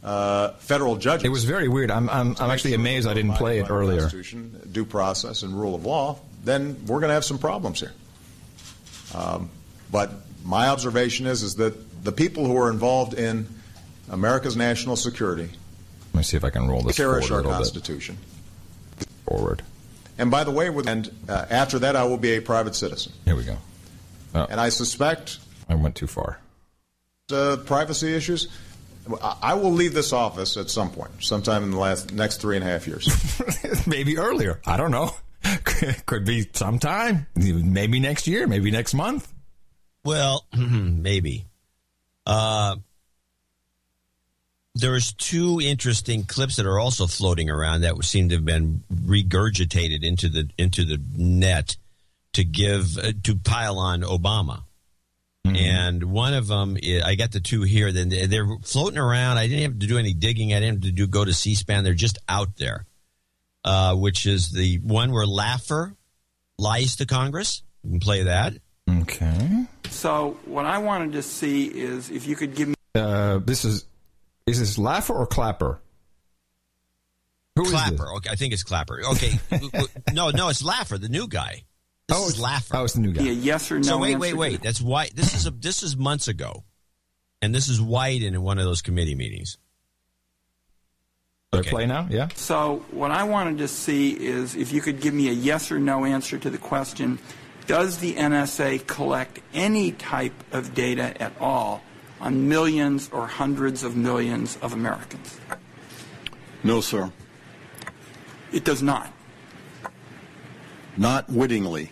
[0.06, 1.26] uh, federal judges.
[1.26, 1.90] It was very weird.
[1.92, 4.02] I'm I'm, I'm actually amazed I didn't play it earlier.
[4.02, 7.92] Constitution, due process, and rule of law, then we're going to have some problems here.
[9.14, 9.50] Um,
[9.92, 10.12] but
[10.44, 13.48] my observation is is that the people who are involved in
[14.12, 15.50] America's national security
[16.14, 17.74] Let me see if I can roll this cherish forward our little bit.
[17.74, 18.18] Constitution.
[19.28, 19.64] Forward.
[20.18, 23.12] And by the way, with, and uh, after that, I will be a private citizen.
[23.26, 23.58] Here we go.
[24.36, 26.40] Oh, And I suspect I went too far.
[27.32, 28.48] uh, privacy issues.
[29.22, 32.56] I I will leave this office at some point, sometime in the last next three
[32.56, 33.08] and a half years.
[33.88, 34.62] maybe earlier.
[34.66, 35.12] I don't know.
[36.06, 37.28] Could be sometime.
[37.36, 38.48] Maybe next year.
[38.48, 39.32] Maybe next month.
[40.04, 41.46] Well, maybe.
[42.26, 42.78] Uh,
[44.76, 50.04] there's two interesting clips that are also floating around that seem to have been regurgitated
[50.04, 51.78] into the into the net
[52.34, 54.64] to give uh, to pile on Obama.
[55.46, 57.92] And one of them, i- I got the two here.
[57.92, 59.38] Then they- they're floating around.
[59.38, 60.54] I didn't have to do any digging.
[60.54, 61.84] I didn't have to do go to C-SPAN.
[61.84, 62.86] They're just out there.
[63.64, 65.96] Uh, which is the one where Laffer
[66.60, 67.64] lies to Congress.
[67.84, 68.54] You can play that.
[68.90, 69.66] Okay.
[69.90, 73.86] So what I wanted to see is if you could give me Uh, this is
[74.46, 75.82] is this Laffer or Clapper?
[77.56, 78.14] Who is Clapper.
[78.18, 79.02] Okay, I think it's Clapper.
[79.14, 79.40] Okay,
[80.14, 81.64] no, no, it's Laffer, the new guy.
[82.08, 82.76] This Oh, is Laffer.
[82.80, 83.24] oh, it's the new guy.
[83.24, 84.62] a yes or no so wait, wait, wait.
[84.62, 86.64] That's why this is a this is months ago,
[87.42, 89.58] and this is White in one of those committee meetings.
[91.52, 92.08] Do I play now?
[92.12, 92.28] Yeah.
[92.36, 95.80] So what I wanted to see is if you could give me a yes or
[95.80, 97.18] no answer to the question,
[97.66, 101.82] does the NSA collect any type of data at all
[102.22, 105.40] on millions or hundreds of millions of Americans?
[106.64, 107.12] No, sir.
[108.52, 109.12] It does not.
[110.98, 111.92] Not wittingly.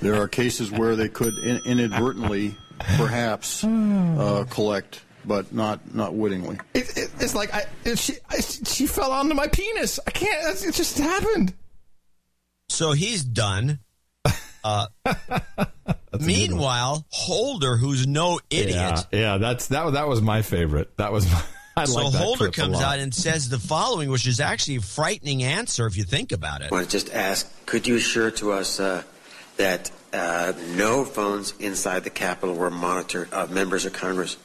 [0.00, 2.54] there are cases where they could in- inadvertently,
[2.96, 6.58] perhaps, uh, collect, but not not wittingly.
[6.74, 9.98] It, it, it's like I, it, she I, she fell onto my penis.
[10.06, 10.64] I can't.
[10.64, 11.54] It just happened.
[12.68, 13.78] So he's done.
[14.64, 14.86] Uh,
[16.20, 19.38] meanwhile, Holder, who's no idiot, Yeah, yeah.
[19.38, 19.84] That's that.
[19.84, 20.96] was- That was my favorite.
[20.98, 21.30] That was.
[21.30, 21.42] My,
[21.76, 24.80] I so like that Holder comes out and says the following, which is actually a
[24.82, 26.70] frightening answer if you think about it.
[26.70, 29.02] I want to just ask, could you assure to us uh,
[29.56, 34.36] that uh, no phones inside the Capitol were monitored of members of Congress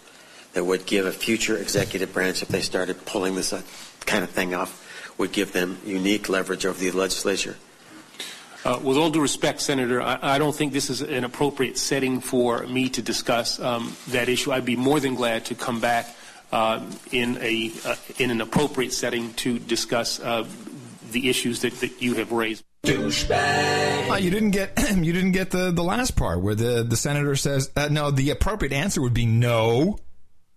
[0.54, 3.62] that would give a future executive branch, if they started pulling this uh,
[4.06, 4.84] kind of thing off,
[5.18, 7.58] would give them unique leverage over the legislature?
[8.64, 12.22] Uh, with all due respect, Senator, I, I don't think this is an appropriate setting
[12.22, 14.52] for me to discuss um, that issue.
[14.52, 16.14] I'd be more than glad to come back uh,
[17.12, 20.46] in a uh, in an appropriate setting to discuss uh,
[21.12, 22.64] the issues that, that you have raised.
[22.86, 27.36] Oh, you didn't get you didn't get the, the last part where the, the senator
[27.36, 28.12] says uh, no.
[28.12, 29.98] The appropriate answer would be no.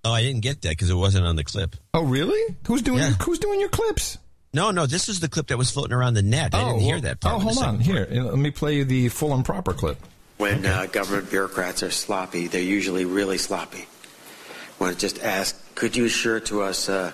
[0.04, 1.76] Oh, I didn't get that because it wasn't on the clip.
[1.92, 2.56] Oh, really?
[2.66, 3.08] Who's doing Yeah.
[3.08, 4.16] your, who's doing your clips?
[4.52, 6.54] No, no, this is the clip that was floating around the net.
[6.54, 7.36] I oh, didn't hear that part.
[7.36, 7.80] Oh, hold on.
[7.80, 9.98] second Here, let me play you the full and proper clip.
[10.38, 13.86] When uh, government bureaucrats are sloppy, they're usually really sloppy.
[14.80, 17.12] I want to just ask, could you assure to us uh,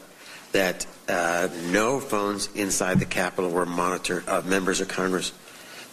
[0.53, 5.33] that uh, no phones inside the Capitol were monitored of members of Congress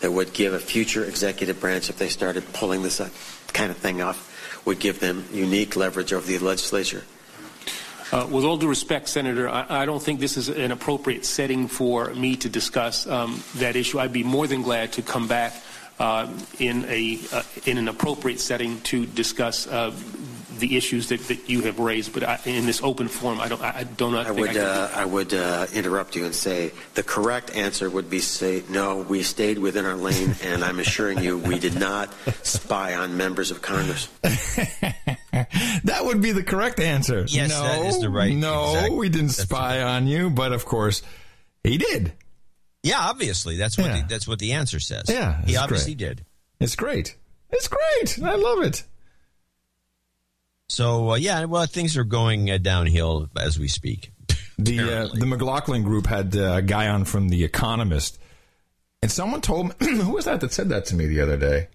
[0.01, 3.09] that would give a future executive branch, if they started pulling this uh,
[3.53, 7.03] kind of thing off, would give them unique leverage over the legislature?
[8.11, 11.67] Uh, with all due respect, Senator, I, I, don't think this is an appropriate setting
[11.67, 13.97] for me to discuss um, that issue.
[13.99, 15.55] I'd be more than glad to come back
[15.97, 19.91] uh, in a uh, in an appropriate setting to discuss uh,
[20.64, 22.14] the issues that, that you have raised.
[22.14, 24.27] But I, in this open forum, I don't I do not.
[24.27, 28.10] I would I, uh, I would uh, interrupt you and say the correct answer would
[28.10, 28.98] be say no.
[28.98, 32.14] We stayed within our lane, and I'm assuring you, we did not
[32.44, 34.07] spy on members of Congress.
[34.22, 37.26] that would be the correct answer.
[37.27, 38.34] Yes, no, that is the right.
[38.34, 39.95] No, exact, we didn't spy right.
[39.95, 41.03] on you, but of course,
[41.65, 42.14] he did.
[42.84, 44.02] Yeah, obviously, that's what yeah.
[44.02, 45.06] the, that's what the answer says.
[45.10, 46.18] Yeah, he obviously great.
[46.18, 46.26] did.
[46.61, 47.18] It's great.
[47.52, 48.23] It's great.
[48.23, 48.84] I love it.
[50.73, 54.11] So uh, yeah, well, things are going uh, downhill as we speak.
[54.59, 58.19] The uh, the McLaughlin group had uh, a guy on from The Economist,
[59.01, 61.69] and someone told me who was that that said that to me the other day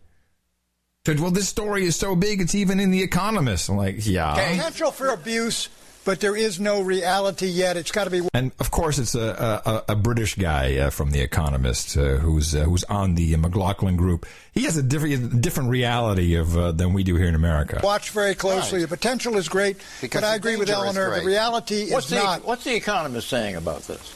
[1.05, 3.69] said, well, this story is so big, it's even in The Economist.
[3.69, 4.35] I'm like, yeah.
[4.35, 5.69] Potential for abuse,
[6.09, 7.77] but there is no reality yet.
[7.77, 8.27] It's got to be.
[8.33, 12.55] And of course, it's a a, a British guy uh, from The Economist uh, who's
[12.55, 14.25] uh, who's on the McLaughlin group.
[14.55, 17.83] He has a different different reality of uh, than we do here in America.
[17.85, 18.79] Watch very closely.
[18.79, 18.89] Right.
[18.89, 21.21] The potential is great, because but I agree with Eleanor.
[21.21, 22.47] The reality what's is the, not.
[22.47, 24.15] What's the Economist saying about this?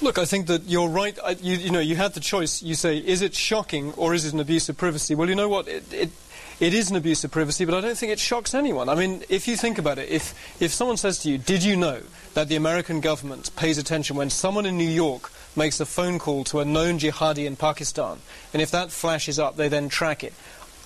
[0.00, 1.18] Look, I think that you're right.
[1.40, 2.62] You, you know, you had the choice.
[2.62, 5.16] You say, is it shocking or is it an abuse of privacy?
[5.16, 5.66] Well, you know what?
[5.66, 6.10] It, it,
[6.62, 8.88] it is an abuse of privacy, but I don't think it shocks anyone.
[8.88, 10.32] I mean, if you think about it, if,
[10.62, 12.02] if someone says to you, did you know
[12.34, 16.44] that the American government pays attention when someone in New York makes a phone call
[16.44, 18.18] to a known jihadi in Pakistan,
[18.52, 20.34] and if that flashes up, they then track it.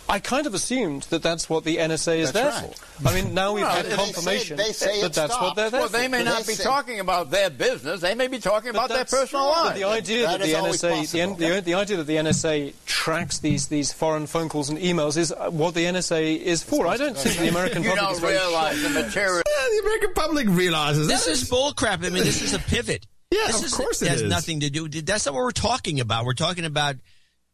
[0.08, 2.78] I kind of assumed that that's what the NSA is that's there right.
[2.78, 3.08] for.
[3.08, 5.42] I mean, now we've well, had confirmation they say, they say that that's stopped.
[5.42, 5.92] what they're there for.
[5.92, 6.24] well, they may for.
[6.24, 8.00] not they be say, talking about their business.
[8.00, 9.74] They may be talking but about their personal life.
[9.74, 13.66] The idea that, that the NSA, the, the, the, idea that the NSA tracks these
[13.66, 16.86] these foreign phone calls and emails is uh, what the NSA is for.
[16.86, 19.42] I don't think the American you public don't realize the material.
[19.56, 22.04] Yeah, the American public realizes this is bullcrap.
[22.04, 23.06] I mean, this is a pivot.
[23.30, 24.30] Yeah, this of is, course it it has is.
[24.30, 24.88] nothing to do.
[24.88, 26.24] That's not what we're talking about.
[26.24, 26.96] We're talking about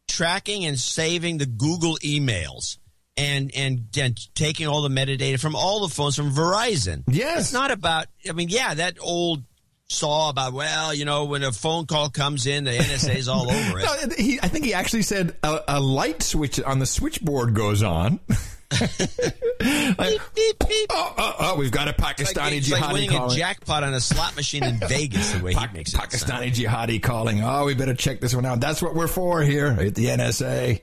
[0.07, 2.77] tracking and saving the Google emails
[3.15, 7.03] and, and and taking all the metadata from all the phones from Verizon.
[7.07, 8.07] Yes, it's not about.
[8.27, 9.43] I mean, yeah, that old
[9.89, 13.49] saw about well, you know, when a phone call comes in, the NSA is all
[13.49, 13.85] over it.
[13.85, 17.83] No, he, I think he actually said a, a light switch on the switchboard goes
[17.83, 18.19] on.
[18.79, 20.87] like, beep, beep, beep.
[20.91, 23.31] Oh, oh, oh, we've got a Pakistani it's like, it's jihadi like winning calling.
[23.35, 25.31] a jackpot on a slot machine in Vegas.
[25.33, 26.89] The way Pa- he makes it Pakistani sound.
[26.89, 27.43] jihadi calling.
[27.43, 28.59] Oh, we better check this one out.
[28.59, 30.81] That's what we're for here at the NSA.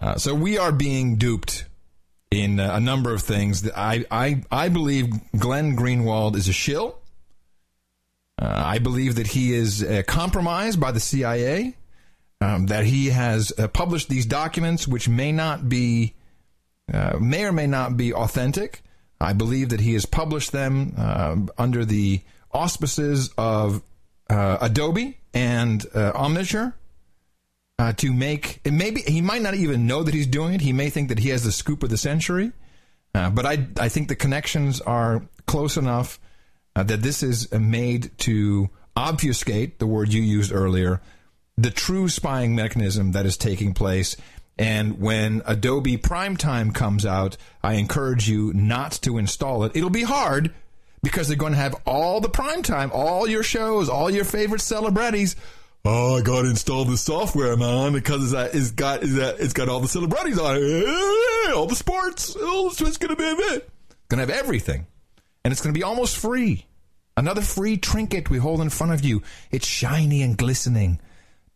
[0.00, 1.66] Uh, so we are being duped
[2.30, 3.68] in uh, a number of things.
[3.70, 6.98] I, I, I believe Glenn Greenwald is a shill.
[8.40, 11.76] Uh, I believe that he is uh, compromised by the CIA,
[12.40, 16.14] um, that he has uh, published these documents which may not be,
[16.92, 18.82] uh, may or may not be authentic.
[19.20, 22.20] I believe that he has published them uh, under the
[22.52, 23.82] auspices of
[24.28, 26.74] uh, Adobe and Omniture
[27.78, 30.60] uh, to make and maybe he might not even know that he's doing it.
[30.60, 32.52] He may think that he has the scoop of the century,
[33.14, 36.20] uh, but I I think the connections are close enough
[36.76, 41.00] uh, that this is made to obfuscate the word you used earlier,
[41.56, 44.16] the true spying mechanism that is taking place.
[44.56, 49.72] And when Adobe Primetime comes out, I encourage you not to install it.
[49.74, 50.52] It'll be hard
[51.02, 55.36] because they're going to have all the primetime, all your shows, all your favorite celebrities
[55.84, 59.52] oh, I got to install the software, man, because it's, uh, it's got uh, it's
[59.52, 62.36] got all the celebrities on it, all the sports.
[62.38, 63.68] Oh, it's going to be a bit.
[64.08, 64.86] Going to have everything,
[65.44, 66.66] and it's going to be almost free.
[67.16, 69.22] Another free trinket we hold in front of you.
[69.50, 71.00] It's shiny and glistening.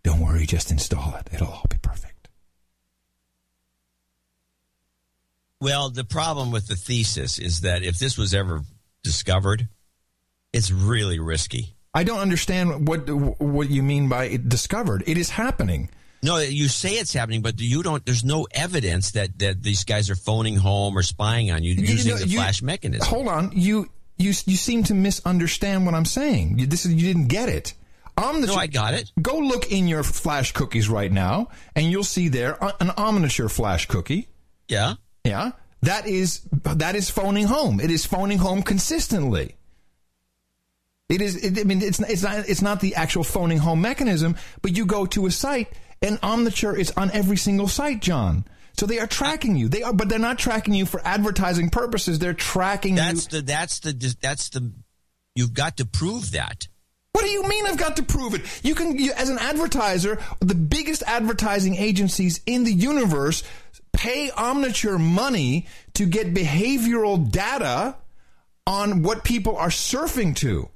[0.02, 1.28] Don't worry, just install it.
[1.32, 2.28] It'll all be perfect.
[5.60, 8.62] Well, the problem with the thesis is that if this was ever
[9.02, 9.68] discovered,
[10.52, 11.74] it's really risky.
[11.92, 15.02] I don't understand what what you mean by discovered.
[15.06, 15.90] It is happening.
[16.22, 18.04] No, you say it's happening, but you don't.
[18.04, 21.82] There's no evidence that, that these guys are phoning home or spying on you, you
[21.82, 23.06] using know, the you, flash mechanism.
[23.06, 26.58] Hold on, you you you seem to misunderstand what I'm saying.
[26.58, 27.74] You, this is you didn't get it.
[28.19, 29.12] I'm the no, I got it.
[29.20, 33.51] Go look in your flash cookies right now, and you'll see there uh, an Omniture
[33.51, 34.28] flash cookie.
[34.69, 35.53] Yeah, yeah.
[35.82, 37.81] That is that is phoning home.
[37.81, 39.57] It is phoning home consistently.
[41.09, 41.36] It is.
[41.36, 44.85] It, I mean, it's it's not it's not the actual phoning home mechanism, but you
[44.85, 45.69] go to a site
[46.03, 48.45] and Omniture is on every single site, John.
[48.77, 49.69] So they are tracking you.
[49.69, 52.19] They are, but they're not tracking you for advertising purposes.
[52.19, 53.40] They're tracking that's you.
[53.40, 54.73] the that's the that's the.
[55.35, 56.69] You've got to prove that.
[57.19, 58.43] What do you mean I've got to prove it?
[58.62, 63.43] You can, you, as an advertiser, the biggest advertising agencies in the universe
[63.93, 67.97] pay Omniture money to get behavioral data
[68.69, 70.69] on what people are surfing to.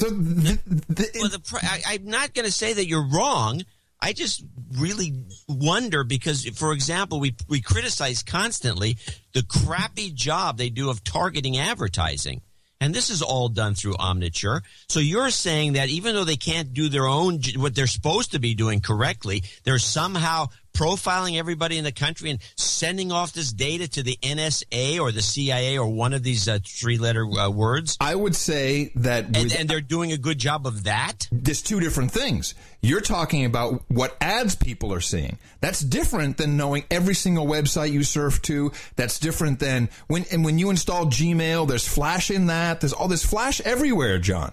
[0.00, 3.62] So the, the, well, the I, I'm not going to say that you're wrong.
[4.00, 4.44] I just
[4.76, 8.98] really wonder because, for example, we we criticize constantly
[9.32, 12.42] the crappy job they do of targeting advertising.
[12.80, 14.60] And this is all done through Omniture.
[14.88, 18.38] So you're saying that even though they can't do their own, what they're supposed to
[18.38, 23.88] be doing correctly, they're somehow profiling everybody in the country and sending off this data
[23.88, 27.96] to the NSA or the CIA or one of these uh, three letter uh, words?
[27.98, 29.36] I would say that.
[29.36, 31.28] And, and, they're doing a good job of that?
[31.32, 32.54] There's two different things.
[32.82, 35.38] You're talking about what ads people are seeing.
[35.60, 38.70] That's different than knowing every single website you surf to.
[38.96, 42.80] That's different than when, and when you install Gmail, there's Flash in that.
[42.80, 44.52] There's all this Flash everywhere, John.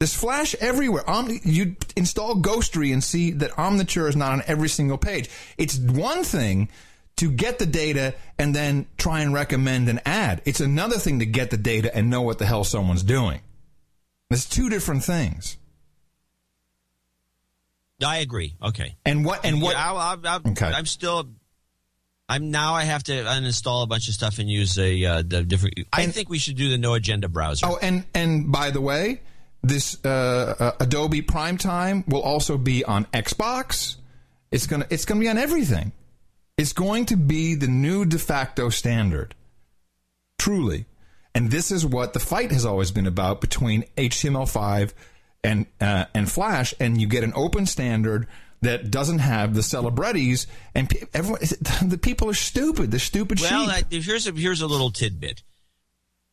[0.00, 1.08] There's Flash everywhere.
[1.08, 5.28] Omni, you install Ghostery and see that Omniture is not on every single page.
[5.58, 6.70] It's one thing
[7.16, 10.40] to get the data and then try and recommend an ad.
[10.46, 13.40] It's another thing to get the data and know what the hell someone's doing.
[14.30, 15.58] There's two different things.
[18.02, 18.54] I agree.
[18.62, 18.96] Okay.
[19.04, 19.44] And what?
[19.44, 19.74] And what?
[19.76, 20.64] Yeah, I, I, okay.
[20.64, 21.28] I'm still.
[22.26, 22.72] I'm now.
[22.72, 25.74] I have to uninstall a bunch of stuff and use a uh, the different.
[25.92, 27.66] I And- think we should do the no agenda browser.
[27.66, 29.20] Oh, and and by the way,
[29.62, 33.96] this uh, uh, Adobe Primetime will also be on Xbox.
[34.50, 35.92] It's gonna it's gonna be on everything.
[36.56, 39.34] It's going to be the new de facto standard.
[40.38, 40.86] Truly.
[41.34, 44.92] And this is what the fight has always been about between HTML5
[45.44, 48.26] and uh, and Flash, and you get an open standard
[48.62, 51.40] that doesn't have the celebrities, and pe- everyone,
[51.82, 52.90] the people are stupid.
[52.90, 55.42] They're stupid well, here's a here's a little tidbit.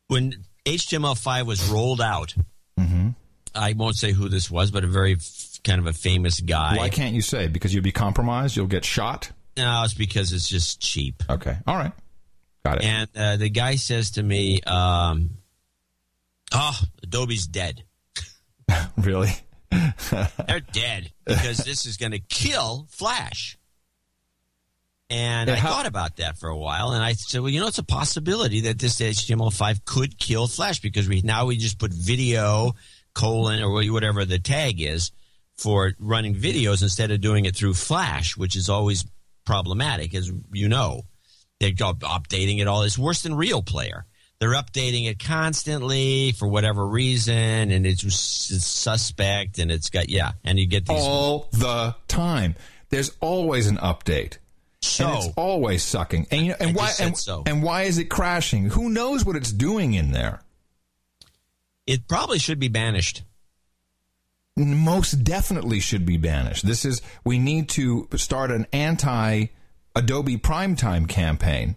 [0.08, 0.34] When
[0.66, 2.36] HTML5 was rolled out,
[2.78, 3.10] Mm-hmm.
[3.56, 6.78] I won't say who this was, but a very f- kind of a famous guy.
[6.78, 7.48] Why can't you say?
[7.48, 8.56] Because you'll be compromised.
[8.56, 9.32] You'll get shot.
[9.58, 11.24] No, it's because it's just cheap.
[11.30, 11.58] Okay.
[11.66, 11.92] All right.
[12.64, 12.84] Got it.
[12.86, 15.32] And uh, the guy says to me, um,
[16.54, 17.84] "Oh, Adobe's dead.
[18.98, 19.32] really?
[20.12, 23.58] They're dead because this is going to kill Flash."
[25.10, 27.60] And Yeah, I how- thought about that for a while, and I said, "Well, you
[27.62, 31.80] know, it's a possibility that this HTML5 could kill Flash because we now we just
[31.80, 32.76] put video
[33.14, 35.12] colon or whatever the tag is
[35.58, 39.06] for running videos instead of doing it through Flash, which is always
[39.46, 41.04] problematic, as you know.
[41.60, 42.84] They're updating it all.
[42.84, 44.06] It's worse than Real Player.
[44.40, 50.34] They're updating it constantly for whatever reason, and it's, it's suspect, and it's got yeah,
[50.44, 52.56] and you get these all the time.
[52.90, 54.38] There's always an update.
[54.82, 56.28] So- and it's always sucking.
[56.32, 57.44] And you know, and why and, so.
[57.46, 58.70] and why is it crashing?
[58.70, 60.42] Who knows what it's doing in there?
[61.86, 63.24] It probably should be banished.
[64.58, 66.66] Most definitely should be banished.
[66.66, 69.48] This is we need to start an anti
[69.96, 71.76] Adobe Primetime campaign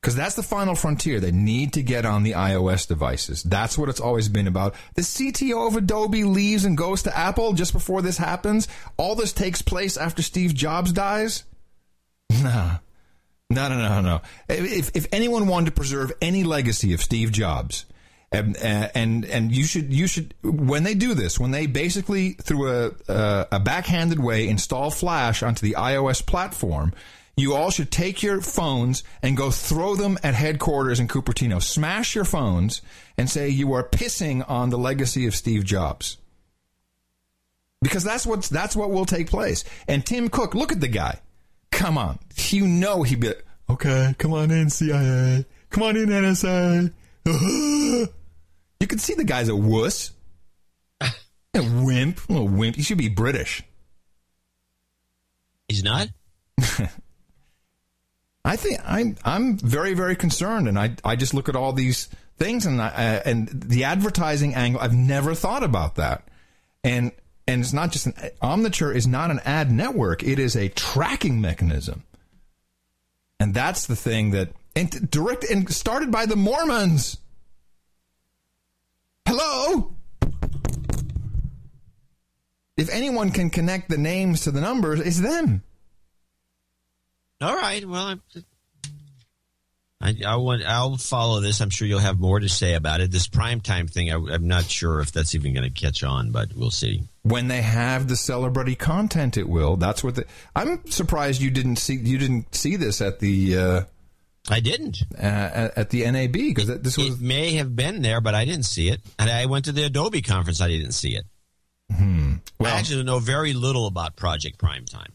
[0.00, 1.18] because that's the final frontier.
[1.18, 3.42] They need to get on the iOS devices.
[3.42, 4.74] That's what it's always been about.
[4.94, 8.68] The CTO of Adobe leaves and goes to Apple just before this happens.
[8.96, 11.44] All this takes place after Steve Jobs dies.
[12.42, 12.78] Nah.
[13.50, 14.20] No, no, no, no.
[14.48, 17.84] If, if anyone wanted to preserve any legacy of Steve Jobs,
[18.32, 22.68] and, and and you should you should when they do this when they basically through
[22.68, 26.92] a a, backhanded way install Flash onto the iOS platform,
[27.36, 31.62] you all should take your phones and go throw them at headquarters in Cupertino.
[31.62, 32.82] Smash your phones
[33.16, 36.18] and say you are pissing on the legacy of Steve Jobs.
[37.82, 39.64] Because that's what's that's what will take place.
[39.88, 41.20] And Tim Cook, look at the guy.
[41.74, 42.18] Come on.
[42.48, 45.44] You know he'd be like, okay, come on in, CIA.
[45.70, 46.92] Come on in, NSA.
[48.80, 50.12] you can see the guy's a wuss.
[51.00, 51.10] A
[51.60, 52.20] wimp.
[52.28, 52.76] A little wimp.
[52.76, 53.64] He should be British.
[55.68, 56.08] He's not?
[58.44, 62.08] I think I'm I'm very very concerned, and I I just look at all these
[62.38, 64.80] things, and I, uh, and the advertising angle.
[64.80, 66.28] I've never thought about that,
[66.84, 67.10] and
[67.46, 71.40] and it's not just an Omniture is not an ad network; it is a tracking
[71.40, 72.04] mechanism,
[73.38, 77.18] and that's the thing that and direct and started by the Mormons.
[79.26, 79.94] Hello.
[82.76, 85.62] If anyone can connect the names to the numbers, it's them.
[87.40, 87.86] All right.
[87.86, 88.18] Well,
[90.00, 90.62] I, I want.
[90.64, 91.60] I'll follow this.
[91.60, 93.10] I'm sure you'll have more to say about it.
[93.10, 96.54] This primetime thing, I, I'm not sure if that's even going to catch on, but
[96.54, 97.04] we'll see.
[97.22, 101.76] when they have the celebrity content it will that's what the i'm surprised you didn't
[101.76, 103.80] see you didn't see this at the uh
[104.50, 108.20] i didn't uh, at, at the nab because this was It may have been there,
[108.20, 109.00] but I didn't see it.
[109.18, 110.60] And I went to the Adobe conference.
[110.60, 111.24] I didn't see it.
[111.90, 115.08] hmm, I actually know very little about Project Primetime.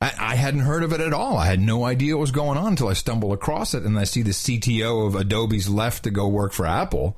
[0.00, 1.36] I, I hadn't heard of it at all.
[1.36, 4.04] I had no idea what was going on until I stumble across it and I
[4.04, 7.16] see the CTO of Adobe's left to go work for Apple.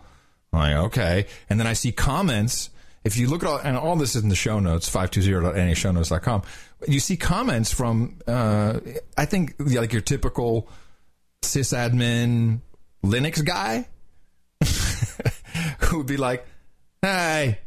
[0.53, 1.27] I'm like, okay.
[1.49, 2.71] And then I see comments.
[3.05, 6.43] If you look at all, and all this is in the show notes, 520.nashownotes.com,
[6.89, 8.79] you see comments from, uh,
[9.17, 10.69] I think, like your typical
[11.43, 12.61] sysadmin
[13.05, 13.89] Linux guy
[15.87, 16.47] who would be like,
[17.01, 17.59] hey,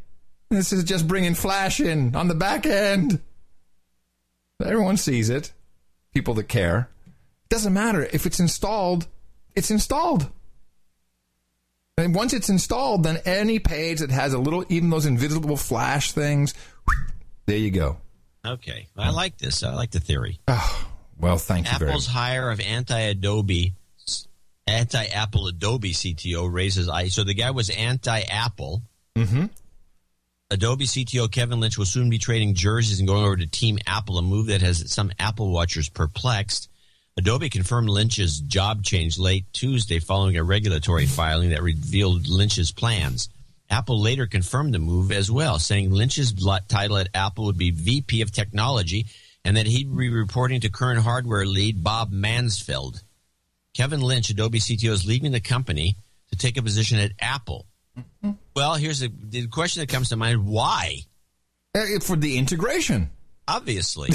[0.50, 3.22] this is just bringing Flash in on the back end.
[4.64, 5.52] Everyone sees it.
[6.14, 6.90] People that care.
[7.50, 8.04] Doesn't matter.
[8.04, 9.08] If it's installed,
[9.54, 10.30] it's installed.
[11.98, 16.12] And once it's installed, then any page that has a little, even those invisible flash
[16.12, 16.54] things,
[17.46, 17.98] there you go.
[18.46, 18.88] Okay.
[18.98, 19.64] I like this.
[19.64, 20.40] I like the theory.
[20.48, 20.88] Oh,
[21.18, 21.94] well, thank you very much.
[21.94, 23.74] Apple's hire of anti-Adobe,
[24.68, 27.08] anti-Apple Adobe CTO raises eye.
[27.08, 28.82] So the guy was anti-Apple.
[29.16, 29.46] Mm-hmm.
[30.52, 34.20] Adobe CTO Kevin Lynch will soon be trading jerseys and going over to Team Apple,
[34.20, 36.70] a move that has some Apple watchers perplexed.
[37.18, 43.30] Adobe confirmed Lynch's job change late Tuesday following a regulatory filing that revealed Lynch's plans.
[43.72, 46.32] Apple later confirmed the move as well, saying Lynch's
[46.68, 49.08] title at Apple would be VP of Technology
[49.44, 53.02] and that he'd be reporting to current hardware lead Bob Mansfield.
[53.76, 55.96] Kevin Lynch, Adobe CTO, is leaving the company
[56.32, 57.66] to take a position at Apple.
[58.56, 61.00] Well, here's the, the question that comes to mind: Why?
[61.76, 63.10] Uh, For the integration.
[63.48, 64.10] Obviously,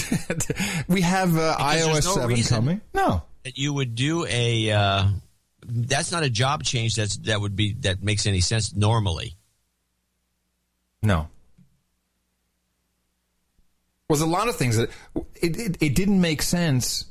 [0.88, 2.80] we have uh, iOS no 7 coming.
[2.92, 3.22] No.
[3.44, 4.72] that you would do a.
[4.72, 5.04] Uh,
[5.64, 6.96] that's not a job change.
[6.96, 9.36] That's that would be that makes any sense normally.
[11.02, 11.28] No.
[14.08, 14.90] Was a lot of things that
[15.36, 17.04] it, it, it didn't make sense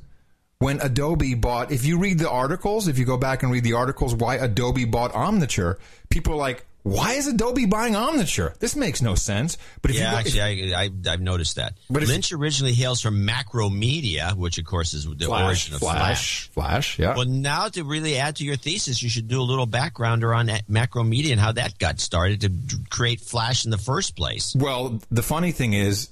[0.58, 1.72] when Adobe bought.
[1.72, 4.84] If you read the articles, if you go back and read the articles, why Adobe
[4.84, 5.78] bought Omniture,
[6.10, 8.58] people are like, why is Adobe buying Omniture?
[8.60, 9.58] This makes no sense.
[9.82, 11.74] But if yeah, you go, actually, I, I I've noticed that.
[11.90, 15.80] But if- Lynch originally hails from Macromedia, which of course is the Flash, origin of
[15.82, 17.16] Flash, Flash, Flash, yeah.
[17.16, 20.48] Well, now to really add to your thesis, you should do a little backgrounder on
[20.70, 22.52] Macromedia and how that got started to
[22.90, 24.56] create Flash in the first place.
[24.58, 26.10] well, the funny thing is,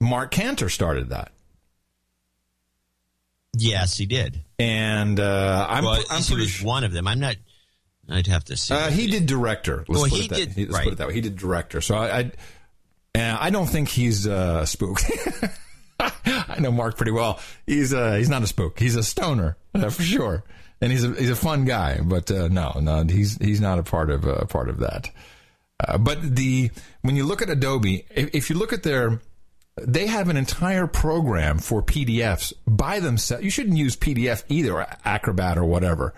[0.00, 1.32] Marc Canter started that,
[3.56, 4.40] Yes, he did.
[4.58, 6.66] and uh, I'm, well, I'm he pretty was sure.
[6.66, 7.06] one of them.
[7.06, 7.36] I'm not.
[8.08, 8.74] I'd have to see.
[8.74, 9.84] Uh, he did director.
[9.88, 10.84] Let's Well, put he it that, did- let's right.
[10.84, 11.14] put it that way.
[11.14, 11.80] He did director.
[11.80, 12.30] So I, I,
[13.14, 15.00] and I don't think he's uh, a spook.
[16.00, 17.40] I know Mark pretty well.
[17.66, 18.78] He's uh, he's not a spook.
[18.78, 20.42] He's a stoner uh, for sure,
[20.80, 22.00] and he's a he's a fun guy.
[22.02, 25.10] But uh, no, no, he's he's not a part of uh, part of that.
[25.78, 26.70] Uh, but the
[27.02, 29.20] when you look at Adobe, if, if you look at their
[29.80, 33.42] they have an entire program for PDFs by themselves.
[33.42, 36.12] You shouldn't use PDF either, Acrobat or whatever.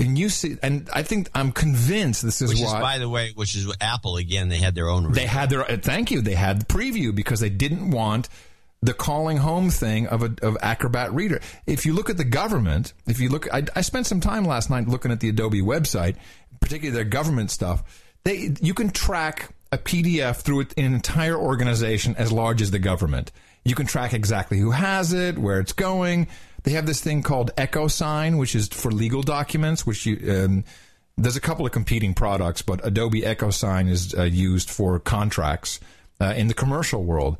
[0.00, 3.08] And you see, and I think I'm convinced this is which why is, by the
[3.08, 4.48] way, which is Apple again.
[4.48, 5.12] They had their own.
[5.12, 6.22] they had their uh, thank you.
[6.22, 8.28] They had the preview because they didn't want
[8.82, 11.40] the calling home thing of a, of Acrobat Reader.
[11.66, 14.70] If you look at the government, if you look, I, I spent some time last
[14.70, 16.16] night looking at the Adobe website,
[16.60, 17.82] particularly their government stuff.
[18.24, 23.32] They you can track a PDF through an entire organization as large as the government.
[23.64, 26.28] You can track exactly who has it, where it's going.
[26.62, 30.44] They have this thing called EchoSign, which is for legal documents, which you.
[30.44, 30.64] Um,
[31.16, 35.78] there's a couple of competing products, but Adobe EchoSign is uh, used for contracts
[36.20, 37.36] uh, in the commercial world.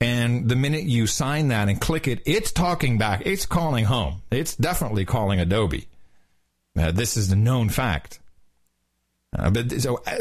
[0.00, 3.22] And the minute you sign that and click it, it's talking back.
[3.24, 4.22] It's calling home.
[4.30, 5.88] It's definitely calling Adobe.
[6.78, 8.20] Uh, this is a known fact.
[9.36, 10.18] Uh, but so uh,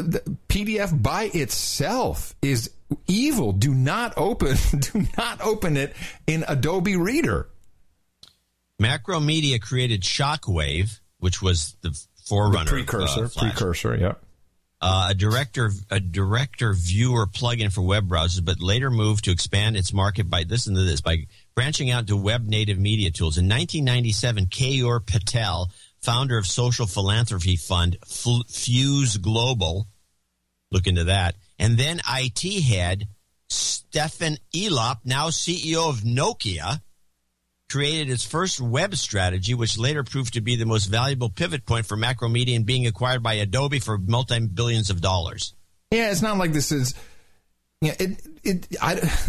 [0.47, 2.71] PDF by itself is
[3.07, 3.51] evil.
[3.51, 4.55] Do not open.
[4.79, 5.93] Do not open it
[6.25, 7.49] in Adobe Reader.
[8.81, 11.97] Macromedia created Shockwave, which was the
[12.27, 13.23] forerunner, The precursor.
[13.25, 13.95] of, uh, precursor.
[13.97, 14.13] Yeah.
[14.81, 19.77] uh, a director a director viewer plugin for web browsers, but later moved to expand
[19.77, 21.25] its market by listen to this by
[21.55, 23.37] branching out to web native media tools.
[23.37, 25.71] In 1997, Keyur Patel,
[26.01, 29.87] founder of social philanthropy fund Fuse Global,
[30.71, 33.07] look into that, and then IT head
[33.49, 36.81] Stefan Elop, now CEO of Nokia,
[37.75, 41.85] created its first web strategy, which later proved to be the most valuable pivot point
[41.85, 45.53] for Macromedia and being acquired by Adobe for multi billions of dollars.
[45.91, 46.95] Yeah, it's not like this is.
[47.81, 49.01] Yeah, it it I.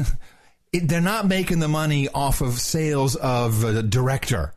[0.72, 4.52] It, they're not making the money off of sales of director.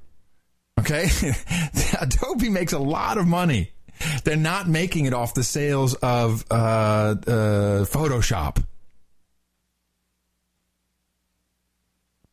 [0.80, 1.08] Okay,
[2.02, 3.72] Adobe makes a lot of money.
[4.24, 7.16] They're not making it off the sales of uh, uh,
[7.86, 8.66] Photoshop.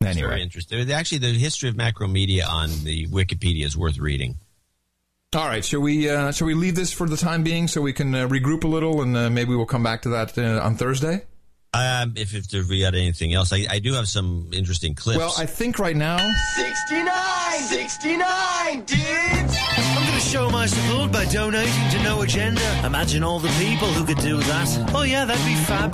[0.05, 0.27] Anyway.
[0.29, 0.89] very interesting.
[0.91, 4.35] Actually, the history of Macromedia on the Wikipedia is worth reading.
[5.35, 7.91] All right, shall we uh, shall we leave this for the time being so we
[7.93, 10.75] can uh, regroup a little and uh, maybe we'll come back to that uh, on
[10.75, 11.25] Thursday?
[11.73, 15.17] Um, if, if there- we got anything else, I, I do have some interesting clips.
[15.17, 16.17] Well, I think right now
[16.55, 17.59] 69!
[17.63, 19.57] 69, dudes!
[19.77, 22.61] I'm going to show my support by donating to No Agenda.
[22.85, 24.91] Imagine all the people who could do that.
[24.95, 25.93] Oh, yeah, that'd be fab.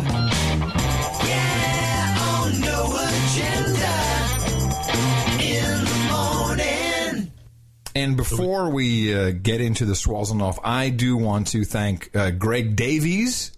[7.96, 12.76] And before we uh, get into the Swazenoff, I do want to thank uh, Greg
[12.76, 13.52] Davies,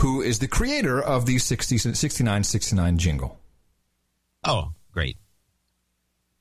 [0.00, 3.38] who is the creator of the 60, 6969 jingle.
[4.44, 5.16] oh, great.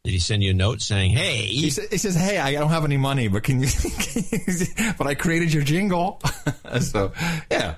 [0.04, 1.46] Did he send you a note saying, "Hey"?
[1.46, 3.70] He, sa- he says, "Hey, I don't have any money, but can you?
[4.98, 6.22] but I created your jingle,
[6.82, 7.14] so
[7.50, 7.76] yeah."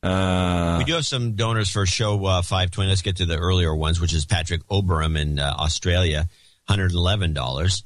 [0.00, 2.88] Uh, we do have some donors for show uh, 520.
[2.88, 6.28] Let's get to the earlier ones, which is Patrick Oberum in uh, Australia,
[6.68, 7.82] $111.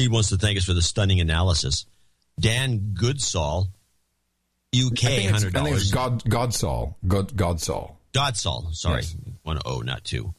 [0.00, 1.86] He wants to thank us for the stunning analysis.
[2.38, 3.66] Dan Goodsall,
[4.74, 5.92] UK, think it's, I think it's $100.
[5.92, 7.96] God Godsall, God Godsall.
[8.12, 9.04] Godsall, sorry.
[9.42, 10.34] One O, not two.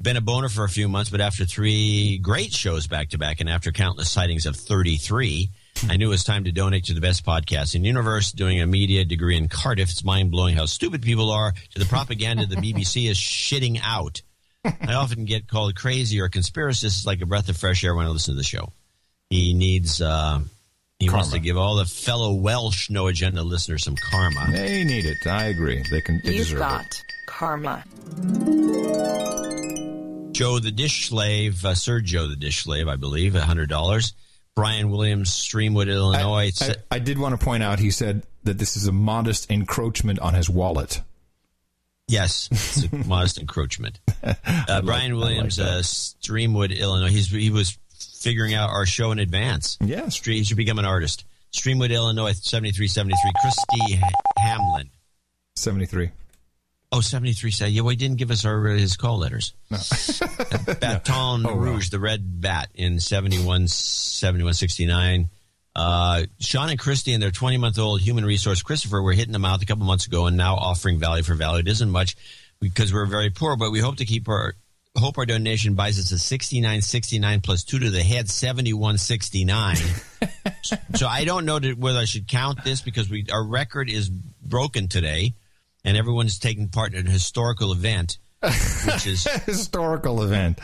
[0.00, 3.40] Been a boner for a few months, but after three great shows back to back
[3.40, 5.50] and after countless sightings of 33,
[5.88, 8.30] I knew it was time to donate to the best podcast in the universe.
[8.30, 11.84] Doing a media degree in Cardiff, it's mind blowing how stupid people are to the
[11.86, 14.22] propaganda the BBC is shitting out.
[14.64, 16.84] I often get called crazy or a conspiracist.
[16.84, 18.72] It's like a breath of fresh air when I listen to the show.
[19.30, 20.40] He needs, uh,
[20.98, 24.46] he wants to give all the fellow Welsh no agenda listeners some karma.
[24.50, 25.26] They need it.
[25.26, 25.82] I agree.
[25.90, 26.20] They can.
[26.24, 27.02] They You've deserve got it.
[27.28, 27.84] karma.
[30.32, 34.12] Joe the Dish Slave, uh, Sir Joe the Dish Slave, I believe, hundred dollars.
[34.54, 36.50] Brian Williams, Streamwood, Illinois.
[36.60, 37.78] I, I did want to point out.
[37.78, 41.00] He said that this is a modest encroachment on his wallet.
[42.08, 44.00] Yes, it's a modest encroachment.
[44.44, 47.08] Uh, Brian Williams, uh, Streamwood, Illinois.
[47.08, 47.78] He's he was
[48.18, 49.78] figuring out our show in advance.
[49.80, 50.08] Yeah.
[50.08, 51.24] he should become an artist.
[51.52, 53.32] Streamwood, Illinois, seventy three seventy three.
[53.40, 54.90] Christy Ha- Hamlin.
[55.56, 56.10] Seventy three.
[56.90, 59.52] Oh, 73 say, yeah, well, he didn't give us our, his call letters.
[59.70, 59.76] No.
[60.80, 61.54] Baton Oh, wow.
[61.54, 65.28] Rouge, the red bat in 71, 71, 69.
[65.78, 69.38] Uh, Sean and Christy and their 20 month old human resource Christopher were hitting the
[69.38, 71.60] mouth a couple months ago and now offering value for value.
[71.60, 72.16] It isn't much
[72.58, 74.54] because we're very poor, but we hope to keep our,
[74.96, 80.88] hope our donation buys us a 69.69 plus two to the head 71.69.
[80.96, 84.88] so I don't know whether I should count this because we, our record is broken
[84.88, 85.34] today
[85.84, 90.58] and everyone's taking part in a historical event, which is historical event.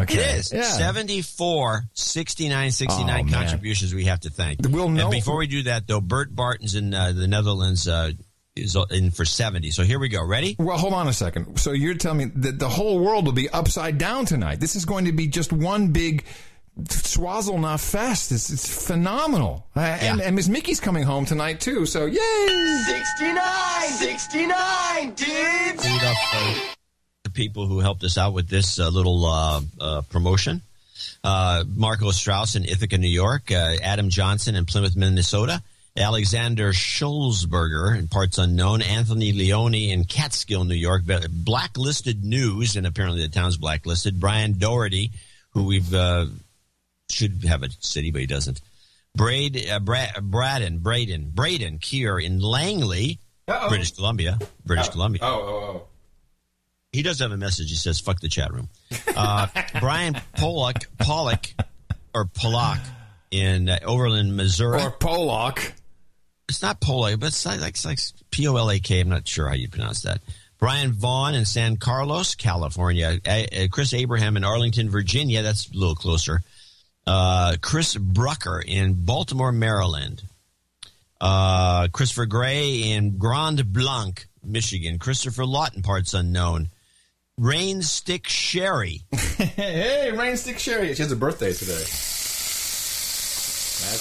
[0.00, 0.14] Okay.
[0.18, 0.62] it is Yeah.
[0.62, 3.32] 74, 69, 69 Oh, man.
[3.32, 4.60] contributions we have to thank.
[4.62, 8.12] We'll know- And before we do that, though, Bert Barton's in uh, the Netherlands uh,
[8.54, 9.70] is in for 70.
[9.72, 10.24] So here we go.
[10.24, 10.56] Ready?
[10.58, 11.58] Well, hold on a second.
[11.58, 14.60] So you're telling me that the whole world will be upside down tonight?
[14.60, 16.24] This is going to be just one big
[16.80, 18.30] Swazelna fest.
[18.32, 19.66] It's, it's phenomenal.
[19.76, 21.86] Uh, and, and Miss Mickey's coming home tonight too.
[21.86, 22.82] So yay!
[22.86, 23.88] 69!
[23.90, 25.84] 69, dudes!
[25.84, 26.60] Lead off, uh, the
[27.38, 30.60] people who helped us out with this uh, little uh, uh, promotion.
[31.22, 33.52] Uh, Marco Strauss in Ithaca, New York.
[33.52, 35.62] Uh, Adam Johnson in Plymouth, Minnesota.
[35.96, 38.82] Alexander Schulzberger in parts unknown.
[38.82, 41.02] Anthony Leone in Catskill, New York.
[41.30, 44.18] Blacklisted News, and apparently the town's blacklisted.
[44.18, 45.12] Brian Doherty,
[45.50, 46.26] who we've uh,
[47.08, 48.60] should have a city, but he doesn't.
[49.14, 53.68] Braid, uh, Bra- Braden, Braden, Braden Kier in Langley, Uh-oh.
[53.68, 54.38] British Columbia.
[54.66, 55.20] British Columbia.
[55.22, 55.82] Oh, oh, oh.
[56.98, 57.70] He does have a message.
[57.70, 58.68] He says, "Fuck the chat room."
[59.16, 59.46] Uh,
[59.80, 61.46] Brian Pollock, Pollock,
[62.12, 62.80] or Pollock
[63.30, 64.82] in uh, Overland, Missouri.
[64.82, 65.74] Or Pollock.
[66.48, 68.00] It's not Pollock, but it's like, like, it's like
[68.32, 68.98] P O L A K.
[68.98, 70.22] I'm not sure how you pronounce that.
[70.58, 73.20] Brian Vaughn in San Carlos, California.
[73.24, 75.42] A- uh, Chris Abraham in Arlington, Virginia.
[75.42, 76.42] That's a little closer.
[77.06, 80.24] Uh, Chris Brucker in Baltimore, Maryland.
[81.20, 84.98] Uh, Christopher Gray in Grand Blanc, Michigan.
[84.98, 86.70] Christopher Lawton, parts unknown.
[87.38, 89.02] Rain Stick Sherry.
[89.12, 90.92] hey, Rain Stick Sherry.
[90.94, 91.78] She has a birthday today.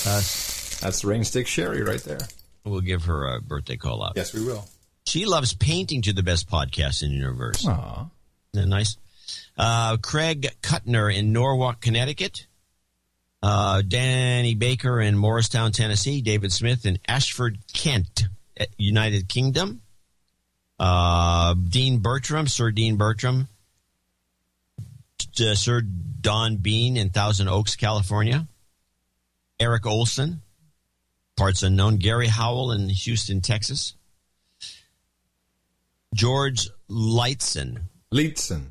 [0.03, 2.17] That's, that's Rain Stick Sherry right there.
[2.65, 4.13] We'll give her a birthday call out.
[4.15, 4.67] Yes, we will.
[5.05, 7.65] She loves painting to the best podcast in the universe.
[7.67, 8.07] Aw.
[8.53, 8.97] Isn't that nice?
[9.55, 12.47] Uh, Craig Kuttner in Norwalk, Connecticut.
[13.43, 16.21] Uh, Danny Baker in Morristown, Tennessee.
[16.21, 18.25] David Smith in Ashford, Kent,
[18.77, 19.81] United Kingdom.
[20.79, 23.47] Uh, Dean Bertram, Sir Dean Bertram.
[25.39, 28.47] Uh, Sir Don Bean in Thousand Oaks, California.
[29.59, 30.41] Eric Olson,
[31.35, 31.97] parts unknown.
[31.97, 33.95] Gary Howell in Houston, Texas.
[36.13, 37.81] George Leitzen.
[38.13, 38.61] Leitzen.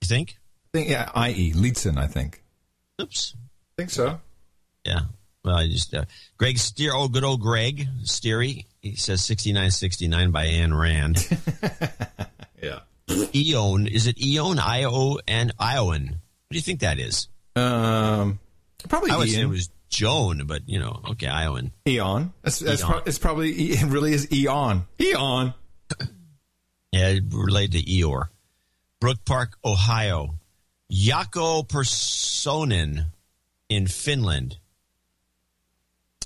[0.00, 0.38] You think?
[0.74, 1.52] I think, yeah, I.E.
[1.54, 2.42] Leitzen, I think.
[3.00, 3.34] Oops.
[3.36, 4.20] I think so.
[4.84, 5.00] Yeah.
[5.44, 6.04] Well, I just uh,
[6.36, 6.92] Greg Steer.
[6.94, 8.66] Oh, good old Greg Steery.
[8.82, 11.28] He says sixty nine sixty nine by Anne Rand.
[12.62, 12.80] yeah.
[13.34, 13.86] Eon.
[13.86, 14.58] Is it Eon?
[14.58, 16.04] I O N Iowan.
[16.04, 17.28] What do you think that is?
[17.56, 18.38] Um,
[18.88, 21.72] probably I would say it was Joan, but you know, okay, Iowan.
[21.86, 22.32] Eon.
[22.42, 22.90] That's, that's Eon.
[22.90, 24.86] pro- it's probably it really is Eon.
[25.00, 25.54] Eon.
[26.90, 28.28] Yeah, related to Eeyore.
[28.98, 30.38] Brook Park, Ohio.
[30.90, 33.08] Jaakko Personen
[33.68, 34.56] in Finland.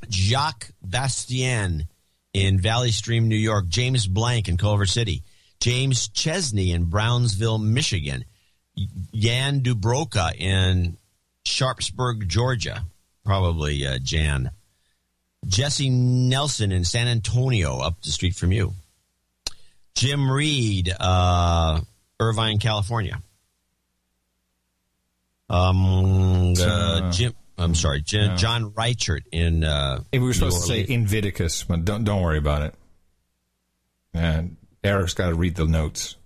[0.09, 1.89] Jacques Bastien
[2.33, 3.69] in Valley Stream, New York.
[3.69, 5.23] James Blank in Culver City.
[5.61, 8.25] James Chesney in Brownsville, Michigan.
[9.15, 10.97] Jan Dubroka in
[11.45, 12.85] Sharpsburg, Georgia.
[13.25, 14.51] Probably uh, Jan.
[15.47, 18.75] Jesse Nelson in San Antonio, up the street from you.
[19.95, 21.81] Jim Reed, uh,
[22.19, 23.21] Irvine, California.
[25.51, 28.37] Um, uh, Uh, Jim, I'm sorry, Jim, no.
[28.37, 29.65] John Reichert in.
[29.65, 30.95] Uh, we were supposed New to say.
[30.95, 32.75] Invictus, but don't don't worry about it.
[34.15, 36.17] And Eric's got to read the notes.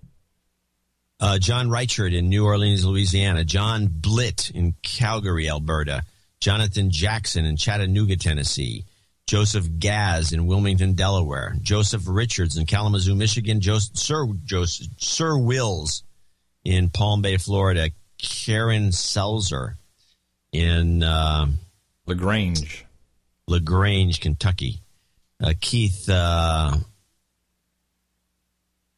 [1.19, 3.43] Uh, John Reichert in New Orleans, Louisiana.
[3.43, 6.03] John Blitt in Calgary, Alberta.
[6.39, 8.85] Jonathan Jackson in Chattanooga, Tennessee.
[9.25, 11.55] Joseph Gaz in Wilmington, Delaware.
[11.61, 13.61] Joseph Richards in Kalamazoo, Michigan.
[13.61, 16.03] Joseph, Sir, Joseph, Sir Wills
[16.63, 17.89] in Palm Bay, Florida.
[18.19, 19.75] Karen Selzer
[20.51, 21.47] in uh,
[22.05, 22.85] Lagrange,
[23.47, 24.81] Lagrange, Kentucky.
[25.41, 26.09] Uh, Keith.
[26.09, 26.77] Uh,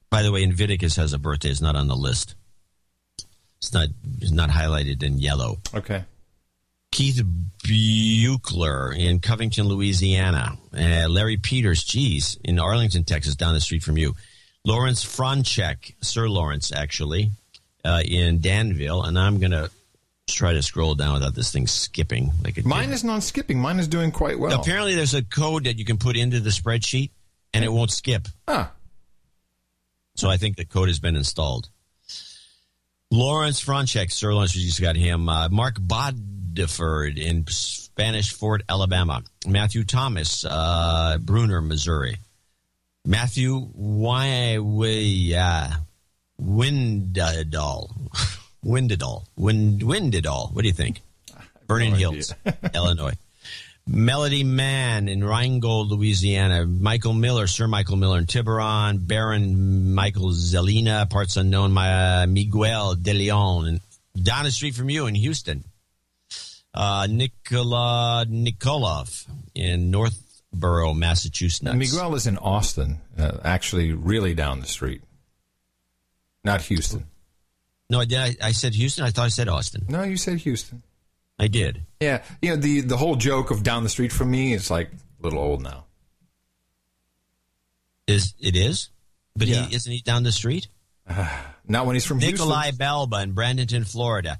[0.10, 1.50] by the way, Invictus has a birthday.
[1.50, 2.36] It's not on the list.
[3.58, 3.90] It's not.
[4.22, 5.58] It's not highlighted in yellow.
[5.74, 6.06] Okay.
[6.92, 7.22] Keith
[7.64, 10.58] Buchler in Covington, Louisiana.
[10.74, 14.16] Uh, Larry Peters, geez, in Arlington, Texas, down the street from you.
[14.66, 17.32] Lawrence Franchek, Sir Lawrence, actually,
[17.86, 19.04] uh, in Danville.
[19.04, 19.70] And I'm going to
[20.34, 22.32] try to scroll down without this thing skipping.
[22.44, 23.60] Like it Mine is non skipping.
[23.60, 24.60] Mine is doing quite well.
[24.60, 27.12] Apparently, there's a code that you can put into the spreadsheet,
[27.54, 28.28] and it won't skip.
[28.48, 28.72] Ah.
[30.16, 31.70] So I think the code has been installed.
[33.12, 35.30] Lawrence Franchek, Sir Lawrence, we just got him.
[35.30, 39.24] Uh, Mark Bodiford in Spanish Fort, Alabama.
[39.48, 42.18] Matthew Thomas, uh, Bruner, Missouri.
[43.06, 44.58] Matthew Why
[48.64, 49.26] Windadal.
[49.36, 50.54] Wind, Windadal.
[50.54, 51.02] What do you think?
[51.68, 52.34] Vernon Hills,
[52.74, 53.14] Illinois.
[53.92, 56.66] Melody Mann in Rheingold, Louisiana.
[56.66, 59.00] Michael Miller, Sir Michael Miller in Tiburon.
[59.00, 61.72] Baron Michael Zelina, parts unknown.
[61.72, 63.80] My, uh, Miguel De Leon, and
[64.24, 65.64] down the street from you in Houston.
[66.72, 69.26] Uh, Nikola Nikolov
[69.56, 71.74] in Northborough, Massachusetts.
[71.74, 75.02] Miguel is in Austin, uh, actually, really down the street.
[76.44, 77.08] Not Houston.
[77.90, 79.04] No, I did I, I said Houston.
[79.04, 79.86] I thought I said Austin.
[79.90, 80.84] No, you said Houston.
[81.40, 81.82] I did.
[82.00, 84.92] Yeah, you know the the whole joke of down the street from me is like
[84.92, 85.86] a little old now.
[88.08, 88.90] Is it is?
[89.36, 89.66] But Yeah.
[89.66, 90.68] he isn't he down the street?
[91.68, 92.86] Not when he's from Nikolai Houston.
[92.86, 94.38] Balba in Bradenton, Florida.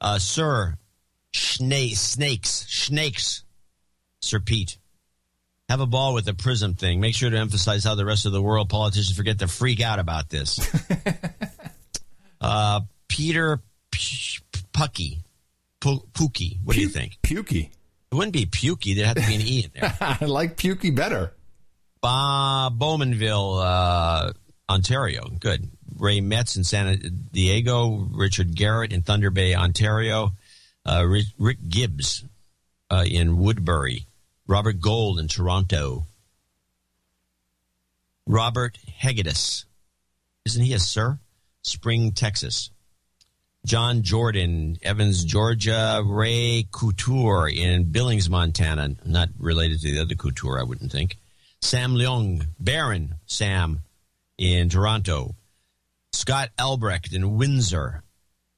[0.00, 0.76] Uh, Sir
[1.34, 3.44] Snakes, Snakes,
[4.20, 4.78] Sir Pete.
[5.68, 6.98] Have a ball with the prism thing.
[7.00, 9.98] Make sure to emphasize how the rest of the world politicians forget to freak out
[9.98, 10.58] about this.
[12.40, 13.60] uh, Peter
[13.90, 14.38] P-
[14.72, 15.18] Pucky.
[15.80, 16.58] Pu- Pookie.
[16.64, 17.18] What do you think?
[17.22, 17.70] Pukey.
[18.10, 18.94] It wouldn't be Pukey.
[18.94, 19.96] There'd have to be an E in there.
[20.00, 21.32] I like Pukey better.
[22.00, 24.32] Ba- Bowmanville, uh,
[24.68, 25.28] Ontario.
[25.40, 25.68] Good.
[25.96, 28.08] Ray Metz in San Diego.
[28.12, 30.32] Richard Garrett in Thunder Bay, Ontario.
[30.86, 32.24] Uh, Rick, Rick Gibbs
[32.90, 34.06] uh, in Woodbury.
[34.46, 36.06] Robert Gold in Toronto.
[38.26, 39.64] Robert Hegedus.
[40.44, 41.18] Isn't he a sir?
[41.68, 42.70] Spring, Texas.
[43.66, 46.02] John Jordan, Evans, Georgia.
[46.04, 48.96] Ray Couture in Billings, Montana.
[49.04, 51.18] Not related to the other Couture, I wouldn't think.
[51.60, 53.80] Sam Leung, Baron Sam
[54.38, 55.34] in Toronto.
[56.12, 58.02] Scott Albrecht in Windsor.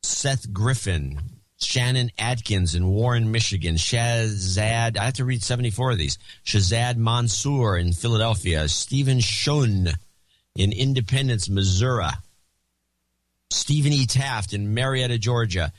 [0.02, 1.18] Seth Griffin.
[1.56, 3.74] Shannon Atkins in Warren, Michigan.
[3.74, 6.18] Shazad, I have to read 74 of these.
[6.44, 8.66] Shazad Mansour in Philadelphia.
[8.68, 9.90] Stephen Shun
[10.54, 12.06] in Independence, Missouri.
[13.50, 14.06] Stephen E.
[14.06, 15.72] Taft in Marietta, Georgia.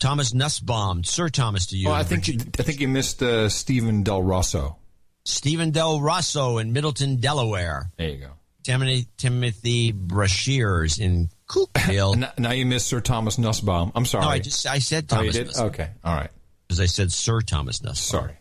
[0.00, 1.88] Thomas Nussbaum, Sir Thomas to you.
[1.88, 4.76] Oh, I think you, I think you missed uh, Stephen Del Rosso.
[5.24, 7.90] Stephen Del Rosso in Middletown, Delaware.
[7.96, 8.30] There you go.
[8.64, 12.16] Timothy, Timothy Brashears in Cookville.
[12.18, 13.92] Now, now you missed Sir Thomas Nussbaum.
[13.94, 14.24] I'm sorry.
[14.24, 15.34] No, I just I said Oh, you Thomas.
[15.36, 15.46] did?
[15.48, 15.66] Nussbaum.
[15.68, 15.88] Okay.
[16.02, 16.30] All right.
[16.66, 18.20] Because I said Sir Thomas Nussbaum.
[18.22, 18.36] Sorry.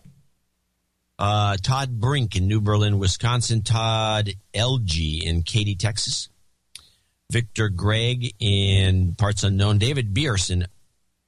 [1.19, 3.61] Uh, Todd Brink in New Berlin, Wisconsin.
[3.61, 6.29] Todd LG in Katy, Texas.
[7.31, 9.77] Victor Gregg in parts unknown.
[9.77, 10.67] David Bierce in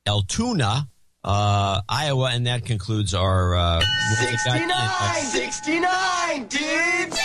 [0.06, 0.90] Altoona,
[1.24, 3.56] uh, Iowa, and that concludes our.
[3.56, 3.80] Uh,
[4.20, 7.20] we got in- 69, dudes!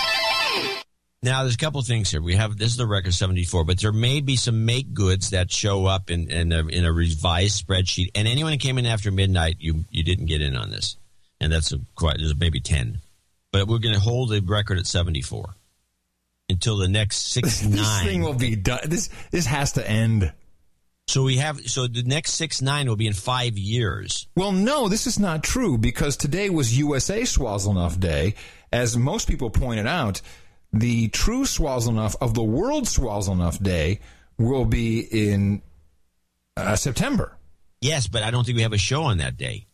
[1.20, 2.22] Now, there's a couple things here.
[2.22, 5.50] We have this is the record 74, but there may be some make goods that
[5.50, 8.10] show up in in a, in a revised spreadsheet.
[8.14, 10.96] And anyone who came in after midnight, you you didn't get in on this,
[11.40, 13.00] and that's a, quite there's maybe 10.
[13.50, 15.56] But we're going to hold the record at 74
[16.48, 18.04] until the next six This nine.
[18.04, 18.80] thing will be done.
[18.86, 20.32] This this has to end.
[21.06, 24.28] So we have so the next six nine will be in five years.
[24.36, 28.34] Well, no, this is not true because today was USA Swaziland Day.
[28.70, 30.20] As most people pointed out,
[30.72, 34.00] the true Swaziland of the World Swaziland Day
[34.36, 35.62] will be in
[36.56, 37.36] uh, September.
[37.80, 39.66] Yes, but I don't think we have a show on that day.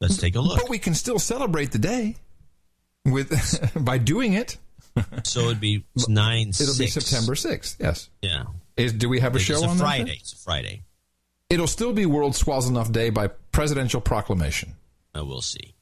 [0.00, 0.60] Let's take a look.
[0.60, 2.16] But we can still celebrate the day
[3.04, 3.30] with
[3.84, 4.56] by doing it.
[5.24, 6.48] So it'd be nine.
[6.50, 6.86] It'll be.
[6.86, 7.76] September sixth.
[7.80, 8.08] Yes.
[8.22, 8.44] Yeah.
[8.76, 10.04] Is do we have a It's show a on Friday.
[10.04, 10.18] day?
[10.20, 10.82] It's a Friday.
[11.48, 14.74] It'll still be World Swaziland Day by presidential proclamation.
[15.16, 15.74] Uh, we'll see.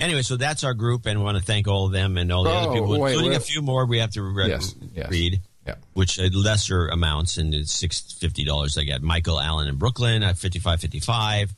[0.00, 2.44] Anyway, so that's our group, and we want to thank all of them and all
[2.44, 3.36] the Oh, other people, wait, including wait.
[3.36, 5.08] a few more we have to re- Yes, yes.
[5.10, 5.76] read, Yeah.
[5.94, 8.76] which are lesser amounts, and it's six fifty dollars.
[8.76, 11.54] I got Michael Allen in Brooklyn at fifty five fifty five.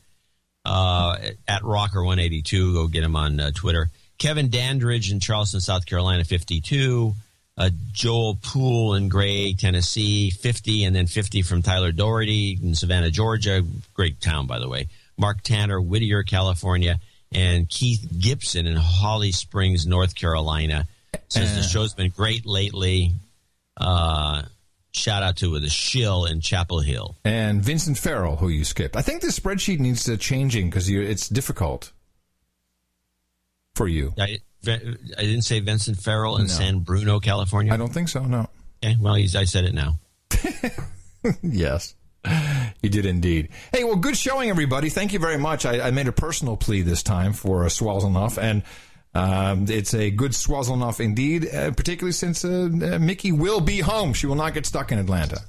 [0.65, 1.17] Uh,
[1.49, 2.75] at Rocker one eighty two.
[2.75, 3.91] Go get him on uh, Twitter.
[4.19, 7.15] Kevin Dandridge in Charleston, South Carolina, fifty two.
[7.57, 13.11] Uh, Joel Poole in Gray, Tennessee, 50, and then 50 from Tyler Doherty in Savannah,
[13.11, 13.65] Georgia.
[13.95, 14.87] Great town, by the way.
[15.17, 17.01] Mark Tanner, Whittier, California,
[17.33, 20.87] and Keith Gibson in Holly Springs, North Carolina.
[21.31, 21.65] Says the Uh.
[21.65, 23.15] show's been great lately.
[23.77, 24.43] Uh,
[24.93, 27.17] shout out to the Shill in Chapel Hill.
[27.25, 28.95] And Vincent Farrell, who you skipped.
[28.95, 31.91] I think this spreadsheet needs uh, changing because it's difficult
[33.79, 34.13] for you.
[34.19, 34.77] I, I
[35.23, 36.49] didn't say Vincent Farrell in No.
[36.49, 37.73] San Bruno, California.
[37.73, 38.25] I don't think so.
[38.25, 38.51] No.
[38.85, 39.99] Okay, well, he's, I said it now.
[41.43, 41.95] yes.
[42.83, 43.49] You did indeed.
[43.73, 44.91] Hey, well, good showing, everybody.
[44.91, 45.65] Thank you very much.
[45.65, 48.63] I, I made a personal plea this time for uh, Swazilnoff, and
[49.15, 54.13] um, it's a good Swazilnoff indeed, uh, particularly since uh, uh, Mickey will be home.
[54.13, 55.41] She will not get stuck in Atlanta.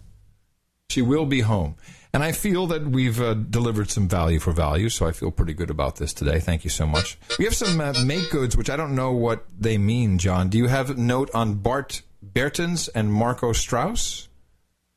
[0.89, 1.75] She will be home.
[2.13, 5.53] And I feel that we've uh, delivered some value for value, so I feel pretty
[5.53, 6.39] good about this today.
[6.39, 7.17] Thank you so much.
[7.37, 10.49] We have some uh, make goods, which I don't know what they mean, John.
[10.49, 14.27] Do you have a note on Bart Bertens and Marco Strauss?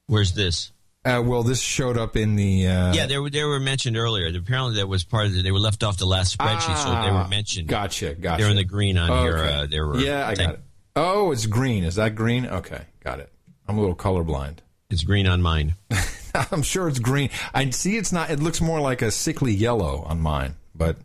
[0.07, 0.73] Where's this?
[1.05, 2.67] Uh, well, this showed up in the.
[2.67, 4.27] Uh, yeah, they were they were mentioned earlier.
[4.35, 6.97] Apparently, that was part of the, they were left off the last spreadsheet, so they
[7.11, 7.67] Ah, were mentioned.
[7.69, 8.41] Gotcha, gotcha.
[8.43, 9.37] They're in the green on here.
[9.37, 9.53] Okay.
[9.55, 9.99] Uh, they were.
[9.99, 10.61] yeah, I got it.
[10.97, 11.85] Oh, it's green.
[11.85, 12.47] Is that green?
[12.47, 13.31] Okay, got it.
[13.69, 14.59] I'm a little colorblind.
[14.91, 15.75] It's green on mine.
[16.53, 17.31] I'm sure it's green.
[17.55, 18.31] I see it's not.
[18.31, 20.97] It looks more like a sickly yellow on mine, but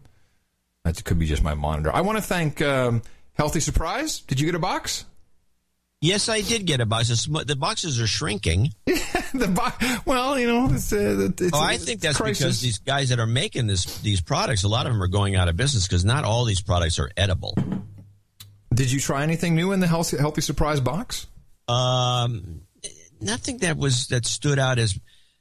[0.83, 1.93] that could be just my monitor.
[1.93, 3.01] I want to thank um,
[3.33, 4.21] Healthy Surprise.
[4.21, 5.05] Did you get a box?
[5.99, 7.07] Yes, I did get a box.
[7.25, 8.71] The boxes are shrinking.
[8.85, 12.39] the bo- well, you know, it's, uh, it's oh, I think that's crisis.
[12.39, 15.35] because these guys that are making this these products, a lot of them are going
[15.35, 17.57] out of business because not all these products are edible.
[18.73, 21.25] Did you try anything new in the Healthy, healthy Surprise box?
[21.67, 22.61] Um,
[23.19, 24.99] nothing that was that stood out as.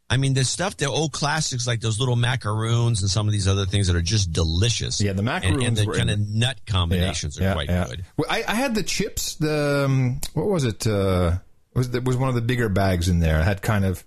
[0.08, 3.48] I mean, the stuff, the old classics like those little macaroons and some of these
[3.48, 5.00] other things that are just delicious.
[5.00, 7.86] Yeah, the and, and the kind in- of nut combinations Yeah, are quite yeah.
[7.88, 8.04] good.
[8.16, 9.34] Well, I, I had the chips.
[9.34, 10.86] The um, what was it?
[10.86, 11.38] Uh,
[11.74, 13.40] was there was one of the bigger bags in there?
[13.40, 14.04] It had kind of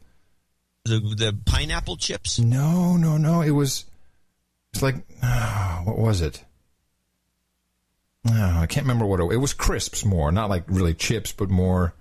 [0.86, 2.40] The the pineapple chips.
[2.40, 3.42] no, no, no.
[3.42, 3.84] It was.
[4.74, 6.44] It's like oh, what was it?
[8.28, 9.54] Oh, I can't remember what it, it was.
[9.54, 11.94] Crisps more, not like really chips, but more.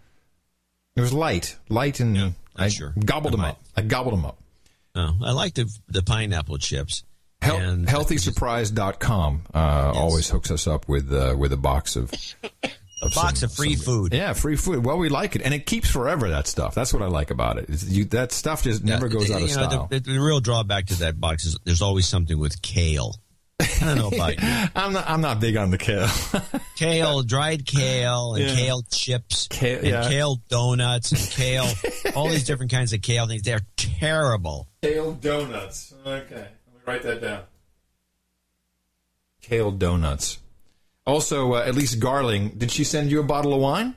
[0.96, 2.94] It was light, light, and I sure.
[3.04, 3.60] gobbled them up.
[3.76, 4.38] I gobbled them up.
[4.94, 7.04] Oh, I like the the pineapple chips.
[7.40, 12.12] Hel- HealthySurprise.com uh, always hooks us up with uh, with a box of
[13.00, 14.12] A box of free food.
[14.12, 14.84] Yeah, free food.
[14.84, 16.30] Well, we like it, and it keeps forever.
[16.30, 16.74] That stuff.
[16.74, 17.68] That's what I like about it.
[17.84, 19.86] You, that stuff just never goes out of know, style.
[19.88, 23.14] The, the real drawback to that box is there's always something with kale.
[23.82, 24.48] I don't know about you.
[24.74, 25.08] I'm not.
[25.08, 26.08] I'm not big on the kale.
[26.76, 28.54] Kale, dried kale, and Yeah.
[28.54, 30.08] kale chips, Kale- and yeah.
[30.08, 31.66] kale donuts, and kale,
[32.14, 33.42] all these different kinds of kale things.
[33.42, 34.68] They're terrible.
[34.82, 35.92] Kale donuts.
[36.06, 37.42] Okay, let me write that down.
[39.42, 40.38] Kale donuts.
[41.06, 43.94] Also, uh, least Garling, did she send you a bottle of wine?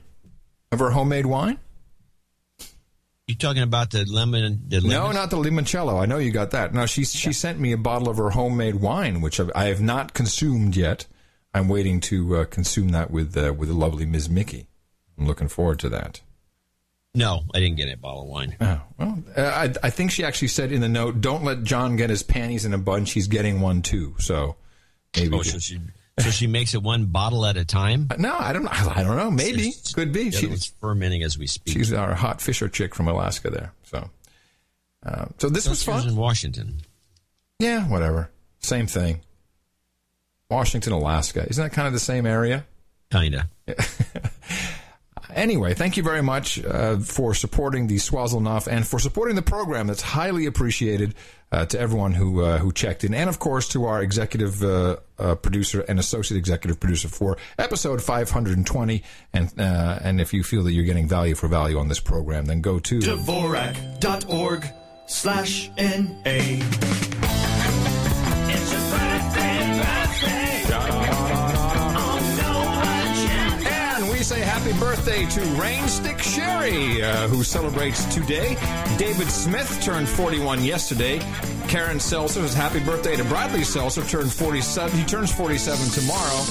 [0.72, 1.58] Of her homemade wine?
[3.32, 4.64] You talking about the lemon?
[4.68, 6.02] The No, not the limoncello.
[6.02, 6.74] I know you got that.
[6.74, 10.76] No, she she sent me a bottle of her homemade wine, which I've, not consumed
[10.76, 11.06] yet.
[11.54, 14.28] I'm waiting to uh, consume that with uh, with the lovely Ms.
[14.28, 14.68] Mickey.
[15.16, 16.20] I'm looking forward to that.
[17.14, 18.54] No, I didn't get a bottle of wine.
[18.60, 21.96] Oh, well, uh, I, I think she actually said in the note, "Don't let John
[21.96, 23.12] get his panties in a bunch.
[23.12, 24.56] He's getting one too." So
[25.16, 25.38] maybe.
[25.38, 25.80] Oh, so she
[26.18, 28.08] so she makes it one bottle at a time.
[28.18, 28.66] no, I don't.
[28.68, 29.30] I don't know.
[29.30, 30.30] Maybe could be.
[30.30, 31.74] She's fermenting as we speak.
[31.74, 33.72] She's our hot fisher chick from Alaska there.
[33.84, 34.10] So,
[35.06, 36.10] uh, so this was She was fun.
[36.12, 36.80] in Washington.
[37.58, 38.30] Yeah, whatever.
[38.60, 39.20] Same thing.
[40.50, 41.46] Washington, Alaska.
[41.48, 42.66] Isn't that kind of the same area?
[43.10, 43.48] Kinda.
[45.34, 49.86] Anyway, thank you very much uh, for supporting the Swazelnoff and for supporting the program.
[49.86, 51.14] That's highly appreciated
[51.50, 54.96] uh, to everyone who uh, who checked in, and of course to our executive uh,
[55.18, 59.02] uh, producer and associate executive producer for episode 520.
[59.32, 62.46] And uh, and if you feel that you're getting value for value on this program,
[62.46, 64.66] then go to Dvorak.org
[65.06, 67.31] slash NA.
[74.72, 78.56] Happy birthday to Rainstick Sherry, uh, who celebrates today.
[78.96, 81.18] David Smith turned 41 yesterday.
[81.68, 84.98] Karen Seltzer happy birthday to Bradley Seltzer, turned 47.
[84.98, 86.44] He turns 47 tomorrow.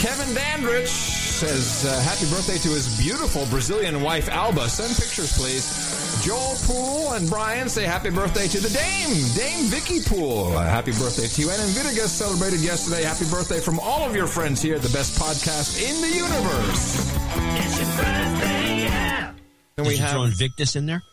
[0.00, 4.68] Kevin Dandridge says uh, happy birthday to his beautiful Brazilian wife Alba.
[4.68, 6.05] Send pictures, please.
[6.26, 10.56] Joel Poole and Brian say happy birthday to the Dame, Dame Vicky Poole.
[10.56, 11.48] Uh, happy birthday to you.
[11.50, 13.04] And Invictus celebrated yesterday.
[13.04, 17.16] Happy birthday from all of your friends here at the best podcast in the universe.
[17.62, 19.28] It's your birthday, yeah.
[19.28, 19.38] And
[19.76, 21.04] Did we you have throw Invictus in there?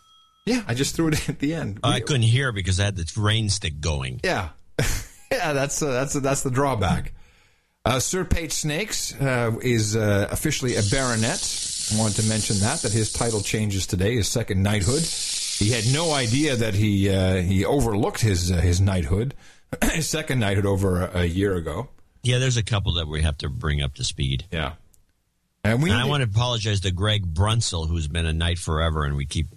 [0.47, 1.81] Yeah, I just threw it at the end.
[1.83, 4.19] Oh, I couldn't hear because I had the rain stick going.
[4.23, 4.49] Yeah,
[5.31, 7.13] yeah, that's uh, that's that's the drawback.
[7.85, 11.37] Uh, Sir Page Snakes uh, is uh, officially a baronet.
[11.91, 15.01] I wanted to mention that that his title changes today, his second knighthood.
[15.03, 19.35] He had no idea that he uh, he overlooked his uh, his knighthood,
[19.91, 21.89] his second knighthood over a, a year ago.
[22.23, 24.45] Yeah, there's a couple that we have to bring up to speed.
[24.51, 24.73] Yeah.
[25.65, 29.03] And we And I want to apologize to Greg Brunsell, who's been a knight forever,
[29.05, 29.47] and we keep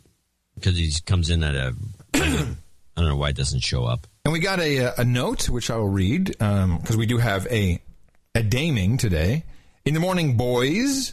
[0.54, 1.74] because he comes in at a.
[2.14, 4.06] I don't know why it doesn't show up.
[4.24, 7.80] And we got a, a note, which I will read, because we do have a,
[8.34, 9.44] a daming today.
[9.84, 11.12] In the morning, boys,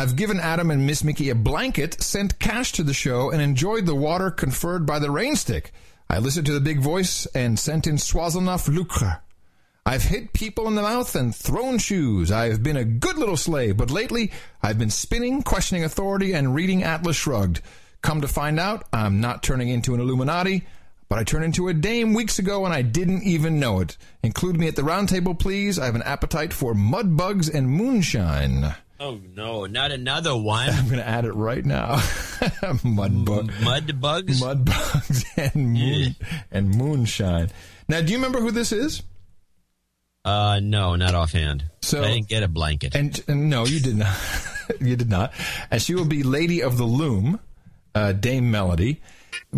[0.00, 3.84] I've given Adam and Miss Mickey a blanket, sent cash to the show, and enjoyed
[3.84, 5.72] the water conferred by the rainstick.
[6.08, 9.20] I listened to the big voice and sent in Swazelnoff lucre.
[9.84, 12.32] I've hit people in the mouth and thrown shoes.
[12.32, 14.32] I've been a good little slave, but lately
[14.62, 17.60] I've been spinning, questioning authority, and reading Atlas Shrugged.
[18.00, 20.66] Come to find out, I'm not turning into an Illuminati,
[21.10, 23.98] but I turned into a dame weeks ago and I didn't even know it.
[24.22, 25.78] Include me at the round table, please.
[25.78, 28.74] I have an appetite for mud bugs and moonshine.
[29.02, 30.68] Oh no, not another one.
[30.68, 32.02] I'm going to add it right now.
[32.84, 36.16] mud bug, mud bugs, mud bugs, and moon
[36.50, 37.48] and moonshine.
[37.88, 39.02] Now, do you remember who this is?
[40.22, 41.64] Uh, no, not offhand.
[41.80, 42.94] So I didn't get a blanket.
[42.94, 44.14] And, and no, you did not.
[44.80, 45.32] you did not.
[45.70, 47.40] And she will be Lady of the Loom,
[47.94, 49.00] uh, Dame Melody.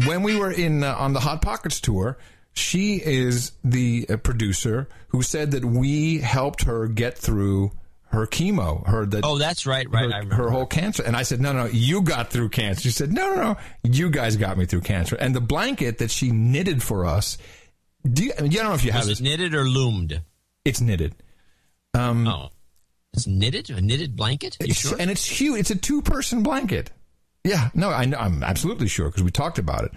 [0.06, 2.16] When we were in uh, on the Hot Pockets tour,
[2.52, 7.72] she is the uh, producer who said that we helped her get through
[8.12, 8.86] her chemo.
[8.86, 10.12] Her that oh, that's right, right.
[10.24, 11.02] Her, her whole cancer.
[11.02, 12.82] And I said, no, no, you got through cancer.
[12.82, 15.16] She said, no, no, no, you guys got me through cancer.
[15.16, 17.38] And the blanket that she knitted for us.
[18.04, 19.20] Do you, I, mean, I don't know if you Was have it this.
[19.20, 20.22] knitted or loomed?
[20.64, 21.14] It's knitted.
[21.94, 22.50] Um, oh,
[23.14, 23.70] it's knitted.
[23.70, 24.56] A knitted blanket.
[24.60, 24.96] Are you It's- sure?
[24.98, 25.60] And it's huge.
[25.60, 26.90] It's a two person blanket.
[27.44, 29.92] Yeah, no, I I'm absolutely sure because we talked about it.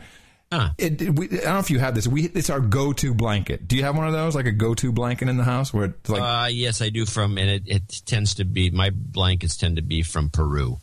[0.78, 2.08] It, it- we, I don't know if you have this.
[2.08, 3.68] We it's our go to blanket.
[3.68, 5.86] Do you have one of those, like a go to blanket in the house, where
[5.86, 7.06] it's like uh, yes, I do.
[7.06, 10.78] From and it, it tends to be my blankets tend to be from Peru.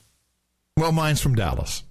[0.77, 1.85] well, mine's from Dallas.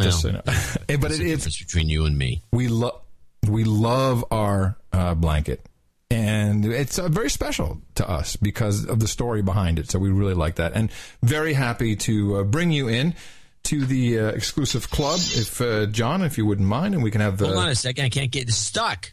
[0.00, 0.42] Just so you know.
[0.46, 0.54] But
[0.88, 2.42] it, the it's difference between you and me.
[2.52, 3.00] we love
[3.48, 5.64] we love our uh, blanket,
[6.10, 9.90] and it's uh, very special to us because of the story behind it.
[9.90, 10.90] So we really like that, and
[11.22, 13.14] very happy to uh, bring you in
[13.68, 17.20] to the uh, exclusive club, if uh, John, if you wouldn't mind, and we can
[17.20, 17.36] have.
[17.36, 17.46] the.
[17.46, 18.06] Hold on a second.
[18.06, 19.12] I can't get stuck.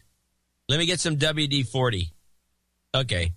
[0.69, 2.13] Let me get some WD forty.
[2.93, 3.33] Okay.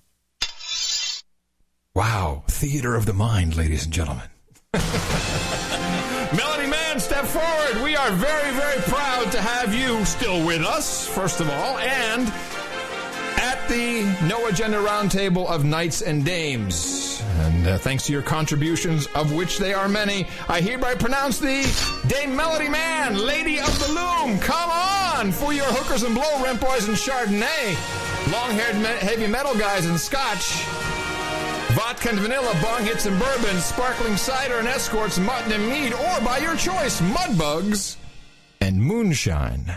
[1.94, 4.28] Wow, theater of the mind, ladies and gentlemen.
[4.72, 7.82] Melody Man, step forward.
[7.82, 12.28] We are very, very proud to have you still with us, first of all, and
[13.38, 16.97] at the No Agenda Roundtable of Knights and Dames.
[17.40, 21.66] And uh, thanks to your contributions, of which they are many, I hereby pronounce thee
[22.08, 24.38] Dame Melody Man, Lady of the Loom.
[24.40, 29.54] Come on for your hookers and blow rent boys and Chardonnay, long-haired me- heavy metal
[29.54, 30.64] guys and Scotch.
[31.72, 36.20] Vodka and vanilla, bong hits and bourbon, sparkling cider and escorts, mutton and mead, or
[36.24, 37.96] by your choice, mud bugs
[38.60, 39.76] and moonshine.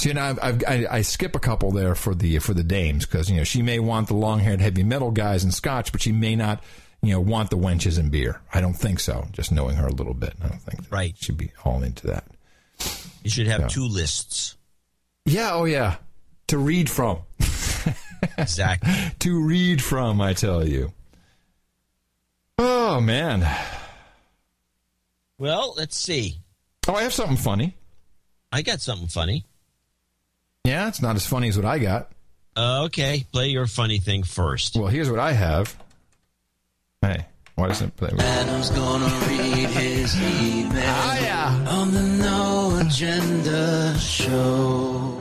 [0.00, 2.62] See, you know, I've, I've, I, I skip a couple there for the for the
[2.64, 5.92] dames because you know she may want the long haired heavy metal guys and scotch,
[5.92, 6.62] but she may not
[7.02, 8.40] you know want the wenches and beer.
[8.54, 9.28] I don't think so.
[9.32, 12.24] Just knowing her a little bit, I don't think right she'd be all into that.
[13.22, 13.68] You should have Yeah.
[13.68, 14.56] two lists.
[15.26, 15.96] Yeah, oh yeah,
[16.48, 17.18] to read from.
[18.36, 18.92] Exactly.
[19.20, 20.92] to read from, I tell you.
[22.58, 23.46] Oh man.
[25.38, 26.36] Well, let's see.
[26.86, 27.76] Oh, I have something funny.
[28.52, 29.46] I got something funny.
[30.64, 32.10] Yeah, it's not as funny as what I got.
[32.56, 34.76] Uh, okay, play your funny thing first.
[34.76, 35.74] Well, here's what I have.
[37.00, 37.24] Hey,
[37.54, 38.10] why doesn't it play?
[38.18, 41.66] Adam's gonna read his email Ah, yeah.
[41.70, 45.16] on the No Agenda Show.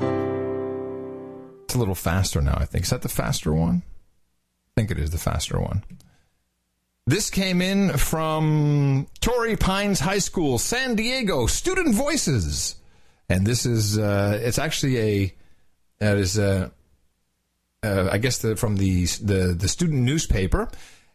[1.64, 2.84] It's a little faster now, I think.
[2.84, 3.84] Is that the faster one?
[3.86, 5.84] I think it is the faster one.
[7.08, 12.76] This came in from Torrey Pines High School, San Diego, Student Voices.
[13.30, 15.36] And this is, uh, it's actually a,
[16.00, 16.70] that is, uh,
[17.84, 20.70] uh, I guess the, from the, the, the student newspaper.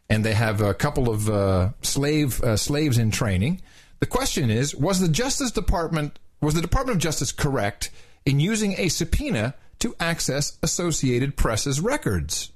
[0.09, 3.61] And they have a couple of uh, slave uh, slaves in training.
[3.99, 7.89] The question is: Was the Justice Department was the Department of Justice correct
[8.23, 12.51] in using a subpoena to access Associated Press's records?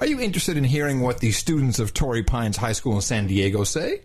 [0.00, 3.26] Are you interested in hearing what the students of Torrey Pines High School in San
[3.26, 4.02] Diego say?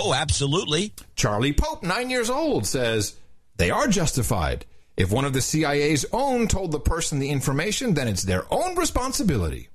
[0.00, 0.92] Oh, absolutely.
[1.16, 3.16] Charlie Pope, nine years old, says
[3.56, 4.64] they are justified.
[4.96, 8.76] If one of the CIA's own told the person the information, then it's their own
[8.76, 9.68] responsibility.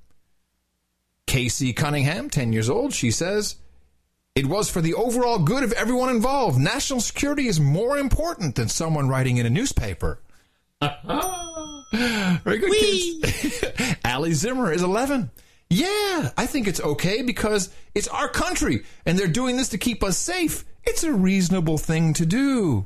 [1.27, 3.55] Casey Cunningham, 10 years old, she says,
[4.33, 6.57] It was for the overall good of everyone involved.
[6.57, 10.19] National security is more important than someone writing in a newspaper.
[10.81, 13.63] Very good, kids.
[14.05, 15.31] Allie Zimmer is 11.
[15.73, 20.03] Yeah, I think it's okay because it's our country and they're doing this to keep
[20.03, 20.65] us safe.
[20.83, 22.85] It's a reasonable thing to do.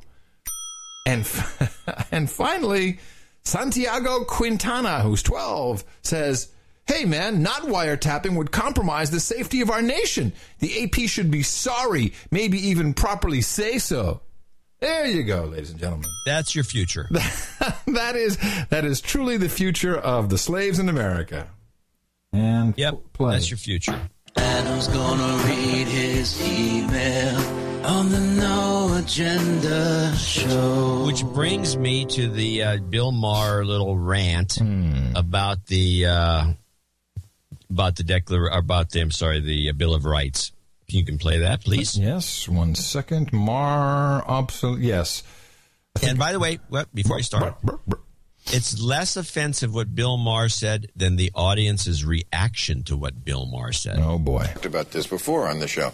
[1.06, 1.30] And,
[2.12, 3.00] and finally,
[3.44, 6.54] Santiago Quintana, who's 12, says,
[6.86, 10.32] Hey man, not wiretapping would compromise the safety of our nation.
[10.60, 14.22] The AP should be sorry, maybe even properly say so.
[14.80, 16.10] There you go, ladies and gentlemen.
[16.26, 17.08] That's your future.
[17.12, 18.38] that is
[18.70, 21.50] that is truly the future of the slaves in America.
[22.38, 23.34] And yep, play.
[23.34, 24.00] that's your future.
[24.36, 27.38] Adam's gonna read his email
[27.86, 31.04] on the No Agenda Show.
[31.08, 35.14] Which brings me to the uh, Bill Maher little rant Hmm.
[35.16, 36.46] about the uh,
[37.72, 40.52] about the declar about the I'm sorry the uh, Bill of Rights.
[40.88, 41.98] You can play that, please.
[41.98, 43.34] Yes, one second.
[43.34, 44.82] Mar obsolete.
[44.84, 45.24] Yes.
[46.04, 47.56] And by the way, what, before I start,
[48.54, 53.72] it's less offensive what Bill Maher said than the audience's reaction to what Bill Maher
[53.74, 54.00] said.
[54.00, 54.44] Oh boy!
[54.46, 55.88] talked about this before on the show.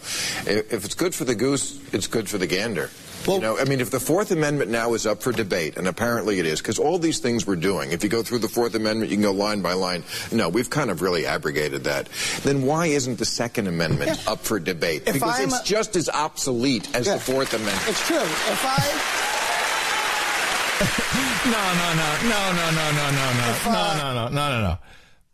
[0.46, 2.90] If if it's good for the goose, it's good for the gander.
[3.28, 6.40] you know, I mean, if the Fourth Amendment now is up for debate, and apparently
[6.40, 9.10] it is, because all these things we're doing, if you go through the Fourth Amendment,
[9.12, 10.04] you can go line by line.
[10.32, 12.10] No, we've kind of really abrogated that.
[12.44, 15.04] Then why isn't the Second Amendment up for debate?
[15.08, 17.14] If because I'm it's a- just as obsolete as Yeah.
[17.16, 17.82] the Fourth Amendment.
[17.88, 18.18] It's true.
[18.18, 19.43] If I
[21.46, 24.78] No, no, no, no, no, no, no, no, no, no, no, no, no, no, no.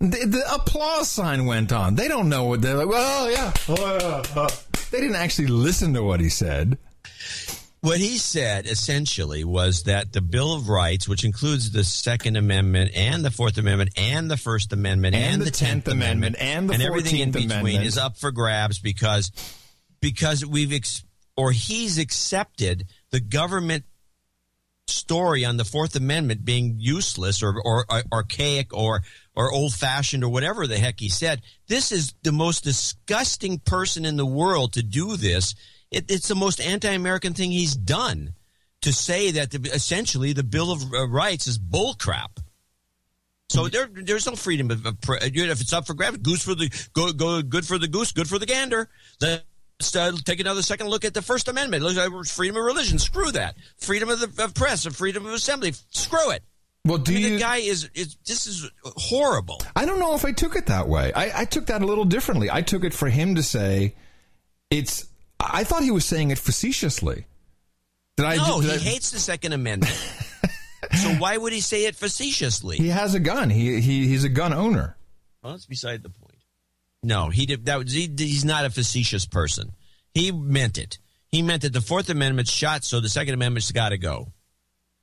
[0.10, 1.96] The, the applause sign went on.
[1.96, 2.88] They don't know what they're like.
[2.88, 3.54] Well, yeah.
[3.68, 4.50] Uh."
[4.92, 6.78] They didn't actually listen to what he said.
[7.82, 12.92] What he said essentially was that the Bill of Rights, which includes the Second Amendment
[12.96, 16.70] and the Fourth Amendment and the First Amendment and, And the Tenth 10th Amendment and
[16.70, 17.86] the everything in between Amendment.
[17.86, 19.32] is up for grabs because
[20.02, 21.04] because we've ex-
[21.38, 23.86] or he's accepted the government
[24.90, 29.02] story on the Fourth Amendment being useless or, or, or archaic or
[29.36, 31.42] or old fashioned or whatever the heck he said.
[31.68, 35.56] This is the most disgusting person in the world to do this.
[35.92, 38.34] It, it's the most anti-American thing he's done
[38.82, 42.38] to say that the, essentially the Bill of uh, Rights is bullcrap.
[43.50, 46.18] So there, there's no freedom of, of if it's up for grabs.
[46.18, 48.90] Goose for the go, go, good for the goose, good for the gander.
[49.80, 51.84] Let's uh, take another second look at the First Amendment.
[51.84, 53.56] Look at Freedom of religion, screw that.
[53.78, 56.44] Freedom of the of press, and freedom of assembly, screw it.
[56.86, 57.30] Well, do I mean, you?
[57.36, 59.62] the guy is, is this is horrible.
[59.76, 61.14] I don't know if I took it that way.
[61.14, 62.50] I, I took that a little differently.
[62.52, 63.96] I took it for him to say
[64.70, 65.06] it's.
[65.40, 67.26] I thought he was saying it facetiously.
[68.18, 68.36] Did I?
[68.36, 69.94] no, did he I- hates the Second Amendment.
[71.02, 72.76] so why would he say it facetiously?
[72.76, 73.50] He has a gun.
[73.50, 74.98] He, he he's a gun owner.
[75.42, 76.29] Well, that's beside the point.
[77.02, 77.66] No, he did.
[77.66, 79.72] That was, he, he's not a facetious person.
[80.14, 80.98] He meant it.
[81.28, 84.34] He meant that the Fourth Amendment's shot, so the Second Amendment's got to go.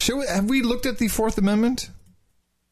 [0.00, 1.90] Shall we, have we looked at the Fourth Amendment?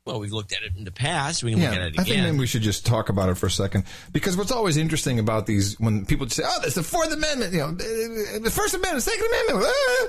[0.07, 1.43] Well, we've looked at it in the past.
[1.43, 2.01] We can look at it again.
[2.01, 4.77] I think maybe we should just talk about it for a second because what's always
[4.77, 8.75] interesting about these when people say, "Oh, that's the Fourth Amendment," you know, the First
[8.75, 9.67] Amendment, Second Amendment.
[9.67, 10.07] ah!"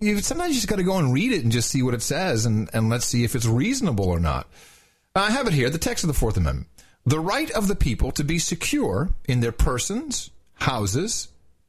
[0.00, 2.02] You sometimes you just got to go and read it and just see what it
[2.02, 4.48] says, and and let's see if it's reasonable or not.
[5.14, 6.66] I have it here, the text of the Fourth Amendment:
[7.08, 11.28] the right of the people to be secure in their persons, houses,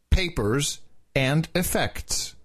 [0.10, 0.80] papers,
[1.16, 2.36] and effects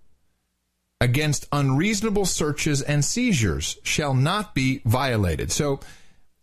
[1.00, 5.50] against unreasonable searches and seizures shall not be violated.
[5.50, 5.80] So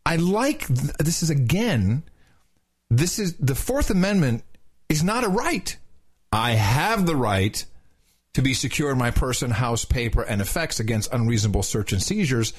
[0.05, 2.03] I like th- this is again
[2.89, 4.43] this is the 4th amendment
[4.89, 5.77] is not a right.
[6.33, 7.63] I have the right
[8.33, 12.51] to be secure in my person, house, paper, and effects against unreasonable search and seizures.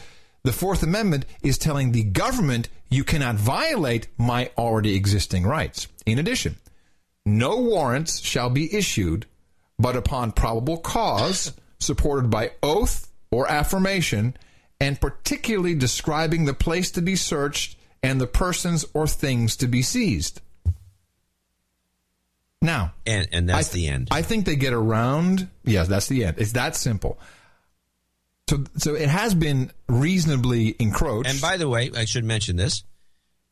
[0.45, 5.87] The Fourth Amendment is telling the government you cannot violate my already existing rights.
[6.05, 6.57] In addition,
[7.25, 9.27] no warrants shall be issued,
[9.79, 14.37] but upon probable cause, supported by oath or affirmation,
[14.81, 19.81] and particularly describing the place to be searched and the persons or things to be
[19.81, 20.41] seized.
[22.61, 24.09] Now, and and that's th- the end.
[24.11, 25.49] I think they get around.
[25.65, 26.39] Yes, that's the end.
[26.39, 27.19] It's that simple.
[28.49, 31.29] So, so it has been reasonably encroached.
[31.29, 32.85] And by the way, I should mention this.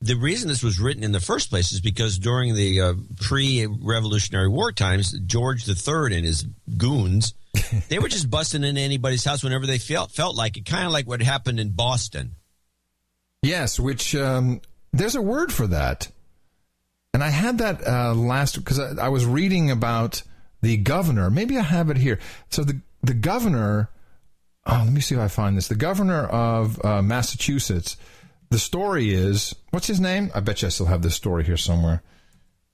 [0.02, 4.48] The reason this was written in the first place is because during the uh, pre-Revolutionary
[4.48, 6.46] War times, George III and his
[6.78, 7.34] goons,
[7.88, 10.64] they were just busting into anybody's house whenever they felt felt like it.
[10.64, 12.36] Kind of like what happened in Boston.
[13.42, 14.60] Yes, which um,
[14.92, 16.08] there's a word for that,
[17.12, 20.22] and I had that uh, last because I, I was reading about
[20.62, 21.28] the governor.
[21.30, 22.18] Maybe I have it here.
[22.50, 23.90] So the the governor.
[24.66, 25.68] Oh, let me see if I find this.
[25.68, 27.96] The governor of uh, Massachusetts.
[28.50, 30.30] The story is what's his name?
[30.34, 32.02] I bet you I still have this story here somewhere.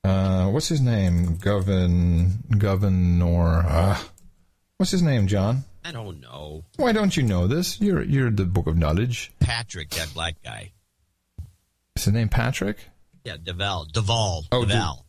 [0.03, 1.37] Uh, what's his name?
[1.37, 3.65] Govern Governor.
[3.67, 3.99] Uh,
[4.79, 5.65] what's his name, John?
[5.85, 6.65] I don't know.
[6.77, 7.81] Why don't you know this?
[7.81, 9.33] You're you're the book of knowledge.
[9.41, 10.73] Patrick, that black guy.
[11.95, 12.79] Is his name Patrick?
[13.25, 13.91] Yeah, Deval.
[13.93, 14.45] Deval.
[14.53, 15.03] Oh, Deval.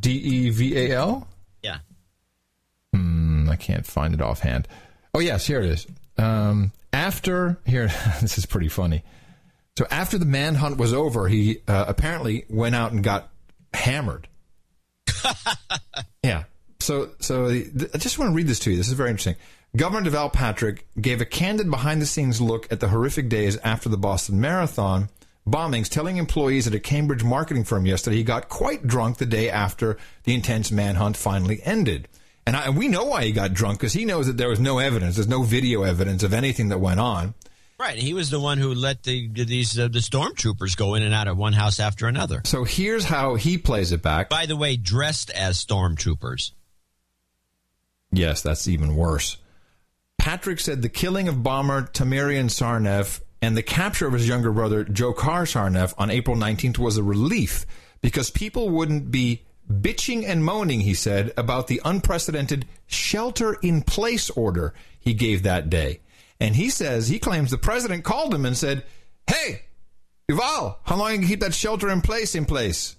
[0.00, 1.28] D E V A L.
[1.62, 1.78] Yeah.
[2.94, 4.68] Hmm, I can't find it offhand.
[5.14, 5.86] Oh yes, here it is.
[6.20, 7.86] Um, after here,
[8.20, 9.02] this is pretty funny.
[9.78, 13.30] So after the manhunt was over, he uh, apparently went out and got
[13.72, 14.28] hammered.
[16.22, 16.44] yeah.
[16.80, 18.76] So so I just want to read this to you.
[18.76, 19.36] This is very interesting.
[19.76, 24.40] Governor Deval Patrick gave a candid behind-the-scenes look at the horrific days after the Boston
[24.40, 25.08] Marathon
[25.48, 29.48] bombings, telling employees at a Cambridge marketing firm yesterday he got quite drunk the day
[29.48, 32.08] after the intense manhunt finally ended.
[32.46, 34.60] And, I, and we know why he got drunk because he knows that there was
[34.60, 35.16] no evidence.
[35.16, 37.34] There's no video evidence of anything that went on.
[37.78, 37.96] Right.
[37.96, 41.28] He was the one who let the these uh, the stormtroopers go in and out
[41.28, 42.42] of one house after another.
[42.44, 44.28] So here's how he plays it back.
[44.28, 46.52] By the way, dressed as stormtroopers.
[48.12, 49.38] Yes, that's even worse.
[50.18, 54.84] Patrick said the killing of bomber Tamerlan Tsarnaev and the capture of his younger brother
[54.84, 57.64] Dzhokhar Tsarnaev on April 19th was a relief
[58.02, 64.28] because people wouldn't be bitching and moaning, he said, about the unprecedented shelter in place
[64.30, 66.00] order he gave that day.
[66.40, 68.84] And he says he claims the president called him and said,
[69.26, 69.62] Hey,
[70.30, 72.96] Deval, how long can you keep that shelter in place in place?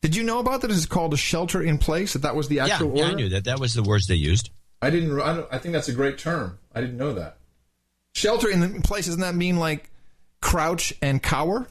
[0.00, 0.70] Did you know about that?
[0.70, 2.12] It's called a shelter in place.
[2.12, 3.02] That that was the actual yeah, order.
[3.02, 3.44] Yeah, I knew that.
[3.44, 4.50] That was the words they used.
[4.80, 5.20] I didn't.
[5.20, 6.58] I, don't, I think that's a great term.
[6.72, 7.38] I didn't know that.
[8.14, 9.90] Shelter in place doesn't that mean like
[10.40, 11.66] crouch and cower?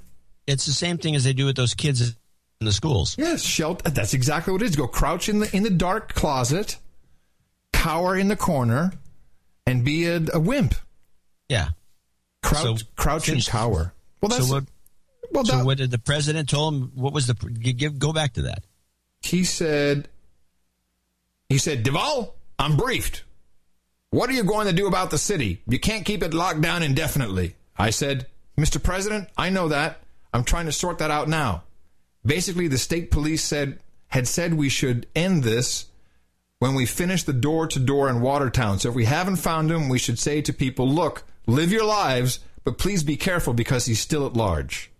[0.45, 2.15] It's the same thing as they do with those kids
[2.59, 3.15] in the schools.
[3.17, 3.89] Yes, shelter.
[3.89, 4.75] That's exactly what it is.
[4.75, 6.77] Go crouch in the in the dark closet,
[7.73, 8.93] cower in the corner,
[9.65, 10.75] and be a, a wimp.
[11.49, 11.69] Yeah.
[12.43, 13.93] Crouch, So, crouch and cower.
[14.21, 14.63] Well, that's so what?
[15.31, 15.45] well.
[15.45, 16.91] so what did the president told him?
[16.95, 17.33] What was the?
[17.33, 18.63] Give, go back to that.
[19.21, 20.09] he said.
[21.49, 23.23] He said, Deval, I'm briefed.
[24.09, 25.61] What are you going to do about the city?
[25.65, 27.55] You can't keep it locked down indefinitely.
[27.77, 28.27] I said,
[28.57, 28.83] Mr.
[28.83, 30.01] President, I know that.
[30.33, 31.63] I'm trying to sort that out now.
[32.27, 33.79] Basically, the state police said
[34.09, 35.85] had said we should end this
[36.59, 38.79] when we finish the door to door in Watertown.
[38.79, 42.39] So if we haven't found him, we should say to people, look, live your lives,
[42.63, 44.91] but please be careful because he's still at large.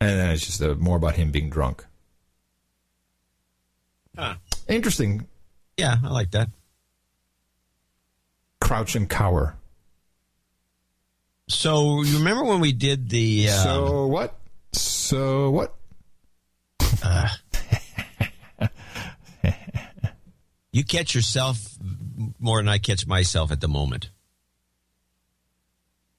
[0.00, 1.84] And then it's just uh, more about him being drunk.
[4.16, 4.34] Huh.
[4.68, 5.26] Interesting.
[5.76, 6.50] Yeah, I like that.
[8.60, 9.56] Crouch and cower.
[11.48, 13.48] So you remember when we did the?
[13.48, 14.34] Um, so what?
[14.76, 15.74] So what?
[17.02, 17.28] uh,
[20.72, 21.58] you catch yourself
[22.38, 24.10] more than I catch myself at the moment.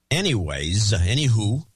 [0.10, 1.66] Anyways, anywho,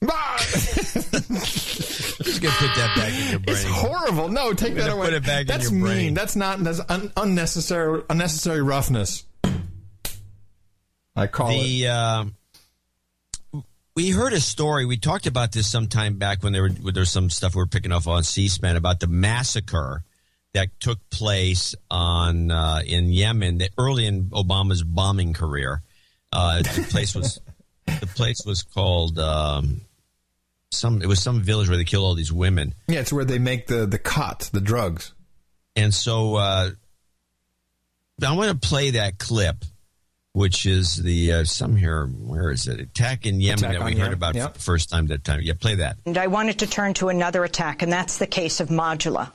[2.24, 3.56] just gonna put that back in your brain.
[3.56, 4.28] It's horrible.
[4.28, 5.04] No, take that away.
[5.06, 5.96] put it back in that's your brain.
[5.96, 6.14] mean.
[6.14, 6.58] That's not.
[6.64, 8.02] That's un- unnecessary.
[8.08, 9.24] Unnecessary roughness.
[11.14, 11.62] I call it.
[11.62, 12.24] the uh,
[13.94, 14.86] we heard a story.
[14.86, 17.60] We talked about this sometime back when there were when there was some stuff we
[17.60, 20.02] were picking up on C-SPAN about the massacre
[20.54, 25.82] that took place on uh, in Yemen that early in Obama's bombing career.
[26.32, 27.40] Uh, the place was
[27.86, 29.82] the place was called um,
[30.70, 31.02] some.
[31.02, 32.74] It was some village where they killed all these women.
[32.88, 35.12] Yeah, it's where they make the the khat, the drugs.
[35.74, 36.70] And so uh,
[38.22, 39.64] I want to play that clip,
[40.32, 42.06] which is the uh, some here.
[42.06, 42.80] Where is it?
[42.80, 44.48] Attack in Yemen Attack that we heard Yemen, about yeah.
[44.48, 45.40] for the first time that time.
[45.42, 45.98] Yeah, play that.
[46.06, 49.30] And I wanted to turn to another attack, and that's the case of Majalah.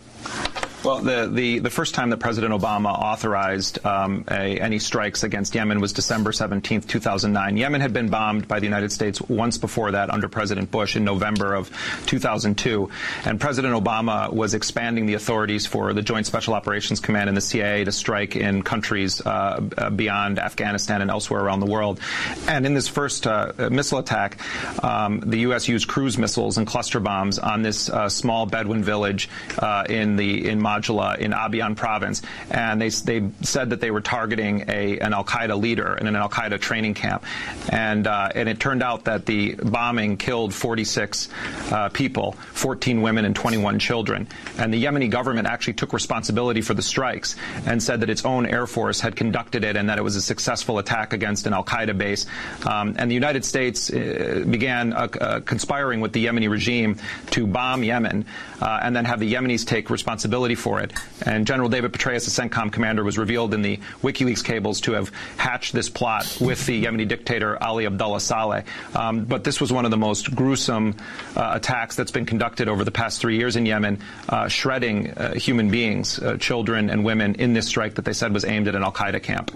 [0.84, 5.56] Well, the, the, the first time that President Obama authorized um, a, any strikes against
[5.56, 7.58] Yemen was December 17, 2009.
[7.58, 11.04] Yemen had been bombed by the United States once before that under President Bush in
[11.04, 11.72] November of
[12.06, 12.90] 2002.
[13.26, 17.41] And President Obama was expanding the authorities for the Joint Special Operations Command and the
[17.41, 19.60] CIA to strike in countries uh,
[19.95, 21.99] beyond Afghanistan and elsewhere around the world.
[22.48, 24.38] And in this first uh, missile attack,
[24.84, 25.68] um, the U.S.
[25.68, 29.28] used cruise missiles and cluster bombs on this uh, small Bedouin village
[29.58, 32.22] uh, in the in Majalah in Abyan province,
[32.52, 36.15] and they they said that they were targeting a an Al Qaeda leader in an
[36.15, 37.23] Al Qaeda training camp,
[37.69, 41.30] and uh, and it turned out that the bombing killed 46
[41.72, 44.27] uh, people, 14 women and 21 children,
[44.57, 47.35] and the Yemeni government actually took responsibility for the strikes
[47.65, 50.22] and said that its own air force had conducted it and that it was a
[50.22, 52.26] successful attack against an Al Qaeda base,
[52.65, 56.98] um, and the United States uh, began uh, uh, conspiring with the Yemeni regime
[57.31, 58.26] to bomb Yemen
[58.61, 60.94] uh, and then have the Yemenis take responsibility for it.
[61.26, 65.10] And General David Petraeus, the CENTCOM commander, was revealed in the WikiLeaks cables to have
[65.38, 68.66] hatched this plot with the Yemeni dictator Ali Abdullah Saleh.
[68.96, 70.96] Um, but this was one of the most gruesome
[71.36, 75.34] uh, attacks that's been conducted over the past three years in Yemen, uh, shredding uh,
[75.36, 78.76] human beings, uh, children and women, in this strike that they said was aimed at
[78.76, 79.52] an Al Qaeda camp.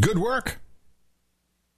[0.00, 0.58] Good work.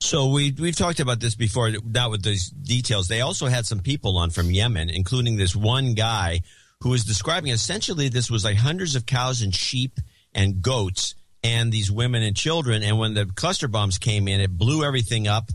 [0.00, 3.08] So we we've talked about this before, not with these details.
[3.08, 6.42] They also had some people on from Yemen, including this one guy
[6.80, 9.98] who was describing essentially this was like hundreds of cows and sheep
[10.34, 12.82] and goats and these women and children.
[12.82, 15.50] And when the cluster bombs came in, it blew everything up,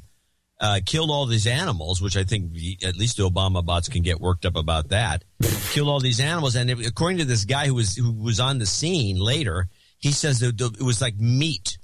[0.60, 4.20] uh, killed all these animals, which I think at least the Obama bots can get
[4.20, 5.24] worked up about that.
[5.72, 8.60] killed all these animals, and it, according to this guy who was who was on
[8.60, 9.68] the scene later,
[9.98, 11.78] he says that it was like meat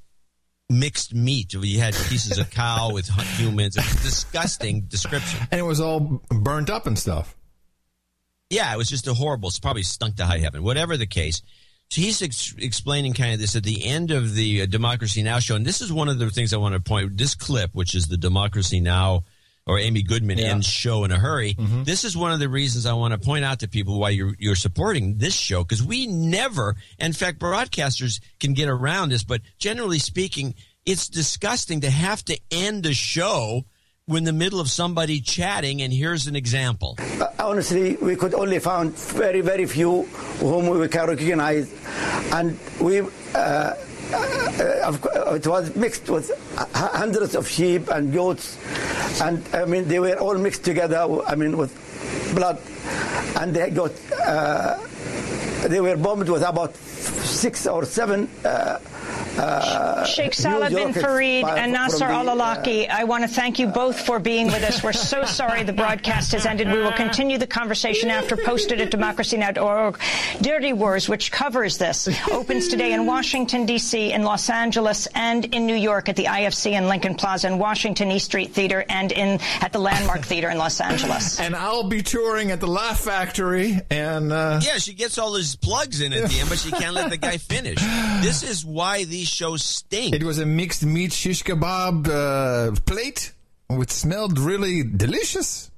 [0.69, 1.53] mixed meat.
[1.53, 3.07] You had pieces of cow with
[3.37, 3.75] humans.
[3.75, 5.47] Disgusting description.
[5.51, 7.35] And it was all burnt up and stuff.
[8.49, 9.49] Yeah, it was just a horrible.
[9.49, 10.63] It's probably stunk to high heaven.
[10.63, 11.41] Whatever the case.
[11.89, 15.39] So he's ex- explaining kind of this at the end of the uh, Democracy Now!
[15.39, 15.55] show.
[15.55, 18.07] And this is one of the things I want to point this clip, which is
[18.07, 19.23] the Democracy Now!
[19.67, 20.47] or Amy Goodman yeah.
[20.47, 21.53] ends show in a hurry.
[21.53, 21.83] Mm-hmm.
[21.83, 24.33] This is one of the reasons I want to point out to people why you're,
[24.39, 29.41] you're supporting this show because we never, in fact, broadcasters can get around this, but
[29.59, 30.55] generally speaking,
[30.85, 33.65] it's disgusting to have to end a show
[34.15, 36.95] in the middle of somebody chatting, and here's an example.
[37.19, 40.03] Uh, honestly, we could only find very, very few
[40.39, 41.73] whom we can recognize,
[42.31, 43.01] and we.
[43.35, 43.73] Uh,
[44.13, 46.31] uh, it was mixed with
[46.73, 48.57] hundreds of sheep and goats,
[49.21, 51.05] and I mean they were all mixed together.
[51.27, 51.75] I mean with
[52.33, 52.57] blood,
[53.35, 53.91] and they got
[54.25, 54.79] uh,
[55.67, 58.29] they were bombed with about six or seven.
[59.37, 63.67] Uh, uh, Sheikh Salah bin Farid and Nasser Al Awlaki, I want to thank you
[63.67, 64.83] both for being with us.
[64.83, 66.71] We're so sorry the broadcast has ended.
[66.71, 69.99] We will continue the conversation after posted at democracynow.org.
[70.41, 75.67] Dirty Wars, which covers this, opens today in Washington, D.C., in Los Angeles, and in
[75.67, 79.39] New York at the IFC and Lincoln Plaza, in Washington East Street Theater, and in
[79.61, 81.39] at the Landmark Theater in Los Angeles.
[81.39, 83.79] And I'll be touring at the Laugh Factory.
[83.89, 84.61] And uh...
[84.63, 87.17] yeah, she gets all his plugs in at the end, but she can't let the
[87.17, 87.79] guy finish.
[88.21, 90.15] This is why these shows stink.
[90.15, 93.33] It was a mixed meat shish kebab uh, plate,
[93.69, 95.71] which smelled really delicious.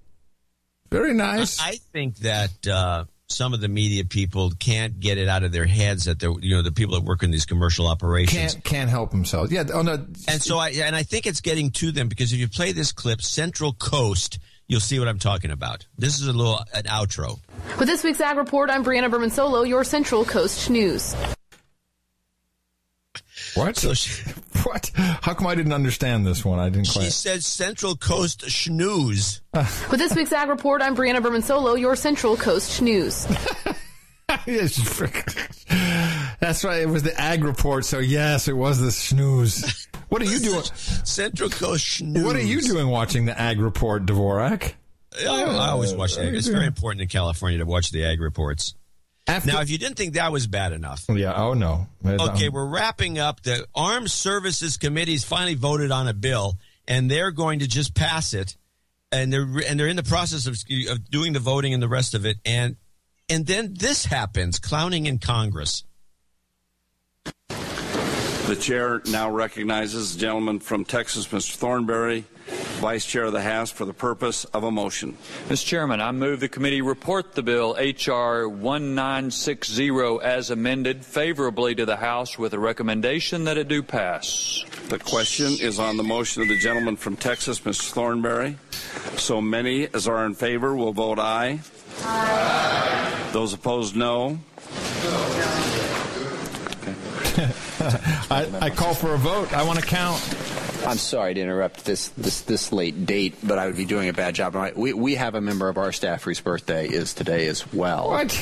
[0.91, 1.59] Very nice.
[1.61, 5.65] I think that uh, some of the media people can't get it out of their
[5.65, 8.89] heads that they're you know the people that work in these commercial operations can't can't
[8.89, 9.51] help themselves.
[9.51, 9.65] Yeah.
[9.73, 10.05] Oh no.
[10.27, 12.91] And so I and I think it's getting to them because if you play this
[12.91, 15.85] clip, Central Coast you'll see what I'm talking about.
[15.97, 17.39] This is a little an outro.
[17.77, 21.15] With this week's Ag Report, I'm Brianna Berman Solo, your Central Coast News.
[23.55, 23.77] What?
[23.77, 24.23] So she,
[24.63, 24.91] what?
[24.95, 26.59] How come I didn't understand this one?
[26.59, 27.05] I didn't quite.
[27.05, 29.41] She said Central Coast Schnooze.
[29.91, 33.27] With this week's Ag Report, I'm Brianna Berman Solo, your Central Coast News.
[36.39, 36.81] That's right.
[36.81, 39.87] It was the Ag Report, so yes, it was the snooze.
[40.09, 40.63] What are you doing?
[40.63, 42.23] Central Coast Snooze.
[42.23, 44.73] What are you doing watching the Ag Report, Dvorak?
[45.19, 46.35] I, I always watch the Ag.
[46.35, 48.75] It's very important in California to watch the Ag Reports.
[49.29, 51.05] After, now, if you didn't think that was bad enough.
[51.07, 51.87] Yeah, oh no.
[52.05, 53.41] Okay, um, we're wrapping up.
[53.43, 58.33] The Armed Services Committee's finally voted on a bill, and they're going to just pass
[58.33, 58.57] it.
[59.11, 60.55] And they're and they're in the process of,
[60.89, 62.37] of doing the voting and the rest of it.
[62.45, 62.75] And
[63.29, 65.83] and then this happens, clowning in Congress.
[67.47, 71.55] The chair now recognizes the gentleman from Texas, Mr.
[71.55, 72.23] Thornberry,
[72.79, 75.17] Vice Chair of the House, for the purpose of a motion.
[75.49, 75.65] Mr.
[75.65, 78.47] Chairman, I move the committee report the bill H.R.
[78.47, 79.89] 1960
[80.23, 84.63] as amended favorably to the House with a recommendation that it do pass.
[84.87, 87.91] The question is on the motion of the gentleman from Texas, Mr.
[87.91, 88.57] Thornberry.
[89.17, 91.59] So many as are in favor will vote aye.
[92.03, 93.29] Aye.
[93.33, 94.39] Those opposed, no.
[98.31, 99.53] I, I call for a vote.
[99.53, 100.19] I want to count.
[100.85, 104.13] I'm sorry to interrupt this this this late date, but I would be doing a
[104.13, 104.55] bad job.
[104.75, 108.09] We we have a member of our staff whose birthday is today as well.
[108.09, 108.33] What?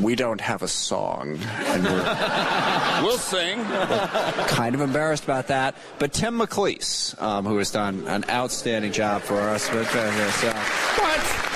[0.00, 3.62] We don't have a song, and we're We'll sing.
[3.64, 5.74] kind of embarrassed about that.
[5.98, 10.48] But Tim McLeese, um, who has done an outstanding job for us, but uh, so.
[10.52, 11.49] What?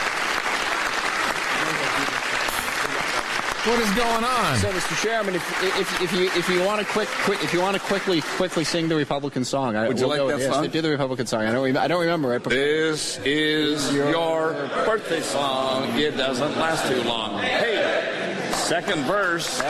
[3.64, 4.58] What is going on?
[4.58, 5.02] So, Mr.
[5.02, 7.82] Chairman, if, if, if you if you want to quick, quick if you want to
[7.82, 10.68] quickly quickly sing the Republican song, I, Would you we'll like go that yes, song?
[10.68, 11.46] Do the Republican song.
[11.46, 12.42] I don't I don't remember it.
[12.42, 14.52] But This is your
[14.84, 15.98] birthday song.
[15.98, 17.40] It doesn't last too long.
[17.40, 19.62] Hey, second verse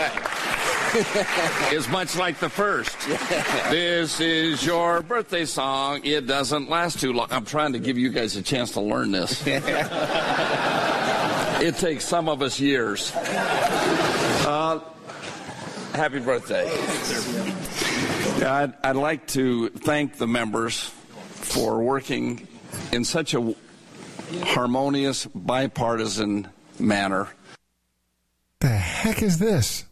[1.73, 2.99] is much like the first.
[3.71, 6.01] This is your birthday song.
[6.03, 7.29] It doesn't last too long.
[7.31, 9.47] I'm trying to give you guys a chance to learn this.
[11.61, 13.13] it takes some of us years.
[14.45, 14.79] Uh,
[15.95, 16.71] happy birthday.
[18.45, 22.47] I'd, I'd like to thank the members for working
[22.93, 23.55] in such a
[24.43, 26.49] harmonious, bipartisan
[26.79, 27.29] manner.
[28.61, 29.85] The heck is this?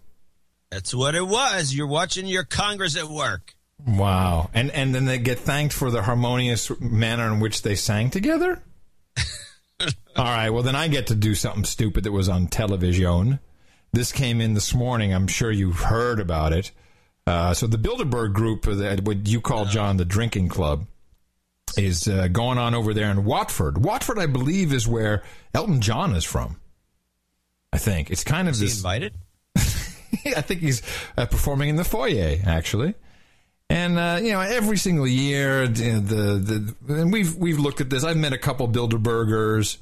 [0.71, 1.75] That's what it was.
[1.75, 3.55] You're watching your Congress at work.
[3.87, 4.51] Wow.
[4.55, 8.63] And and then they get thanked for the harmonious manner in which they sang together?
[10.17, 13.41] All right, well then I get to do something stupid that was on television.
[13.93, 15.13] This came in this morning.
[15.13, 16.71] I'm sure you've heard about it.
[17.27, 20.87] Uh, so the Bilderberg group, uh, that what you call John the drinking club,
[21.77, 23.85] is uh, going on over there in Watford.
[23.85, 25.23] Watford, I believe, is where
[25.55, 26.59] Elton John is from.
[27.73, 28.77] I think it's kind of Is he this.
[28.79, 29.15] invited?
[29.57, 30.83] I think he's
[31.17, 32.95] uh, performing in the foyer, actually.
[33.71, 37.89] And uh, you know, every single year, the, the, the and we've we've looked at
[37.89, 38.05] this.
[38.05, 39.79] I've met a couple Bilderbergers,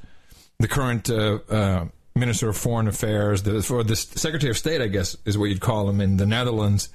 [0.61, 1.85] the current uh, uh,
[2.21, 5.61] Minister of Foreign Affairs, the, or the Secretary of State, I guess is what you'd
[5.61, 6.91] call him in the Netherlands.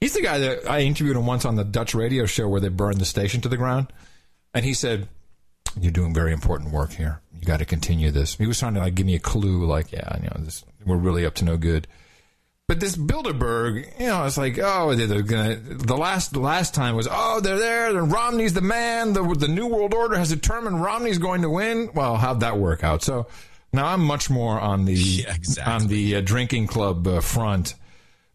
[0.00, 2.68] He's the guy that I interviewed him once on the Dutch radio show where they
[2.68, 3.92] burned the station to the ground,
[4.52, 5.08] and he said,
[5.80, 7.20] "You're doing very important work here.
[7.32, 9.92] You got to continue this." He was trying to like give me a clue, like,
[9.92, 11.86] "Yeah, you know, this, we're really up to no good."
[12.68, 15.54] But this Bilderberg, you know, it's like, oh, they're, gonna.
[15.54, 17.96] The last, the last time was, oh, they're there.
[17.96, 19.12] And Romney's the man.
[19.12, 21.90] The the New World Order has determined Romney's going to win.
[21.94, 23.04] Well, how'd that work out?
[23.04, 23.28] So
[23.76, 25.26] now I'm much more on the
[25.66, 27.74] on the uh, drinking club uh, front.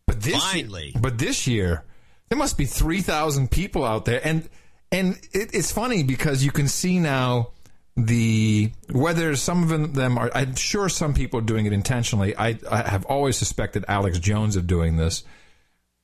[0.08, 0.94] But this, Finally.
[1.00, 1.84] but this year
[2.30, 4.50] there must be three thousand people out there, and
[4.92, 7.52] and it, it's funny because you can see now
[7.98, 12.36] the whether some of them are i'm sure some people are doing it intentionally.
[12.36, 15.24] I, I have always suspected alex jones of doing this.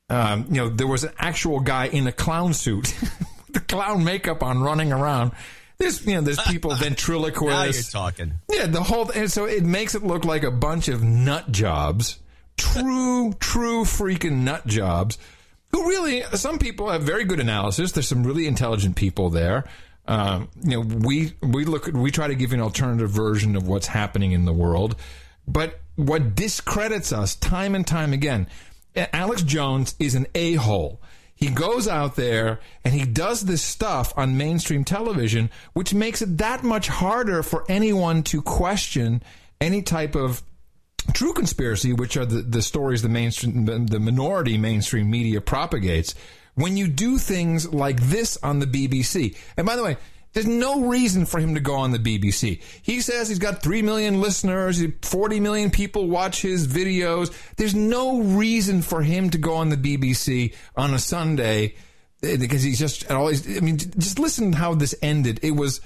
[0.10, 2.94] Um, you know there was an actual guy in a clown suit
[3.50, 5.32] the clown makeup on running around
[5.80, 8.34] there's you know there's people ventriloquists Now you're talking.
[8.52, 12.20] yeah, the whole and so it makes it look like a bunch of nut jobs,
[12.58, 15.18] true, true freaking nut jobs.
[15.72, 16.22] Who really?
[16.34, 17.92] Some people have very good analysis.
[17.92, 19.66] There's some really intelligent people there.
[20.08, 23.88] Um, you know, we we look we try to give an alternative version of what's
[23.88, 24.96] happening in the world,
[25.48, 28.48] but what discredits us time and time again,
[28.96, 31.02] Alex Jones is an a hole.
[31.38, 36.40] He goes out there and he does this stuff on mainstream television, which makes it
[36.40, 39.22] that much harder for anyone to question
[39.62, 40.42] any type of
[41.14, 46.16] true conspiracy, which are the, the stories the mainstream, the, minority mainstream media propagates.
[46.56, 49.98] When you do things like this on the BBC, and by the way,
[50.34, 52.62] there's no reason for him to go on the BBC.
[52.82, 57.34] He says he's got 3 million listeners, 40 million people watch his videos.
[57.56, 61.76] There's no reason for him to go on the BBC on a Sunday
[62.22, 65.40] eh, because he's just always, I mean, just listen how this ended.
[65.42, 65.82] It was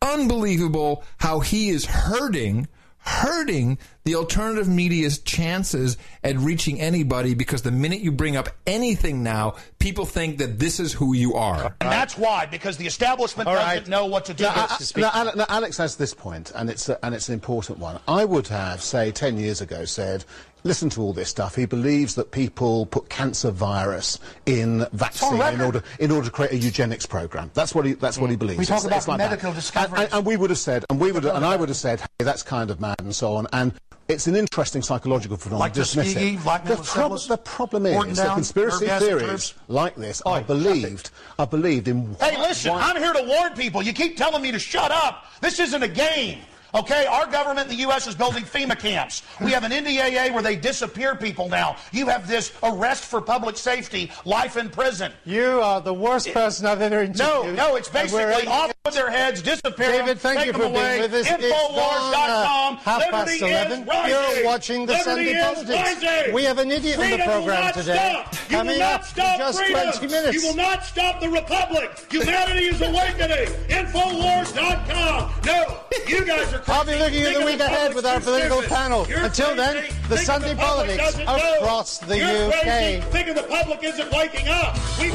[0.00, 2.68] unbelievable how he is hurting
[3.04, 9.22] hurting the alternative media's chances at reaching anybody because the minute you bring up anything
[9.22, 11.74] now, people think that this is who you are.
[11.80, 13.88] And that's why, because the establishment All doesn't right.
[13.88, 14.44] know what to do.
[14.44, 14.96] No, with I- this.
[14.96, 18.00] no, Ale- no, Alex has this point, and it's a, and it's an important one.
[18.08, 20.24] I would have, say, ten years ago, said.
[20.66, 21.54] Listen to all this stuff.
[21.56, 26.52] He believes that people put cancer virus in vaccine in order in order to create
[26.52, 27.50] a eugenics program.
[27.52, 28.58] That's what he that's what he believes.
[28.60, 29.30] We talk It's- about it's like that.
[29.30, 30.02] medical And- discoveries.
[30.04, 32.06] And, and we would have said, and we would, and I would have said, hey,
[32.24, 33.46] that's kind of mad and so on.
[33.52, 33.74] And
[34.08, 35.60] it's an interesting psychological phenomenon.
[35.60, 36.64] Like Dismiss Tuskegee, it.
[36.64, 42.16] The, prob- the problem is that conspiracy theories like this are believed are believed in.
[42.20, 43.82] Hey, listen, I'm here to warn people.
[43.82, 45.26] You keep telling me to shut up.
[45.42, 46.38] This isn't a game.
[46.74, 48.08] Okay, our government in the U.S.
[48.08, 49.22] is building FEMA camps.
[49.40, 51.76] We have an NDAA where they disappear people now.
[51.92, 55.12] You have this arrest for public safety, life in prison.
[55.24, 57.18] You are the worst person I've ever interviewed.
[57.18, 58.73] No, no, it's basically off.
[58.84, 60.98] With their heads, disappear David, thank take you for away.
[60.98, 61.26] being with us.
[61.26, 62.12] It's Infowars.com.
[62.12, 63.86] gone, uh, half past 11.
[63.86, 64.10] rising.
[64.36, 66.02] You're watching the Liberty Sunday Politics.
[66.04, 66.34] rising.
[66.34, 67.94] We have an idiot on the program today.
[67.94, 68.34] Stop.
[68.50, 69.82] You Coming will not up in stop just freedom.
[69.92, 70.34] 20 minutes.
[70.34, 72.06] You will not stop the republic.
[72.10, 73.48] Humanity is awakening.
[73.72, 75.32] Infowars.com.
[75.46, 76.72] No, you guys are crazy.
[76.72, 78.76] I'll be looking at Think the of week ahead with our political stupid.
[78.76, 79.06] panel.
[79.08, 79.94] You're Until then, crazy.
[80.10, 81.54] the Think Sunday the Politics doesn't know.
[81.58, 82.60] across the You're UK.
[82.60, 83.00] Crazy.
[83.00, 84.76] Thinking the public isn't waking up.
[85.00, 85.10] We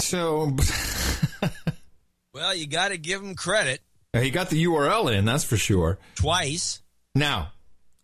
[0.00, 0.56] So
[2.38, 3.80] Well, you got to give him credit
[4.14, 5.98] he got the URL in, that's for sure.
[6.14, 6.82] twice.
[7.14, 7.52] Now,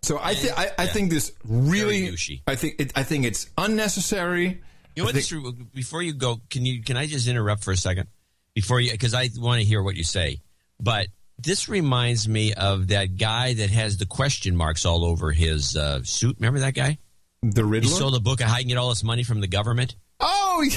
[0.02, 2.14] so I think I, I think this really.
[2.46, 4.62] I think it, I think it's unnecessary.
[4.94, 5.14] You know what?
[5.14, 5.32] This,
[5.72, 8.08] before you go, can you can I just interrupt for a second
[8.54, 10.40] before you because I want to hear what you say.
[10.80, 15.76] But this reminds me of that guy that has the question marks all over his
[15.76, 16.36] uh, suit.
[16.38, 16.98] Remember that guy?
[17.42, 17.88] The Riddler.
[17.88, 19.96] He sold a book of can get all this money from the government.
[20.26, 20.70] Oh yeah,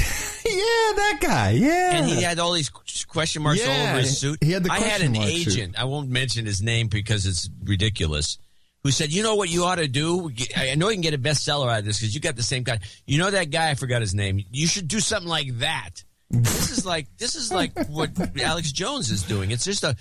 [0.96, 1.52] that guy.
[1.52, 4.44] Yeah, And he had all these question marks all over his suit.
[4.44, 5.48] he had the I had an mark suit.
[5.54, 5.80] agent.
[5.80, 8.38] I won't mention his name because it's ridiculous.
[8.84, 10.32] Who said, "You know what you ought to do?
[10.56, 12.64] I know you can get a bestseller out of this because you got the same
[12.64, 12.80] guy.
[13.06, 13.70] You know that guy?
[13.70, 14.44] I forgot his name.
[14.52, 16.04] You should do something like that.
[16.30, 18.12] this is like this is like what
[18.42, 19.52] Alex Jones is doing.
[19.52, 19.96] It's just a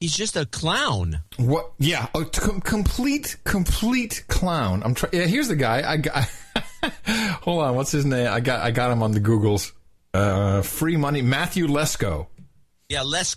[0.00, 1.20] he's just a clown.
[1.38, 1.72] What?
[1.78, 4.82] Yeah, a com- complete, complete clown.
[4.84, 5.12] I'm trying.
[5.14, 5.82] Yeah, here's the guy.
[5.88, 6.24] I got.
[7.42, 7.76] hold on.
[7.76, 8.28] What's his name?
[8.30, 8.60] I got.
[8.60, 9.72] I got him on the Googles.
[10.14, 11.22] Uh, free money.
[11.22, 12.26] Matthew Lesko.
[12.88, 13.36] Yeah, let's.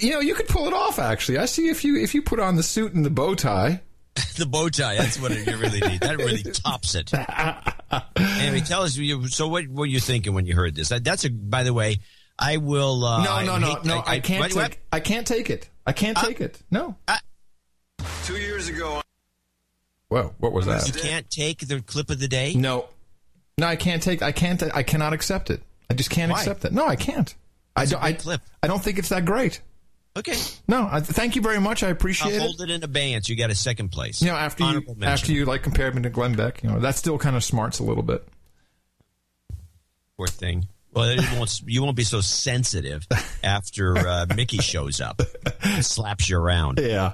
[0.00, 0.98] You know, you could pull it off.
[0.98, 3.80] Actually, I see if you if you put on the suit and the bow tie.
[4.36, 4.96] the bow tie.
[4.96, 6.00] That's what you really need.
[6.00, 7.12] That really tops it.
[8.16, 8.96] anyway, tell us.
[8.96, 10.90] You, so, what were you thinking when you heard this?
[10.90, 11.30] That- That's a.
[11.30, 11.98] By the way,
[12.38, 13.04] I will.
[13.04, 14.02] Uh, no, no, no, hate- no.
[14.04, 14.56] I, can't what- take.
[14.56, 14.76] what?
[14.92, 15.70] I can't take it.
[15.86, 16.60] I can't Uh, take it.
[16.70, 16.96] No.
[18.24, 19.00] Two years ago,
[20.08, 20.86] Whoa, what was that?
[20.86, 22.54] You can't take the clip of the day.
[22.54, 22.88] No,
[23.58, 24.22] no, I can't take.
[24.22, 24.62] I can't.
[24.74, 25.62] I cannot accept it.
[25.90, 26.38] I just can't Why?
[26.38, 26.72] accept it.
[26.72, 27.34] No, I can't.
[27.76, 28.02] I don't.
[28.02, 28.40] I, clip.
[28.62, 29.60] I don't think it's that great.
[30.16, 30.34] Okay,
[30.66, 31.84] No, I, thank you very much.
[31.84, 32.40] I appreciate I'll it.
[32.40, 33.28] hold it in abeyance.
[33.28, 34.20] You got a second place.
[34.20, 35.04] You know, after you mention.
[35.04, 37.78] after you like compared me to Glenn Beck, you know that still kind of smarts
[37.78, 38.26] a little bit.
[40.16, 40.66] Poor thing.
[40.92, 43.06] Well, won't, you won't be so sensitive
[43.44, 45.20] after uh, Mickey shows up,
[45.62, 46.80] and slaps you around.
[46.82, 47.12] Yeah,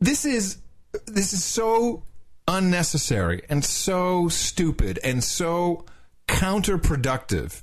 [0.00, 0.58] this is
[1.06, 2.04] this is so
[2.48, 5.84] unnecessary and so stupid and so
[6.28, 7.62] counterproductive.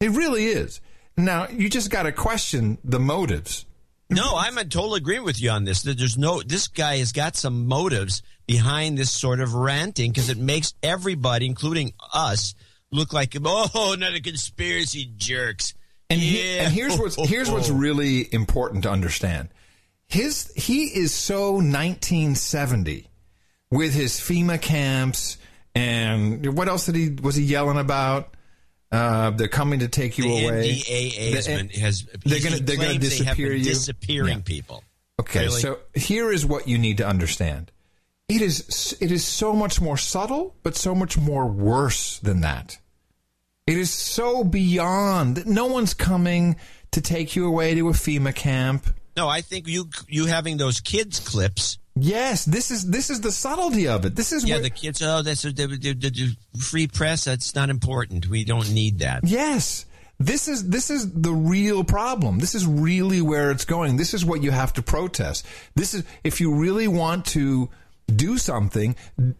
[0.00, 0.80] It really is.
[1.16, 3.66] Now you just got to question the motives.
[4.08, 5.82] No, I'm in total agreement with you on this.
[5.82, 6.42] That There's no.
[6.42, 11.46] This guy has got some motives behind this sort of ranting because it makes everybody,
[11.46, 12.54] including us,
[12.90, 15.74] look like oh, not a conspiracy jerks.
[16.08, 19.50] And, he- and here's what's here's what's really important to understand.
[20.10, 23.06] His he is so 1970
[23.70, 25.38] with his FEMA camps
[25.74, 28.34] and what else did he was he yelling about?
[28.92, 30.72] Uh, they're coming to take you the away.
[30.74, 33.64] NDAA has The- been, has they're gonna they're gonna claims they have disappear you.
[33.64, 34.42] disappearing Yeah.
[34.44, 34.84] people.
[35.20, 35.60] Okay, Really?
[35.60, 37.70] so here is what you need to understand.
[38.28, 42.78] It is it is so much more subtle, but so much more worse than that.
[43.66, 46.56] It is so beyond that no one's coming
[46.90, 48.92] to take you away to a FEMA camp.
[49.20, 51.78] No, I think you you having those kids clips.
[51.94, 54.16] Yes, this is this is the subtlety of it.
[54.16, 55.02] This is Yeah, what, the kids.
[55.02, 57.24] Oh, that's the, the, the, the free press.
[57.24, 58.28] That's not important.
[58.28, 59.20] We don't need that.
[59.24, 59.84] Yes.
[60.18, 62.38] This is this is the real problem.
[62.38, 63.98] This is really where it's going.
[63.98, 65.44] This is what you have to protest.
[65.74, 67.68] This is if you really want to
[68.10, 68.96] do something,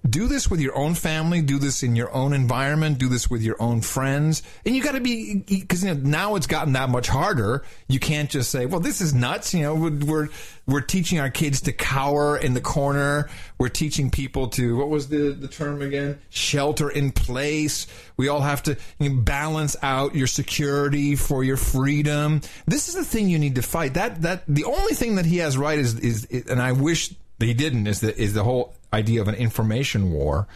[0.08, 3.42] do this with your own family, do this in your own environment, do this with
[3.42, 4.42] your own friends.
[4.64, 7.64] And you got to be because you know, now it's gotten that much harder.
[7.88, 10.28] You can't just say, "Well, this is nuts." You know, we're
[10.66, 13.28] we're, teaching our kids to cower in the corner.
[13.58, 16.18] We're teaching people to what was the the term again?
[16.30, 17.86] Shelter in place.
[18.16, 22.40] We all have to you know, balance out your security for your freedom.
[22.66, 23.94] This is the thing you need to fight.
[23.94, 27.14] That that the only thing that he has right is is, and I wish
[27.48, 30.46] he didn't is the is the whole idea of an information war.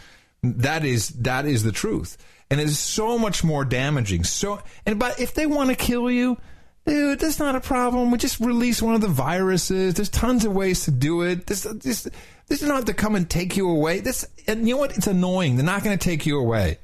[0.43, 2.17] That is that is the truth,
[2.49, 4.23] and it is so much more damaging.
[4.23, 6.37] So, and but if they want to kill you,
[6.85, 8.11] dude, that's not a problem.
[8.11, 9.95] We just release one of the viruses.
[9.95, 11.47] There's tons of ways to do it.
[11.47, 12.07] This this
[12.47, 13.99] this is not to come and take you away.
[14.01, 14.97] This and you know what?
[14.97, 15.55] It's annoying.
[15.55, 16.77] They're not going to take you away.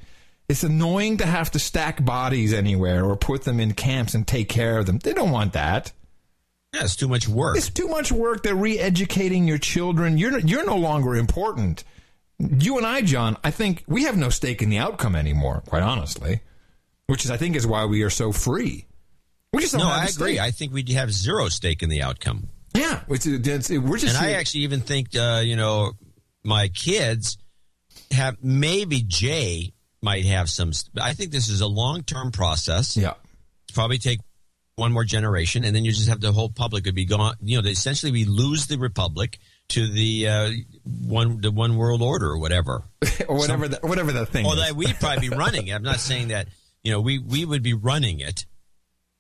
[0.50, 4.50] It's annoying to have to stack bodies anywhere or put them in camps and take
[4.50, 5.00] care of them.
[5.00, 5.94] They don't want that.
[6.74, 7.58] Yeah, it's too much work.
[7.58, 8.44] It's too much work.
[8.44, 10.18] They're re-educating your children.
[10.18, 11.84] You're you're no longer important.
[12.40, 15.64] You and I, John, I think we have no stake in the outcome anymore.
[15.68, 16.42] Quite honestly,
[17.08, 18.86] which is I think is why we are so free.
[19.54, 20.36] We just no, I agree.
[20.36, 20.40] stake.
[20.40, 22.48] I think we have zero stake in the outcome.
[22.74, 24.16] yeah, it's, it's, we're just.
[24.16, 25.92] and I actually even think, uh, you know,
[26.44, 27.38] my kids
[28.12, 30.72] have maybe Jay might have some.
[31.02, 32.96] I think this is a long term process.
[32.96, 33.16] Yeah.
[33.64, 34.22] It's probably take
[34.82, 37.36] one more generation, and then you just have the whole public would be gone.
[37.42, 39.38] You know, essentially we lose the republic
[39.70, 40.52] to the uh,
[40.84, 42.84] one the one world order or whatever,
[43.28, 44.44] or whatever Some, that whatever that thing.
[44.44, 44.68] Well, is.
[44.68, 45.68] that we'd probably be running.
[45.68, 45.74] it.
[45.74, 46.48] I'm not saying that
[46.84, 48.46] you know we we would be running it,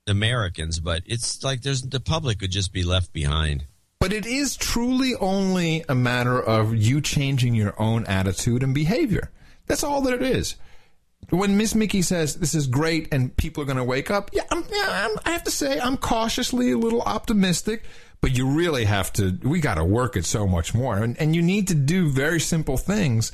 [0.07, 3.65] Americans, but it's like there's the public would just be left behind.
[3.99, 9.29] But it is truly only a matter of you changing your own attitude and behavior.
[9.67, 10.55] That's all that it is.
[11.31, 14.43] When Miss Mickey says this is great and people are going to wake up, yeah,
[14.51, 17.83] I'm, yeah I'm, I have to say I'm cautiously a little optimistic.
[18.19, 19.39] But you really have to.
[19.41, 22.39] We got to work it so much more, and, and you need to do very
[22.39, 23.31] simple things,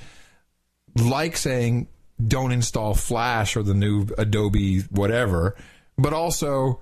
[0.96, 1.90] like saying
[2.26, 5.56] don't install Flash or the new Adobe whatever,
[5.98, 6.80] but also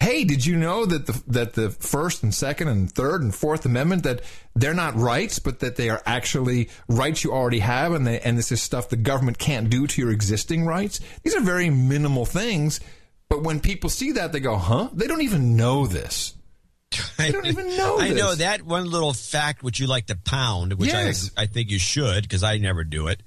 [0.00, 3.64] hey, did you know that the that the First and Second and Third and Fourth
[3.64, 4.22] Amendment that
[4.54, 8.38] they're not rights, but that they are actually rights you already have, and they, and
[8.38, 11.00] this is stuff the government can't do to your existing rights.
[11.22, 12.80] These are very minimal things,
[13.28, 16.34] but when people see that, they go, "Huh?" They don't even know this.
[17.18, 17.98] I don't even know.
[17.98, 18.18] I this.
[18.18, 21.30] know that one little fact which you like to pound, which yes.
[21.36, 23.22] I I think you should because I never do it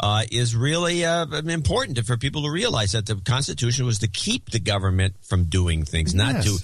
[0.00, 4.50] uh, is really uh, important for people to realize that the Constitution was to keep
[4.50, 6.34] the government from doing things, yes.
[6.34, 6.58] not to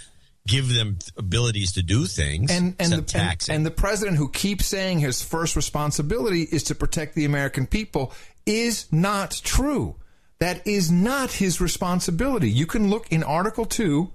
[0.46, 4.66] give them abilities to do things and and the, and, and the president who keeps
[4.66, 8.12] saying his first responsibility is to protect the American people
[8.44, 9.96] is not true.
[10.40, 12.50] That is not his responsibility.
[12.50, 14.12] You can look in Article Two,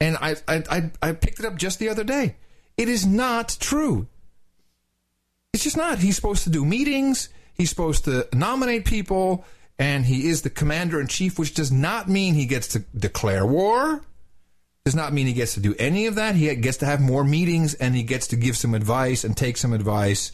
[0.00, 2.36] and I I I, I picked it up just the other day.
[2.76, 4.06] It is not true.
[5.52, 5.98] It's just not.
[5.98, 7.30] He's supposed to do meetings.
[7.58, 9.44] He's supposed to nominate people,
[9.80, 13.44] and he is the commander in chief, which does not mean he gets to declare
[13.44, 14.00] war.
[14.84, 16.36] Does not mean he gets to do any of that.
[16.36, 19.56] He gets to have more meetings, and he gets to give some advice and take
[19.56, 20.30] some advice.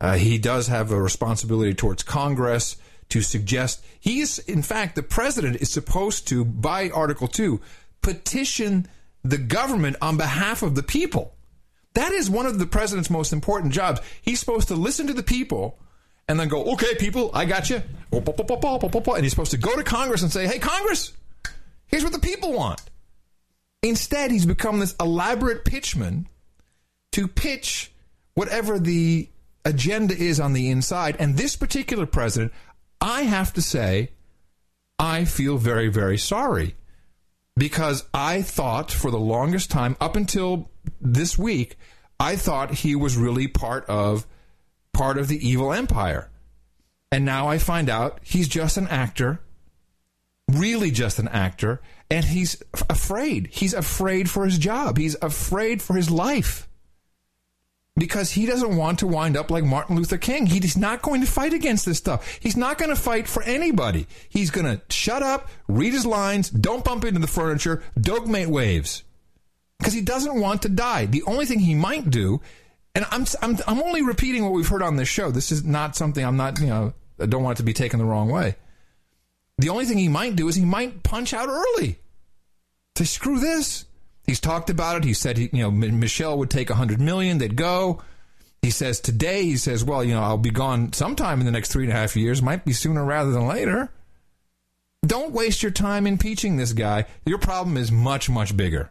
[0.00, 2.76] Uh, he does have a responsibility towards Congress
[3.10, 7.60] to suggest he is, in fact, the president is supposed to, by Article Two,
[8.00, 8.88] petition
[9.22, 11.36] the government on behalf of the people.
[11.92, 14.00] That is one of the president's most important jobs.
[14.22, 15.78] He's supposed to listen to the people
[16.28, 17.82] and then go, okay, people, I got you.
[18.12, 21.12] Oh, and he's supposed to go to Congress and say, hey, Congress,
[21.86, 22.80] here's what the people want.
[23.82, 26.26] Instead, he's become this elaborate pitchman
[27.12, 27.92] to pitch
[28.34, 29.28] whatever the
[29.64, 31.16] agenda is on the inside.
[31.18, 32.52] And this particular president,
[33.00, 34.10] I have to say,
[34.98, 36.76] I feel very, very sorry
[37.56, 40.70] because I thought for the longest time, up until
[41.00, 41.76] this week,
[42.18, 44.26] I thought he was really part of
[44.94, 46.30] part of the evil empire.
[47.12, 49.40] And now I find out he's just an actor,
[50.50, 53.48] really just an actor, and he's afraid.
[53.52, 54.98] He's afraid for his job.
[54.98, 56.68] He's afraid for his life.
[57.96, 60.46] Because he doesn't want to wind up like Martin Luther King.
[60.46, 62.38] He's not going to fight against this stuff.
[62.40, 64.08] He's not going to fight for anybody.
[64.28, 68.48] He's going to shut up, read his lines, don't bump into the furniture, don't make
[68.48, 69.04] waves.
[69.78, 71.06] Because he doesn't want to die.
[71.06, 72.40] The only thing he might do
[72.94, 75.30] and I'm, I'm, I'm only repeating what we've heard on this show.
[75.30, 77.98] This is not something I'm not, you know, I don't want it to be taken
[77.98, 78.56] the wrong way.
[79.58, 81.98] The only thing he might do is he might punch out early.
[82.96, 83.84] Say, screw this.
[84.26, 85.04] He's talked about it.
[85.04, 87.38] He said, he, you know, Michelle would take a hundred million.
[87.38, 88.02] They'd go.
[88.62, 91.70] He says today, he says, well, you know, I'll be gone sometime in the next
[91.70, 92.40] three and a half years.
[92.40, 93.90] Might be sooner rather than later.
[95.06, 97.04] Don't waste your time impeaching this guy.
[97.26, 98.90] Your problem is much, much bigger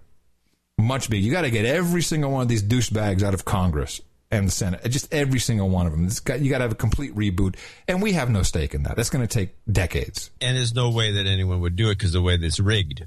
[0.78, 1.26] much bigger.
[1.26, 4.52] You got to get every single one of these douchebags out of Congress and the
[4.52, 4.82] Senate.
[4.90, 6.10] Just every single one of them.
[6.26, 7.56] Got, you got to have a complete reboot,
[7.88, 8.96] and we have no stake in that.
[8.96, 10.32] That's going to take decades.
[10.42, 13.06] And there's no way that anyone would do it because the way that's rigged.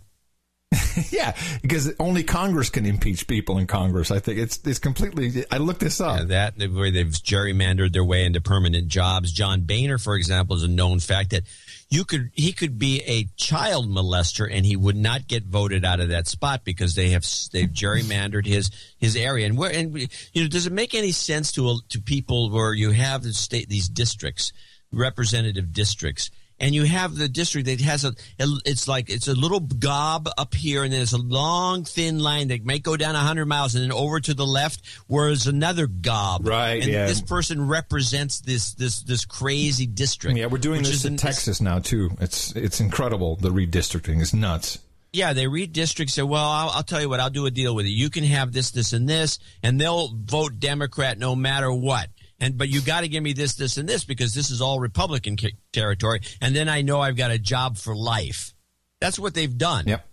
[1.11, 4.11] yeah, because only Congress can impeach people in Congress.
[4.11, 5.45] I think it's it's completely.
[5.51, 6.19] I looked this up.
[6.19, 9.33] Yeah, that the way they've gerrymandered their way into permanent jobs.
[9.33, 11.45] John Boehner, for example, is a known fact that
[11.89, 16.01] you could he could be a child molester and he would not get voted out
[16.01, 19.47] of that spot because they have they've gerrymandered his his area.
[19.47, 19.97] And where and
[20.33, 23.69] you know does it make any sense to to people where you have the state
[23.69, 24.53] these districts
[24.93, 29.61] representative districts and you have the district that has a it's like it's a little
[29.61, 33.75] gob up here and there's a long thin line that may go down 100 miles
[33.75, 37.07] and then over to the left where is another gob right and yeah.
[37.07, 41.79] this person represents this this this crazy district yeah we're doing this in texas now
[41.79, 44.79] too it's it's incredible the redistricting is nuts
[45.13, 46.11] yeah, they redistrict.
[46.11, 47.93] Say, well, I'll, I'll, tell you what, I'll do a deal with you.
[47.93, 52.59] You can have this, this, and this, and they'll vote Democrat no matter what and
[52.59, 55.37] but you got to give me this, this, and this because this is all Republican
[55.73, 58.55] territory, and then I know I've got a job for life.
[59.01, 59.87] That's what they've done.
[59.87, 60.07] Yep.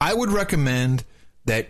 [0.00, 1.04] I would recommend
[1.44, 1.68] that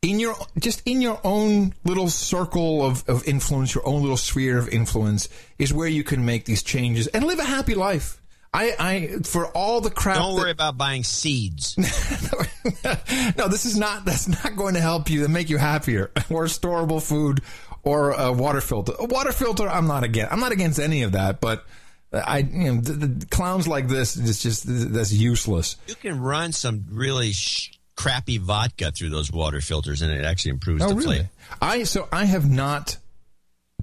[0.00, 4.58] in your just in your own little circle of, of influence, your own little sphere
[4.58, 8.20] of influence is where you can make these changes and live a happy life.
[8.54, 10.16] I, I for all the crap.
[10.16, 11.76] Don't that- worry about buying seeds.
[13.36, 14.04] no, this is not.
[14.04, 16.10] That's not going to help you and make you happier.
[16.30, 17.40] Or storable food,
[17.88, 18.92] or a water filter.
[18.98, 19.68] A water filter.
[19.68, 20.32] I'm not against.
[20.32, 21.40] I'm not against any of that.
[21.40, 21.64] But
[22.12, 25.76] I, you know, the, the clowns like this is just that's useless.
[25.86, 30.52] You can run some really sh- crappy vodka through those water filters, and it actually
[30.52, 31.06] improves Oh, the really?
[31.16, 31.28] flavor.
[31.60, 32.98] I so I have not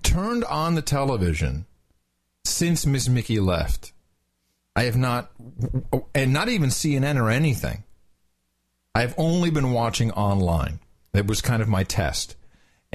[0.04, 1.66] turned on the television
[2.46, 3.92] since Miss Mickey left.
[4.76, 5.32] I have not,
[6.14, 7.84] and not even CNN or anything.
[8.94, 10.80] I've only been watching online.
[11.14, 12.36] It was kind of my test.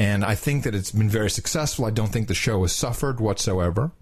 [0.01, 1.85] And I think that it's been very successful.
[1.85, 3.93] I don't think the show has suffered whatsoever.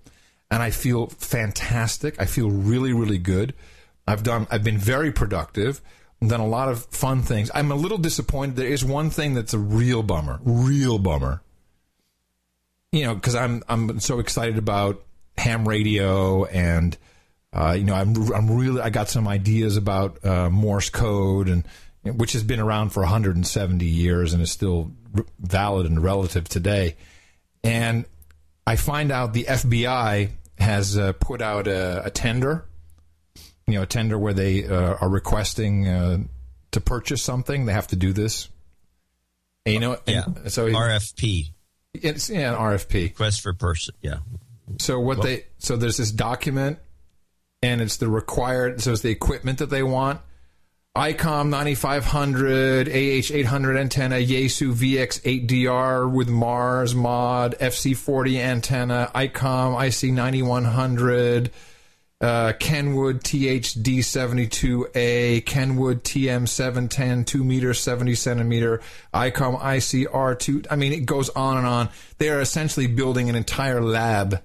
[0.48, 2.22] And I feel fantastic.
[2.22, 3.52] I feel really, really good.
[4.06, 5.80] I've done, I've been very productive,
[6.24, 7.50] done a lot of fun things.
[7.52, 8.54] I'm a little disappointed.
[8.54, 11.42] There is one thing that's a real bummer, real bummer.
[12.92, 15.04] You know, because I'm, I'm so excited about
[15.36, 16.96] ham radio and,
[17.52, 21.64] uh, you know, I'm, I'm really, I got some ideas about uh, Morse code and,
[22.04, 24.92] which has been around for 170 years and is still
[25.40, 26.96] valid and relative today.
[27.64, 28.04] And
[28.66, 32.64] I find out the FBI has uh, put out a, a tender,
[33.66, 36.18] you know, a tender where they uh, are requesting uh,
[36.72, 37.66] to purchase something.
[37.66, 38.48] They have to do this.
[39.64, 40.24] And, you know, Yeah.
[40.48, 41.52] so RFP.
[41.94, 43.04] It's yeah, an RFP.
[43.10, 43.94] Request for person.
[44.02, 44.18] Yeah.
[44.78, 46.78] So what Well- they so there's this document,
[47.62, 48.80] and it's the required.
[48.82, 50.20] So it's the equipment that they want.
[50.98, 60.12] ICOM 9500, AH 800 antenna, Yaesu VX 8DR with Mars mod, FC40 antenna, ICOM IC
[60.12, 61.52] 9100,
[62.20, 68.80] uh, Kenwood THD 72A, Kenwood TM 710, 2 meter, 70 centimeter,
[69.14, 70.66] ICOM ICR2.
[70.68, 71.90] I mean, it goes on and on.
[72.18, 74.42] They are essentially building an entire lab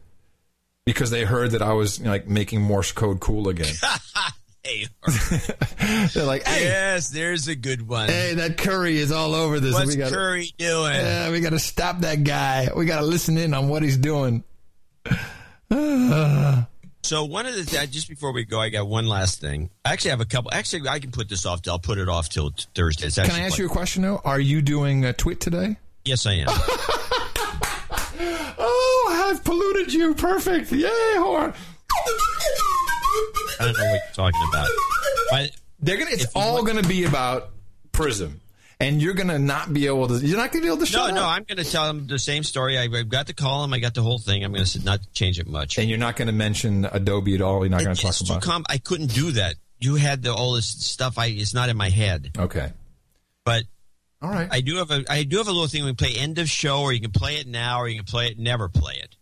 [0.86, 3.74] because they heard that I was you know, like making Morse code cool again.
[4.64, 4.88] Hey,
[6.14, 8.08] They're like, hey, yes, there's a good one.
[8.08, 9.74] hey, that Curry is all over this.
[9.74, 10.94] What's we gotta, Curry doing?
[10.96, 12.70] Yeah, we got to stop that guy.
[12.76, 14.44] We got to listen in on what he's doing.
[17.06, 19.70] So one of the uh, just before we go, I got one last thing.
[19.84, 20.52] I actually have a couple.
[20.54, 21.60] Actually, I can put this off.
[21.68, 23.10] I'll put it off till t- Thursday.
[23.10, 24.22] Can I ask quite- you a question though?
[24.24, 25.76] Are you doing a tweet today?
[26.06, 26.48] Yes, I am.
[28.66, 30.16] Oh, I've polluted you.
[30.16, 30.72] Perfect.
[30.72, 31.54] Yay, horn.
[33.64, 34.70] I don't know what you're talking about.
[35.30, 36.12] But They're gonna.
[36.12, 37.50] It's all gonna be about
[37.92, 38.42] Prism,
[38.80, 40.16] and you're gonna not be able to.
[40.16, 41.30] You're not gonna be able to no, shut no, up.
[41.30, 42.78] I'm going to tell them the same story.
[42.78, 43.74] I, I've got the column.
[43.74, 44.44] I got the whole thing.
[44.44, 45.78] I'm going to not change it much.
[45.78, 47.62] And you're not going to mention Adobe at all.
[47.62, 48.42] You're not going to talk about.
[48.42, 49.56] com- I couldn't do that.
[49.80, 51.18] You had the, all this stuff.
[51.18, 52.32] I it's not in my head.
[52.38, 52.72] Okay.
[53.46, 53.64] But
[54.22, 55.84] all right, I do have a I do have a little thing.
[55.84, 58.06] We can play end of show, or you can play it now, or you can
[58.06, 59.18] play it never play it.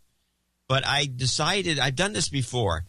[0.68, 2.86] But I decided I've done this before.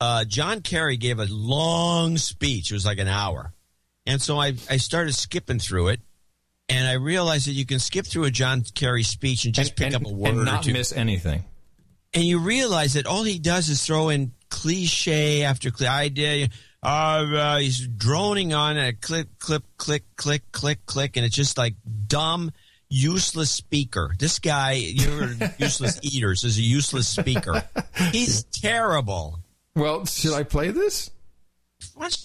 [0.00, 2.70] Uh, John Kerry gave a long speech.
[2.70, 3.52] It was like an hour,
[4.04, 6.00] and so I I started skipping through it,
[6.68, 9.94] and I realized that you can skip through a John Kerry speech and just pick
[9.94, 11.44] up a word and or not two miss anything.
[12.12, 16.48] and you realize that all he does is throw in cliche after cliche idea.
[16.82, 16.86] Uh,
[17.34, 21.74] uh, he's droning on a click, clip, click, click, click, click, and it's just like
[22.06, 22.52] dumb,
[22.90, 24.14] useless speaker.
[24.18, 27.64] This guy, you're useless eaters, is a useless speaker.
[28.12, 29.40] He's terrible.
[29.76, 31.10] Well, should I play this?
[31.94, 32.18] Why don't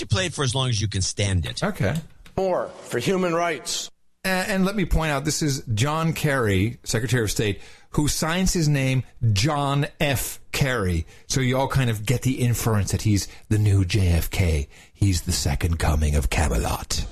[0.00, 1.62] you play it for as long as you can stand it?
[1.62, 1.94] Okay.
[2.36, 3.88] More for human rights.
[4.24, 7.60] And, and let me point out, this is John Kerry, Secretary of State,
[7.90, 10.40] who signs his name John F.
[10.50, 11.06] Kerry.
[11.28, 14.66] So you all kind of get the inference that he's the new JFK.
[14.92, 17.06] He's the second coming of Camelot.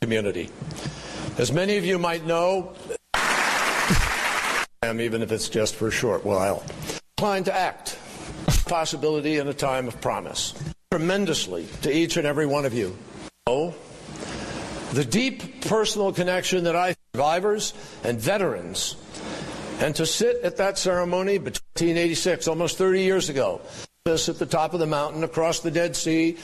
[0.00, 0.50] Community.
[1.36, 2.74] As many of you might know,
[4.82, 6.64] am even if it's just for a short while,
[7.18, 7.98] inclined to act.
[8.66, 10.54] Possibility in a time of promise.
[10.90, 12.96] Tremendously to each and every one of you.
[13.46, 13.74] Oh,
[14.92, 17.72] the deep personal connection that I survivors
[18.04, 18.96] and veterans
[19.80, 23.60] and to sit at that ceremony between 1986, almost 30 years ago,
[24.04, 26.36] this at the top of the mountain across the Dead Sea.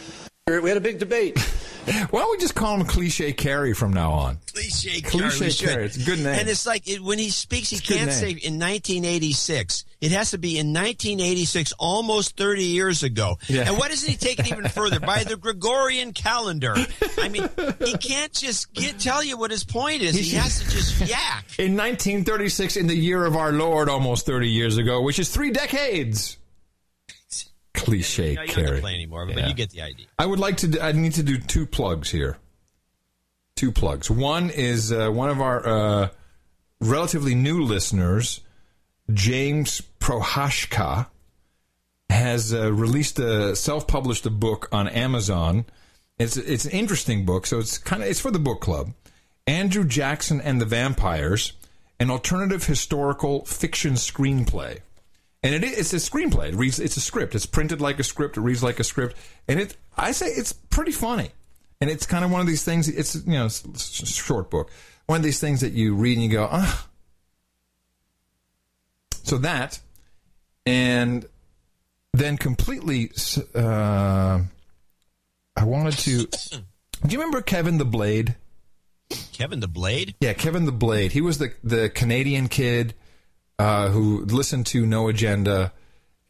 [0.46, 1.38] We had a big debate.
[2.10, 4.38] Why don't we just call him Cliche Kerry from now on?
[4.52, 5.68] Cliche Cliche Kerry, we should.
[5.68, 5.84] Kerry.
[5.86, 6.38] It's a good name.
[6.38, 9.84] And it's like it, when he speaks, he It's can't say in 1986.
[10.02, 13.38] It has to be in 1986, almost 30 years ago.
[13.48, 13.68] Yeah.
[13.68, 14.98] And why doesn't he take it even further?
[15.00, 16.74] By the Gregorian calendar.
[17.18, 17.48] I mean,
[17.82, 20.16] he can't just get, tell you what his point is.
[20.16, 21.44] He, has to just yak.
[21.58, 25.52] In 1936, in the year of our Lord, almost 30 years ago, which is three
[25.52, 26.36] decades.
[27.74, 29.48] Cliche you don't have play anymore, but Yeah.
[29.48, 30.06] you get the idea.
[30.18, 30.68] I would like to.
[30.68, 32.36] do- I need to do two plugs here.
[33.56, 34.10] Two plugs.
[34.10, 36.08] One is uh, one of our uh,
[36.80, 38.40] relatively new listeners,
[39.12, 41.06] James Prohashka,
[42.10, 45.64] has uh, released a self-published a book on Amazon.
[46.18, 48.92] It's it's an interesting book, so it's kind of it's for the book club.
[49.46, 51.52] Andrew Jackson and the Vampires,
[51.98, 54.80] an alternative historical fiction screenplay.
[55.42, 56.48] And it, it's a screenplay.
[56.48, 56.78] It reads.
[56.78, 57.34] It's a script.
[57.34, 58.36] It's printed like a script.
[58.36, 59.16] It reads like a script.
[59.48, 61.30] And it, I say, it's pretty funny.
[61.80, 62.88] And it's kind of one of these things.
[62.88, 64.70] It's you know, it's, it's a short book.
[65.06, 66.88] One of these things that you read and you go, ah.
[69.24, 69.80] So that,
[70.66, 71.26] and
[72.12, 73.10] then completely.
[73.54, 74.40] Uh,
[75.56, 76.26] I wanted to.
[76.26, 78.36] Do you remember Kevin the Blade?
[79.32, 80.14] Kevin the Blade?
[80.20, 81.12] Yeah, Kevin the Blade.
[81.12, 82.94] He was the the Canadian kid
[83.58, 85.72] uh, who listened to No Agenda,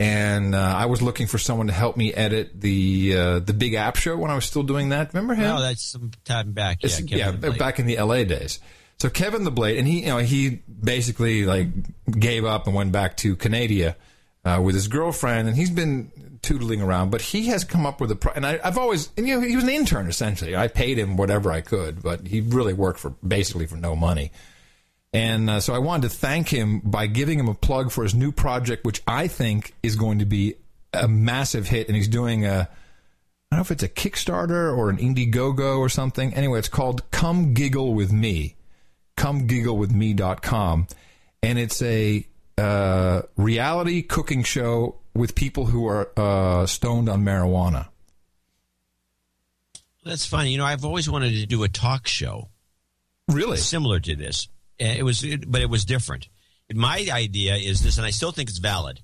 [0.01, 3.75] and uh, I was looking for someone to help me edit the uh, the Big
[3.75, 5.13] App Show when I was still doing that.
[5.15, 5.45] Remember him?
[5.45, 6.79] No, that's some time back.
[6.83, 8.61] Yeah, Kevin yeah, back in the LA days.
[8.99, 11.69] So Kevin the Blade, and he, you know, he basically like
[12.11, 13.97] gave up and went back to Canada
[14.45, 16.11] uh, with his girlfriend, and he's been
[16.43, 17.11] tootling around.
[17.11, 19.47] But he has come up with a, pro- and I, I've always, and you know,
[19.47, 20.57] he was an intern essentially.
[20.57, 24.33] I paid him whatever I could, but he really worked for basically for no money.
[25.13, 28.15] And uh, so I wanted to thank him by giving him a plug for his
[28.15, 30.55] new project, which I think is going to be
[30.95, 31.89] a massive hit.
[31.89, 32.69] And he's doing a,
[33.51, 36.33] I don't know if it's a Kickstarter or an Indiegogo or something.
[36.33, 38.57] Anyway, it's called Come Giggle with Me.
[39.19, 40.87] ComeGiggleWithMe.com.
[41.43, 42.27] And it's a
[42.59, 47.89] uh, reality cooking show with people who are uh, stoned on marijuana.
[50.05, 50.51] That's funny.
[50.51, 52.49] You know, I've always wanted to do a talk show.
[53.29, 53.57] Really?
[53.57, 54.49] Similar to this.
[54.81, 56.29] Uh, It was, but it was different.
[56.75, 59.01] My idea is this, and I still think it's valid.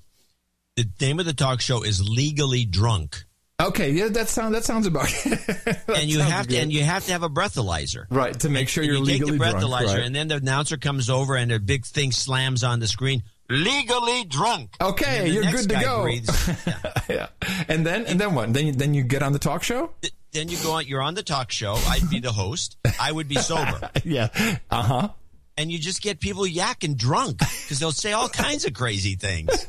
[0.77, 3.25] The name of the talk show is Legally Drunk.
[3.61, 5.13] Okay, yeah, that sound that sounds about.
[5.27, 8.05] and you sounds have to, and you have to have a breathalyzer.
[8.09, 10.03] Right, to make sure And you're you legally take the drunk, breathalyzer, right.
[10.05, 13.25] and then the announcer comes over, and a big thing slams on the screen.
[13.51, 14.75] Legally drunk.
[14.81, 16.03] Okay, you're good to go.
[16.03, 16.51] breathes.
[17.09, 17.29] yeah.
[17.69, 18.53] And then and then what?
[18.53, 19.93] Then you, then you get on the talk show?
[20.33, 20.87] then you go on.
[20.87, 21.75] You're on the talk show.
[21.89, 22.77] I'd be the host.
[23.01, 23.91] I would be sober.
[24.05, 24.29] yeah.
[24.71, 25.09] Uh huh.
[25.57, 29.67] and you just get people yakking drunk because they'll say all kinds of crazy things.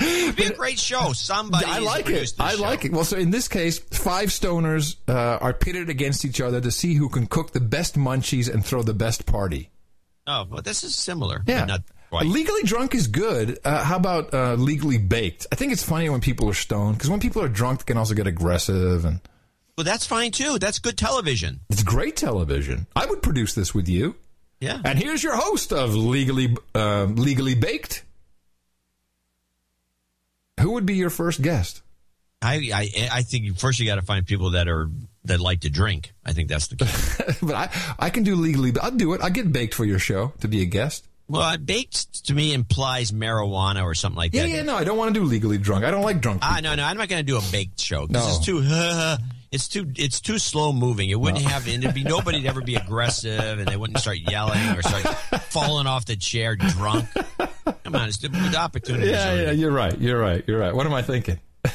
[0.00, 1.12] It'd be a great show.
[1.14, 2.34] Somebody I like it.
[2.38, 2.60] I show.
[2.62, 2.92] like it.
[2.92, 6.94] Well, so in this case, five stoners uh, are pitted against each other to see
[6.94, 9.70] who can cook the best munchies and throw the best party.
[10.26, 11.42] Oh, well, this is similar.
[11.46, 11.64] Yeah.
[11.64, 11.82] not
[12.22, 13.58] Legally drunk is good.
[13.64, 15.46] Uh, how about uh, legally baked?
[15.50, 17.96] I think it's funny when people are stoned because when people are drunk, they can
[17.96, 19.20] also get aggressive and
[19.76, 20.58] Well, that's fine too.
[20.58, 21.60] That's good television.
[21.70, 22.86] it's great television.
[22.94, 24.14] I would produce this with you.
[24.60, 24.80] Yeah.
[24.84, 28.04] And here's your host of legally uh, legally baked.
[30.60, 31.82] Who would be your first guest?
[32.40, 34.88] I I, I think first you got to find people that are
[35.24, 36.12] that like to drink.
[36.24, 36.86] I think that's the key.
[37.46, 38.72] but I I can do legally.
[38.80, 39.20] I'll do it.
[39.22, 41.06] I'll get baked for your show to be a guest.
[41.28, 44.48] Well, uh, baked to me implies marijuana or something like Yeah, that.
[44.48, 44.56] yeah.
[44.56, 45.84] Yeah, no, I don't want to do legally drunk.
[45.84, 46.40] I don't like drunk.
[46.42, 48.06] Ah, no, no, I'm not going to do a baked show.
[48.06, 48.28] This No.
[48.28, 48.62] is too.
[49.52, 49.90] it's too.
[49.96, 51.08] It's too slow moving.
[51.10, 51.66] It wouldn't have.
[51.68, 55.02] And there'd be nobody to ever be aggressive, and they wouldn't start yelling or start
[55.50, 57.08] falling off the chair drunk.
[57.84, 59.10] Come on, it's the, the opportunity.
[59.10, 59.50] Yeah, yeah.
[59.52, 59.98] You're right.
[59.98, 60.44] You're right.
[60.46, 60.74] You're right.
[60.74, 61.38] What am I thinking?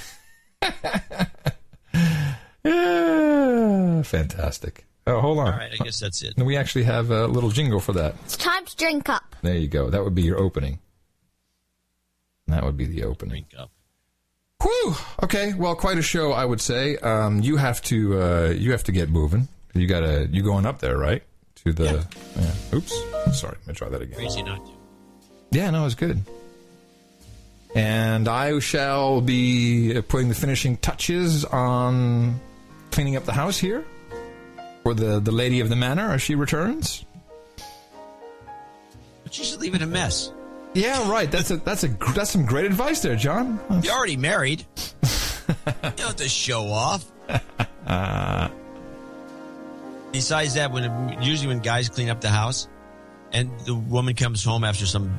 [2.63, 4.85] Yeah, fantastic.
[5.09, 5.47] Oh, hold on.
[5.47, 6.37] All right, I guess that's it.
[6.37, 8.15] We actually have a little jingle for that.
[8.25, 9.35] It's time to drink up.
[9.41, 9.89] There you go.
[9.89, 10.79] That would be your opening.
[12.47, 13.45] That would be the opening.
[13.49, 13.71] Drink up.
[14.61, 14.95] Whew.
[15.23, 15.53] Okay.
[15.53, 16.97] Well, quite a show, I would say.
[16.97, 19.47] Um, you have to uh, you have to get moving.
[19.73, 21.23] You gotta you going up there, right?
[21.63, 22.05] To the
[22.37, 22.77] yeah.
[22.77, 22.93] Oops.
[23.33, 23.57] Sorry.
[23.61, 24.15] Let me try that again.
[24.15, 24.71] Crazy not to.
[25.51, 26.21] Yeah, no, it's good.
[27.75, 32.39] And I shall be putting the finishing touches on
[32.91, 33.85] cleaning up the house here
[34.83, 37.05] for the, the lady of the manor as she returns.
[39.23, 40.31] But you should leave it a mess.
[40.73, 41.29] Yeah, right.
[41.31, 43.59] That's a that's a that's some great advice there, John.
[43.83, 44.65] You're already married.
[44.77, 47.11] you don't have to show off.
[47.87, 48.49] Uh,
[50.11, 52.67] Besides that, when usually when guys clean up the house,
[53.31, 55.15] and the woman comes home after some,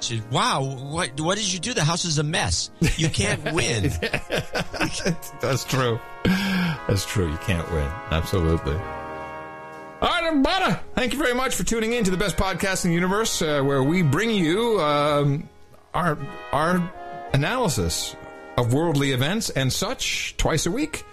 [0.00, 1.72] she, wow, what what did you do?
[1.74, 2.70] The house is a mess.
[2.96, 3.90] You can't win.
[5.40, 5.98] that's true.
[6.24, 7.30] That's true.
[7.30, 7.88] You can't win.
[8.10, 8.74] Absolutely.
[8.74, 10.76] All right, everybody.
[10.94, 13.62] Thank you very much for tuning in to the best podcast in the universe, uh,
[13.62, 15.48] where we bring you um,
[15.94, 16.18] our
[16.52, 16.92] our
[17.32, 18.14] analysis
[18.58, 21.04] of worldly events and such twice a week,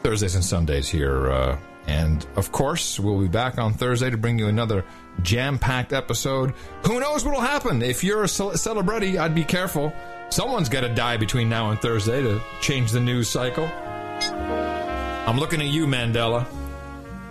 [0.00, 1.30] Thursdays and Sundays here.
[1.30, 4.84] Uh, and of course, we'll be back on Thursday to bring you another
[5.22, 6.54] jam-packed episode.
[6.86, 7.82] Who knows what'll happen?
[7.82, 9.92] If you're a celebrity, I'd be careful.
[10.30, 13.66] Someone's got to die between now and Thursday to change the news cycle.
[15.26, 16.46] I'm looking at you, Mandela.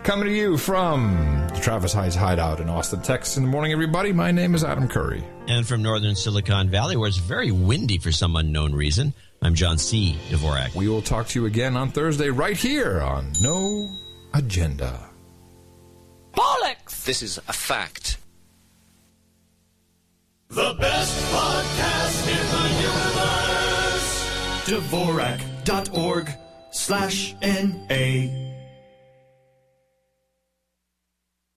[0.03, 3.37] Coming to you from the Travis Heights Hideout in Austin, Texas.
[3.37, 4.11] In the morning, everybody.
[4.11, 5.23] My name is Adam Curry.
[5.47, 9.77] And from northern Silicon Valley, where it's very windy for some unknown reason, I'm John
[9.77, 10.17] C.
[10.29, 10.73] Dvorak.
[10.73, 13.89] We will talk to you again on Thursday right here on No
[14.33, 15.10] Agenda.
[16.33, 17.03] Bollocks!
[17.05, 18.17] This is a fact.
[20.49, 24.09] The best podcast in the universe.
[24.65, 26.29] Dvorak.org
[26.71, 28.50] slash N-A.